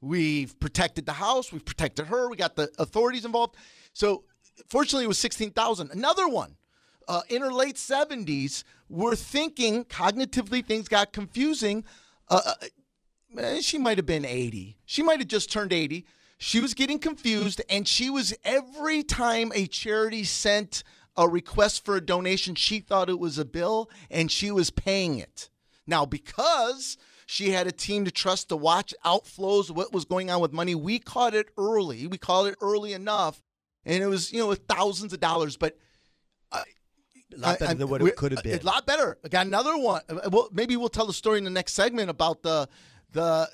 We've 0.00 0.58
protected 0.60 1.06
the 1.06 1.14
house. 1.14 1.52
We've 1.52 1.64
protected 1.64 2.06
her. 2.06 2.28
We 2.30 2.36
got 2.36 2.54
the 2.54 2.70
authorities 2.78 3.24
involved. 3.24 3.56
So 3.94 4.22
fortunately, 4.68 5.06
it 5.06 5.08
was 5.08 5.18
sixteen 5.18 5.50
thousand. 5.50 5.90
Another 5.90 6.28
one 6.28 6.54
uh, 7.08 7.22
in 7.28 7.42
her 7.42 7.52
late 7.52 7.76
70s 7.76 8.64
were 8.88 9.16
thinking 9.16 9.84
cognitively 9.84 10.64
things 10.64 10.88
got 10.88 11.12
confusing. 11.12 11.84
Uh, 12.28 12.40
uh 12.44 13.60
she 13.60 13.78
might 13.78 13.98
have 13.98 14.06
been 14.06 14.24
80. 14.24 14.78
She 14.86 15.02
might 15.02 15.18
have 15.18 15.28
just 15.28 15.52
turned 15.52 15.72
80. 15.72 16.06
She 16.38 16.60
was 16.60 16.74
getting 16.74 16.98
confused, 16.98 17.62
and 17.68 17.88
she 17.88 18.10
was 18.10 18.34
every 18.44 19.02
time 19.02 19.52
a 19.54 19.66
charity 19.66 20.24
sent 20.24 20.82
a 21.16 21.28
request 21.28 21.84
for 21.84 21.96
a 21.96 22.00
donation, 22.00 22.54
she 22.54 22.80
thought 22.80 23.08
it 23.08 23.18
was 23.18 23.38
a 23.38 23.44
bill 23.44 23.90
and 24.10 24.30
she 24.30 24.50
was 24.50 24.70
paying 24.70 25.18
it. 25.18 25.48
Now, 25.86 26.04
because 26.04 26.98
she 27.26 27.50
had 27.50 27.66
a 27.66 27.72
team 27.72 28.04
to 28.04 28.10
trust 28.10 28.50
to 28.50 28.56
watch 28.56 28.94
outflows, 29.04 29.70
what 29.70 29.92
was 29.92 30.04
going 30.04 30.30
on 30.30 30.40
with 30.40 30.52
money, 30.52 30.74
we 30.74 30.98
caught 30.98 31.34
it 31.34 31.48
early. 31.56 32.06
We 32.06 32.18
caught 32.18 32.46
it 32.46 32.56
early 32.60 32.92
enough, 32.92 33.42
and 33.84 34.02
it 34.02 34.06
was, 34.06 34.32
you 34.32 34.40
know, 34.40 34.54
thousands 34.54 35.12
of 35.12 35.20
dollars. 35.20 35.56
But 35.56 35.78
a 37.34 37.38
lot 37.38 37.58
better 37.58 37.70
I, 37.72 37.74
than 37.74 37.88
what 37.88 38.02
it 38.02 38.16
could 38.16 38.32
have 38.32 38.42
been. 38.42 38.60
A 38.60 38.62
lot 38.62 38.86
better. 38.86 39.18
I 39.24 39.28
got 39.28 39.46
another 39.46 39.76
one. 39.76 40.02
Uh, 40.08 40.28
well, 40.30 40.48
maybe 40.52 40.76
we'll 40.76 40.88
tell 40.88 41.06
the 41.06 41.12
story 41.12 41.38
in 41.38 41.44
the 41.44 41.50
next 41.50 41.72
segment 41.72 42.10
about 42.10 42.42
the 42.42 42.68
the 43.12 43.48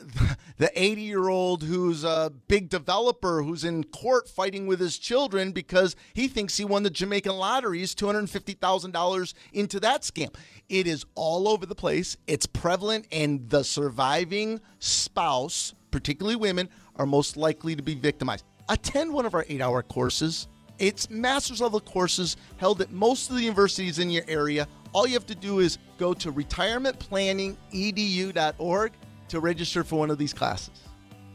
the 0.59 0.70
80 0.75 1.01
year 1.01 1.29
old 1.29 1.62
who's 1.62 2.05
a 2.05 2.33
big 2.49 2.68
developer 2.68 3.43
who's 3.43 3.64
in 3.64 3.85
court 3.85 4.29
fighting 4.29 4.66
with 4.66 4.81
his 4.81 4.99
children 4.99 5.53
because 5.53 5.97
he 6.14 6.29
thinks 6.29 6.57
he 6.57 6.64
won 6.64 6.83
the 6.83 6.91
Jamaican 6.91 7.33
lotteries 7.33 7.95
$250,000 7.95 9.35
into 9.53 9.81
that 9.81 10.03
scam. 10.03 10.35
It 10.68 10.87
is 10.87 11.05
all 11.14 11.49
over 11.49 11.66
the 11.66 11.75
place. 11.75 12.16
It's 12.27 12.47
prevalent, 12.47 13.07
and 13.11 13.49
the 13.49 13.62
surviving 13.62 14.61
spouse, 14.79 15.75
particularly 15.91 16.37
women, 16.37 16.68
are 16.97 17.07
most 17.07 17.37
likely 17.37 17.75
to 17.75 17.83
be 17.83 17.95
victimized. 17.95 18.45
Attend 18.68 19.12
one 19.12 19.27
of 19.27 19.35
our 19.35 19.45
eight 19.49 19.61
hour 19.61 19.83
courses. 19.83 20.49
It's 20.79 21.11
master's 21.11 21.61
level 21.61 21.81
courses 21.81 22.39
held 22.57 22.81
at 22.81 22.91
most 22.91 23.29
of 23.31 23.37
the 23.37 23.43
universities 23.43 23.99
in 23.99 24.09
your 24.11 24.25
area. 24.29 24.66
All 24.93 25.07
you 25.07 25.12
have 25.14 25.27
to 25.27 25.35
do 25.35 25.59
is 25.61 25.79
go 25.99 26.12
to 26.14 26.33
retirementplanningedu.org 26.33 28.93
to 29.29 29.41
register 29.41 29.85
for 29.85 29.99
one 29.99 30.11
of 30.11 30.18
these 30.18 30.35
classes. 30.35 30.81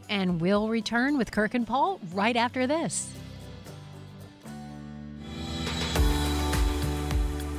And 0.09 0.39
we'll 0.39 0.69
return 0.69 1.17
with 1.17 1.31
Kirk 1.31 1.53
and 1.53 1.67
Paul 1.67 1.99
right 2.13 2.35
after 2.35 2.67
this. 2.67 3.13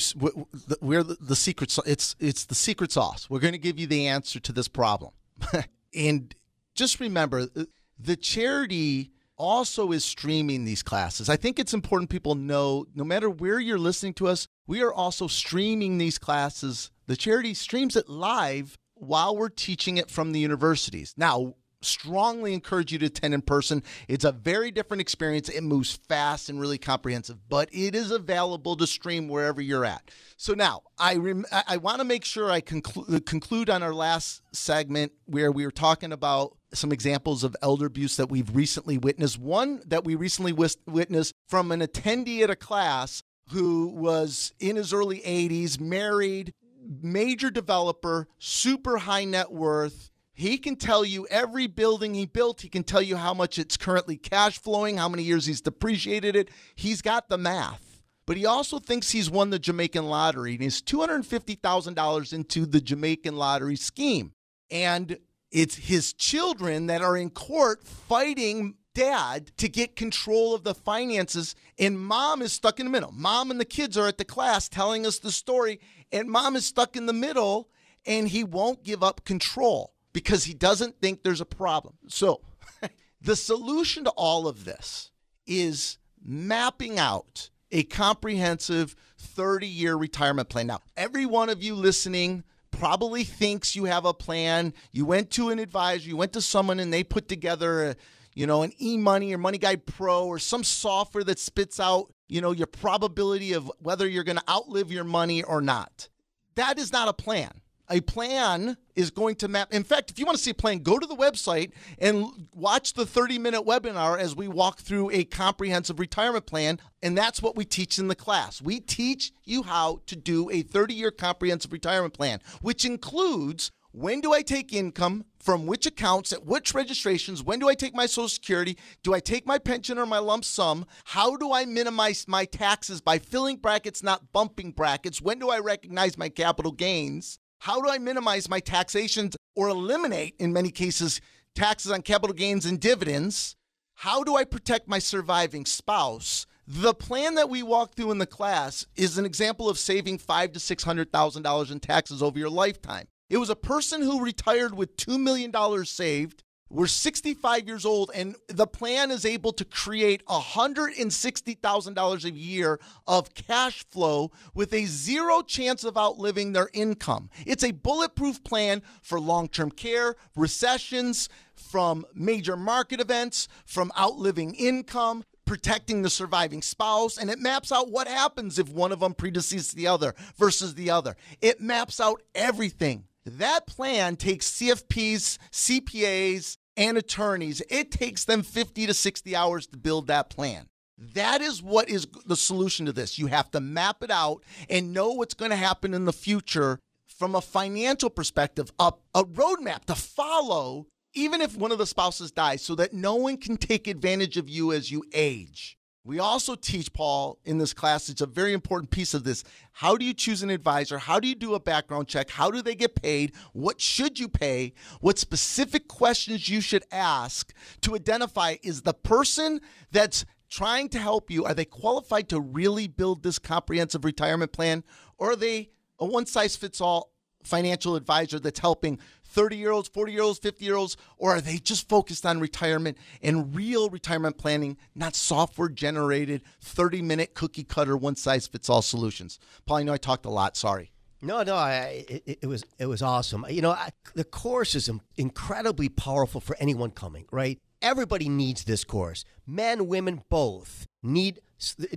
we're 0.82 1.02
the, 1.02 1.16
the 1.18 1.36
secret. 1.36 1.74
It's 1.86 2.14
it's 2.20 2.44
the 2.44 2.54
secret 2.54 2.92
sauce. 2.92 3.30
We're 3.30 3.40
going 3.40 3.52
to 3.52 3.58
give 3.58 3.78
you 3.78 3.86
the 3.86 4.08
answer 4.08 4.40
to 4.40 4.52
this 4.52 4.68
problem, 4.68 5.12
and 5.94 6.34
just 6.74 7.00
remember, 7.00 7.48
uh, 7.56 7.64
the 7.98 8.16
charity 8.16 9.10
also 9.44 9.92
is 9.92 10.04
streaming 10.04 10.64
these 10.64 10.82
classes. 10.82 11.28
I 11.28 11.36
think 11.36 11.58
it's 11.58 11.74
important 11.74 12.08
people 12.08 12.34
know 12.34 12.86
no 12.94 13.04
matter 13.04 13.28
where 13.28 13.60
you're 13.60 13.78
listening 13.78 14.14
to 14.14 14.28
us, 14.28 14.48
we 14.66 14.82
are 14.82 14.92
also 14.92 15.26
streaming 15.26 15.98
these 15.98 16.18
classes. 16.18 16.90
The 17.06 17.16
charity 17.16 17.52
streams 17.52 17.94
it 17.94 18.08
live 18.08 18.78
while 18.94 19.36
we're 19.36 19.50
teaching 19.50 19.98
it 19.98 20.10
from 20.10 20.32
the 20.32 20.40
universities. 20.40 21.12
Now, 21.18 21.54
strongly 21.82 22.54
encourage 22.54 22.92
you 22.92 22.98
to 22.98 23.06
attend 23.06 23.34
in 23.34 23.42
person. 23.42 23.82
It's 24.08 24.24
a 24.24 24.32
very 24.32 24.70
different 24.70 25.02
experience. 25.02 25.50
It 25.50 25.62
moves 25.62 25.92
fast 26.08 26.48
and 26.48 26.58
really 26.58 26.78
comprehensive, 26.78 27.36
but 27.50 27.68
it 27.70 27.94
is 27.94 28.10
available 28.10 28.76
to 28.76 28.86
stream 28.86 29.28
wherever 29.28 29.60
you're 29.60 29.84
at. 29.84 30.10
So 30.38 30.54
now 30.54 30.84
I 30.98 31.16
rem- 31.16 31.44
I 31.68 31.76
want 31.76 31.98
to 31.98 32.04
make 32.04 32.24
sure 32.24 32.50
I 32.50 32.62
conclu- 32.62 33.24
conclude 33.26 33.68
on 33.68 33.82
our 33.82 33.92
last 33.92 34.40
segment 34.52 35.12
where 35.26 35.52
we 35.52 35.66
were 35.66 35.70
talking 35.70 36.12
about 36.12 36.56
some 36.76 36.92
examples 36.92 37.44
of 37.44 37.56
elder 37.62 37.86
abuse 37.86 38.16
that 38.16 38.30
we've 38.30 38.54
recently 38.54 38.98
witnessed. 38.98 39.38
One 39.38 39.82
that 39.86 40.04
we 40.04 40.14
recently 40.14 40.52
witnessed 40.52 41.34
from 41.48 41.72
an 41.72 41.80
attendee 41.80 42.42
at 42.42 42.50
a 42.50 42.56
class 42.56 43.22
who 43.50 43.88
was 43.88 44.52
in 44.58 44.76
his 44.76 44.92
early 44.92 45.20
80s, 45.20 45.80
married, 45.80 46.54
major 47.02 47.50
developer, 47.50 48.26
super 48.38 48.98
high 48.98 49.24
net 49.24 49.52
worth 49.52 50.10
he 50.34 50.58
can 50.58 50.74
tell 50.74 51.04
you 51.04 51.28
every 51.30 51.68
building 51.68 52.12
he 52.12 52.26
built. 52.26 52.60
He 52.60 52.68
can 52.68 52.82
tell 52.82 53.00
you 53.00 53.16
how 53.16 53.34
much 53.34 53.56
it's 53.56 53.76
currently 53.76 54.16
cash 54.16 54.58
flowing, 54.58 54.96
how 54.96 55.08
many 55.08 55.22
years 55.22 55.46
he's 55.46 55.60
depreciated 55.60 56.34
it. 56.34 56.50
He's 56.74 57.02
got 57.02 57.28
the 57.28 57.38
math. 57.38 58.02
But 58.26 58.36
he 58.36 58.44
also 58.44 58.80
thinks 58.80 59.10
he's 59.10 59.30
won 59.30 59.50
the 59.50 59.58
Jamaican 59.58 60.06
lottery 60.06 60.54
and 60.54 60.62
he's 60.62 60.82
$250,000 60.82 62.32
into 62.32 62.66
the 62.66 62.80
Jamaican 62.80 63.36
lottery 63.36 63.76
scheme. 63.76 64.32
And 64.70 65.18
it's 65.54 65.76
his 65.76 66.12
children 66.12 66.88
that 66.88 67.00
are 67.00 67.16
in 67.16 67.30
court 67.30 67.86
fighting 67.86 68.74
dad 68.92 69.52
to 69.56 69.68
get 69.68 69.94
control 69.94 70.52
of 70.52 70.64
the 70.64 70.74
finances. 70.74 71.54
And 71.78 71.96
mom 71.96 72.42
is 72.42 72.52
stuck 72.52 72.80
in 72.80 72.86
the 72.86 72.92
middle. 72.92 73.12
Mom 73.12 73.52
and 73.52 73.60
the 73.60 73.64
kids 73.64 73.96
are 73.96 74.08
at 74.08 74.18
the 74.18 74.24
class 74.24 74.68
telling 74.68 75.06
us 75.06 75.20
the 75.20 75.30
story, 75.30 75.78
and 76.10 76.28
mom 76.28 76.56
is 76.56 76.66
stuck 76.66 76.96
in 76.96 77.06
the 77.06 77.12
middle 77.12 77.70
and 78.04 78.28
he 78.28 78.42
won't 78.42 78.82
give 78.82 79.04
up 79.04 79.24
control 79.24 79.94
because 80.12 80.44
he 80.44 80.54
doesn't 80.54 81.00
think 81.00 81.22
there's 81.22 81.40
a 81.40 81.46
problem. 81.46 81.94
So, 82.08 82.40
the 83.20 83.36
solution 83.36 84.04
to 84.04 84.10
all 84.10 84.48
of 84.48 84.64
this 84.64 85.12
is 85.46 85.98
mapping 86.20 86.98
out 86.98 87.50
a 87.70 87.84
comprehensive 87.84 88.96
30 89.18 89.68
year 89.68 89.94
retirement 89.94 90.48
plan. 90.48 90.66
Now, 90.66 90.80
every 90.96 91.26
one 91.26 91.48
of 91.48 91.62
you 91.62 91.76
listening 91.76 92.42
probably 92.78 93.24
thinks 93.24 93.76
you 93.76 93.84
have 93.84 94.04
a 94.04 94.14
plan. 94.14 94.74
You 94.92 95.04
went 95.06 95.30
to 95.32 95.50
an 95.50 95.58
advisor, 95.58 96.08
you 96.08 96.16
went 96.16 96.32
to 96.34 96.40
someone, 96.40 96.80
and 96.80 96.92
they 96.92 97.04
put 97.04 97.28
together 97.28 97.90
a 97.90 97.96
you 98.34 98.46
know, 98.46 98.62
an 98.62 98.72
e-money 98.80 99.32
or 99.32 99.38
Money 99.38 99.58
Guide 99.58 99.86
Pro 99.86 100.26
or 100.26 100.38
some 100.38 100.64
software 100.64 101.24
that 101.24 101.38
spits 101.38 101.78
out, 101.78 102.12
you 102.28 102.40
know, 102.40 102.50
your 102.50 102.66
probability 102.66 103.52
of 103.52 103.70
whether 103.78 104.08
you're 104.08 104.24
going 104.24 104.38
to 104.38 104.50
outlive 104.50 104.90
your 104.90 105.04
money 105.04 105.42
or 105.42 105.60
not. 105.60 106.08
That 106.56 106.78
is 106.78 106.92
not 106.92 107.08
a 107.08 107.12
plan 107.12 107.60
a 107.90 108.00
plan 108.00 108.76
is 108.94 109.10
going 109.10 109.36
to 109.36 109.48
map. 109.48 109.72
In 109.72 109.84
fact, 109.84 110.10
if 110.10 110.18
you 110.18 110.26
want 110.26 110.38
to 110.38 110.42
see 110.42 110.50
a 110.50 110.54
plan, 110.54 110.78
go 110.78 110.98
to 110.98 111.06
the 111.06 111.16
website 111.16 111.72
and 111.98 112.48
watch 112.54 112.94
the 112.94 113.06
30 113.06 113.38
minute 113.38 113.62
webinar 113.62 114.18
as 114.18 114.34
we 114.34 114.48
walk 114.48 114.80
through 114.80 115.10
a 115.10 115.24
comprehensive 115.24 115.98
retirement 115.98 116.46
plan. 116.46 116.78
And 117.02 117.16
that's 117.16 117.42
what 117.42 117.56
we 117.56 117.64
teach 117.64 117.98
in 117.98 118.08
the 118.08 118.14
class. 118.14 118.62
We 118.62 118.80
teach 118.80 119.32
you 119.44 119.62
how 119.64 120.00
to 120.06 120.16
do 120.16 120.50
a 120.50 120.62
30 120.62 120.94
year 120.94 121.10
comprehensive 121.10 121.72
retirement 121.72 122.14
plan, 122.14 122.40
which 122.60 122.84
includes 122.84 123.70
when 123.94 124.20
do 124.20 124.32
I 124.32 124.42
take 124.42 124.72
income, 124.72 125.24
from 125.38 125.66
which 125.66 125.86
accounts, 125.86 126.32
at 126.32 126.44
which 126.44 126.74
registrations, 126.74 127.44
when 127.44 127.60
do 127.60 127.68
I 127.68 127.76
take 127.76 127.94
my 127.94 128.06
Social 128.06 128.28
Security, 128.28 128.76
do 129.04 129.14
I 129.14 129.20
take 129.20 129.46
my 129.46 129.56
pension 129.56 129.98
or 129.98 130.06
my 130.06 130.18
lump 130.18 130.44
sum, 130.44 130.84
how 131.04 131.36
do 131.36 131.52
I 131.52 131.64
minimize 131.64 132.26
my 132.26 132.44
taxes 132.44 133.00
by 133.00 133.20
filling 133.20 133.58
brackets, 133.58 134.02
not 134.02 134.32
bumping 134.32 134.72
brackets, 134.72 135.22
when 135.22 135.38
do 135.38 135.48
I 135.48 135.60
recognize 135.60 136.18
my 136.18 136.28
capital 136.28 136.72
gains 136.72 137.38
how 137.64 137.80
do 137.80 137.88
I 137.88 137.98
minimize 137.98 138.48
my 138.48 138.60
taxations 138.60 139.36
or 139.56 139.68
eliminate, 139.68 140.36
in 140.38 140.52
many 140.52 140.70
cases, 140.70 141.20
taxes 141.54 141.90
on 141.90 142.02
capital 142.02 142.34
gains 142.34 142.66
and 142.66 142.78
dividends? 142.78 143.56
how 143.94 144.24
do 144.24 144.36
I 144.36 144.44
protect 144.44 144.88
my 144.88 144.98
surviving 144.98 145.64
spouse? 145.64 146.46
The 146.66 146.94
plan 146.94 147.34
that 147.34 147.50
we 147.50 147.62
walk 147.62 147.94
through 147.94 148.10
in 148.10 148.18
the 148.18 148.26
class 148.26 148.86
is 148.96 149.18
an 149.18 149.24
example 149.24 149.68
of 149.68 149.78
saving 149.78 150.18
five 150.18 150.52
to 150.52 150.60
six 150.60 150.82
hundred 150.82 151.12
thousand 151.12 151.42
dollars 151.42 151.70
in 151.70 151.80
taxes 151.80 152.22
over 152.22 152.38
your 152.38 152.50
lifetime. 152.50 153.06
It 153.30 153.38
was 153.38 153.50
a 153.50 153.56
person 153.56 154.02
who 154.02 154.22
retired 154.22 154.74
with 154.74 154.96
$2 154.96 155.18
million 155.18 155.52
saved. 155.84 156.42
We're 156.70 156.86
65 156.86 157.66
years 157.66 157.84
old, 157.84 158.10
and 158.14 158.36
the 158.48 158.66
plan 158.66 159.10
is 159.10 159.24
able 159.24 159.52
to 159.52 159.64
create 159.64 160.24
$160,000 160.26 162.24
a 162.24 162.30
year 162.30 162.80
of 163.06 163.34
cash 163.34 163.84
flow 163.90 164.32
with 164.54 164.72
a 164.72 164.86
zero 164.86 165.42
chance 165.42 165.84
of 165.84 165.96
outliving 165.96 166.52
their 166.52 166.70
income. 166.72 167.30
It's 167.46 167.62
a 167.62 167.70
bulletproof 167.72 168.42
plan 168.44 168.82
for 169.02 169.20
long 169.20 169.48
term 169.48 169.70
care, 169.70 170.16
recessions, 170.34 171.28
from 171.54 172.04
major 172.14 172.56
market 172.56 173.00
events, 173.00 173.46
from 173.64 173.92
outliving 173.96 174.54
income 174.54 175.24
protecting 175.44 176.00
the 176.02 176.10
surviving 176.10 176.62
spouse, 176.62 177.18
and 177.18 177.28
it 177.30 177.38
maps 177.38 177.70
out 177.70 177.90
what 177.90 178.08
happens 178.08 178.58
if 178.58 178.68
one 178.70 178.92
of 178.92 179.00
them 179.00 179.14
predeceases 179.14 179.74
the 179.74 179.86
other 179.86 180.14
versus 180.36 180.74
the 180.74 180.90
other. 180.90 181.16
It 181.40 181.60
maps 181.60 182.00
out 182.00 182.22
everything. 182.34 183.04
That 183.24 183.66
plan 183.66 184.16
takes 184.16 184.50
CFPs, 184.50 185.38
CPAs, 185.50 186.58
and 186.76 186.98
attorneys. 186.98 187.62
It 187.70 187.90
takes 187.90 188.24
them 188.24 188.42
50 188.42 188.86
to 188.86 188.94
60 188.94 189.36
hours 189.36 189.66
to 189.68 189.76
build 189.76 190.06
that 190.08 190.30
plan. 190.30 190.66
That 190.98 191.40
is 191.40 191.62
what 191.62 191.88
is 191.88 192.06
the 192.26 192.36
solution 192.36 192.86
to 192.86 192.92
this. 192.92 193.18
You 193.18 193.26
have 193.26 193.50
to 193.52 193.60
map 193.60 194.02
it 194.02 194.10
out 194.10 194.42
and 194.68 194.92
know 194.92 195.10
what's 195.12 195.34
going 195.34 195.50
to 195.50 195.56
happen 195.56 195.94
in 195.94 196.04
the 196.04 196.12
future 196.12 196.78
from 197.06 197.34
a 197.34 197.40
financial 197.40 198.10
perspective, 198.10 198.72
a, 198.78 198.92
a 199.14 199.24
roadmap 199.24 199.84
to 199.86 199.94
follow, 199.94 200.86
even 201.14 201.40
if 201.40 201.56
one 201.56 201.72
of 201.72 201.78
the 201.78 201.86
spouses 201.86 202.30
dies, 202.30 202.62
so 202.62 202.74
that 202.74 202.92
no 202.92 203.14
one 203.14 203.36
can 203.36 203.56
take 203.56 203.86
advantage 203.86 204.36
of 204.36 204.48
you 204.48 204.72
as 204.72 204.90
you 204.90 205.04
age. 205.12 205.76
We 206.06 206.18
also 206.18 206.54
teach 206.54 206.92
Paul 206.92 207.38
in 207.46 207.56
this 207.56 207.72
class, 207.72 208.10
it's 208.10 208.20
a 208.20 208.26
very 208.26 208.52
important 208.52 208.90
piece 208.90 209.14
of 209.14 209.24
this. 209.24 209.42
How 209.72 209.96
do 209.96 210.04
you 210.04 210.12
choose 210.12 210.42
an 210.42 210.50
advisor? 210.50 210.98
How 210.98 211.18
do 211.18 211.26
you 211.26 211.34
do 211.34 211.54
a 211.54 211.60
background 211.60 212.08
check? 212.08 212.28
How 212.28 212.50
do 212.50 212.60
they 212.60 212.74
get 212.74 213.00
paid? 213.00 213.32
What 213.54 213.80
should 213.80 214.18
you 214.18 214.28
pay? 214.28 214.74
What 215.00 215.18
specific 215.18 215.88
questions 215.88 216.46
you 216.46 216.60
should 216.60 216.84
ask 216.92 217.54
to 217.80 217.94
identify 217.94 218.56
is 218.62 218.82
the 218.82 218.92
person 218.92 219.62
that's 219.92 220.26
trying 220.50 220.90
to 220.90 220.98
help 220.98 221.30
you, 221.30 221.46
are 221.46 221.54
they 221.54 221.64
qualified 221.64 222.28
to 222.28 222.38
really 222.38 222.86
build 222.86 223.22
this 223.22 223.38
comprehensive 223.38 224.04
retirement 224.04 224.52
plan? 224.52 224.84
Or 225.16 225.32
are 225.32 225.36
they 225.36 225.70
a 225.98 226.04
one 226.04 226.26
size 226.26 226.54
fits 226.54 226.82
all 226.82 227.14
financial 227.42 227.96
advisor 227.96 228.38
that's 228.38 228.60
helping 228.60 228.98
30 229.34 229.56
year 229.56 229.72
olds, 229.72 229.88
40 229.88 230.12
year 230.12 230.22
olds, 230.22 230.38
50 230.38 230.64
year 230.64 230.76
olds, 230.76 230.96
or 231.18 231.32
are 231.32 231.40
they 231.40 231.58
just 231.58 231.88
focused 231.88 232.24
on 232.24 232.40
retirement 232.40 232.96
and 233.20 233.54
real 233.54 233.90
retirement 233.90 234.38
planning, 234.38 234.76
not 234.94 235.16
software 235.16 235.68
generated 235.68 236.42
30 236.60 237.02
minute 237.02 237.34
cookie 237.34 237.64
cutter 237.64 237.96
one 237.96 238.14
size 238.14 238.46
fits 238.46 238.70
all 238.70 238.80
solutions? 238.80 239.40
Paul, 239.66 239.78
I 239.78 239.82
know 239.82 239.92
I 239.92 239.98
talked 239.98 240.24
a 240.24 240.30
lot. 240.30 240.56
Sorry. 240.56 240.92
No, 241.20 241.42
no, 241.42 241.56
I, 241.56 242.04
it, 242.06 242.38
it, 242.42 242.46
was 242.46 242.64
it 242.78 242.86
was 242.86 243.02
awesome. 243.02 243.46
You 243.48 243.62
know, 243.62 243.70
I, 243.70 243.90
the 244.14 244.24
course 244.24 244.74
is 244.74 244.90
incredibly 245.16 245.88
powerful 245.88 246.40
for 246.40 246.54
anyone 246.60 246.90
coming. 246.90 247.24
Right, 247.32 247.58
everybody 247.80 248.28
needs 248.28 248.64
this 248.64 248.84
course. 248.84 249.24
Men, 249.46 249.88
women, 249.88 250.22
both 250.28 250.86
need 251.02 251.40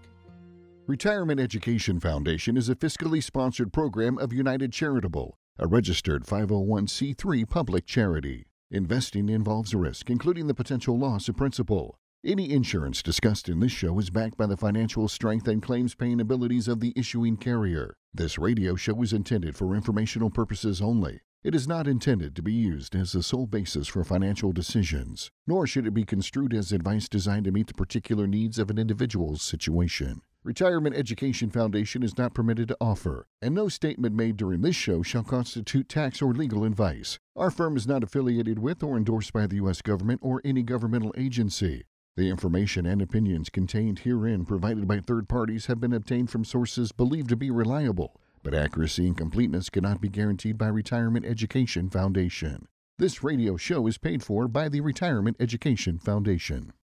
Retirement 0.87 1.41
Education 1.41 2.01
Foundation 2.01 2.57
is 2.57 2.71
a 2.71 2.75
fiscally 2.75 3.23
sponsored 3.23 3.73
program 3.73 4.19
of 4.19 4.33
United 4.33 4.73
Charitable, 4.73 5.37
a 5.59 5.67
registered 5.67 6.25
501c3 6.25 7.49
public 7.49 7.85
charity. 7.85 8.48
Investing 8.71 9.31
involves 9.31 9.75
risk, 9.75 10.11
including 10.11 10.47
the 10.47 10.53
potential 10.53 10.99
loss 10.99 11.27
of 11.31 11.39
principal. 11.39 11.99
Any 12.23 12.53
insurance 12.53 13.03
discussed 13.03 13.49
in 13.49 13.61
this 13.61 13.73
show 13.73 13.99
is 13.99 14.11
backed 14.11 14.37
by 14.37 14.45
the 14.45 14.59
financial 14.59 15.09
strength 15.09 15.49
and 15.49 15.63
claims 15.63 15.95
paying 15.95 16.21
abilities 16.21 16.69
of 16.69 16.81
the 16.81 16.93
issuing 16.95 17.39
carrier. 17.39 17.95
This 18.13 18.37
radio 18.37 18.77
show 18.77 19.01
is 19.01 19.15
intended 19.15 19.57
for 19.57 19.75
informational 19.75 20.29
purposes 20.29 20.83
only. 20.83 21.21
It 21.43 21.55
is 21.55 21.67
not 21.67 21.89
intended 21.89 22.37
to 22.37 22.43
be 22.43 22.53
used 22.53 22.95
as 22.95 23.13
the 23.13 23.23
sole 23.23 23.47
basis 23.47 23.89
for 23.89 24.05
financial 24.05 24.53
decisions, 24.53 25.31
nor 25.47 25.67
should 25.67 25.87
it 25.87 25.95
be 25.95 26.05
construed 26.05 26.53
as 26.53 26.71
advice 26.71 27.09
designed 27.09 27.47
to 27.47 27.53
meet 27.53 27.69
the 27.69 27.75
particular 27.75 28.27
needs 28.27 28.59
of 28.59 28.69
an 28.69 28.77
individual's 28.77 29.41
situation. 29.41 30.21
Retirement 30.49 30.97
Education 30.97 31.51
Foundation 31.51 32.03
is 32.03 32.17
not 32.17 32.33
permitted 32.33 32.69
to 32.69 32.77
offer, 32.81 33.27
and 33.43 33.55
no 33.55 33.69
statement 33.69 34.15
made 34.15 34.39
during 34.39 34.63
this 34.63 34.75
show 34.75 35.03
shall 35.03 35.23
constitute 35.23 35.91
tax 35.91 36.23
or 36.23 36.33
legal 36.33 36.65
advice. 36.65 37.19
Our 37.37 37.51
firm 37.51 37.77
is 37.77 37.87
not 37.87 38.03
affiliated 38.03 38.59
with 38.59 38.83
or 38.83 38.97
endorsed 38.97 39.35
by 39.35 39.47
the 39.47 39.57
U.S. 39.57 39.83
government 39.83 40.21
or 40.23 40.41
any 40.47 40.63
governmental 40.63 41.13
agency. 41.19 41.85
The 42.17 42.31
information 42.31 42.87
and 42.87 43.03
opinions 43.03 43.51
contained 43.51 43.99
herein 43.99 44.47
provided 44.47 44.89
by 44.89 45.01
third 45.01 45.29
parties 45.29 45.67
have 45.67 45.81
been 45.81 45.93
obtained 45.93 46.31
from 46.31 46.47
sources 46.47 46.93
believed 46.93 47.29
to 47.29 47.37
be 47.37 47.51
reliable, 47.51 48.19
but 48.43 48.55
accuracy 48.55 49.07
and 49.07 49.19
completeness 49.19 49.69
cannot 49.69 50.01
be 50.01 50.09
guaranteed 50.09 50.57
by 50.57 50.69
Retirement 50.69 51.27
Education 51.27 51.91
Foundation. 51.91 52.69
This 52.97 53.23
radio 53.23 53.59
show 53.59 53.87
is 53.87 53.99
paid 53.99 54.23
for 54.23 54.49
by 54.49 54.71
the 54.71 54.81
Retirement 54.81 55.37
Education 55.41 55.99
Foundation. 55.99 56.73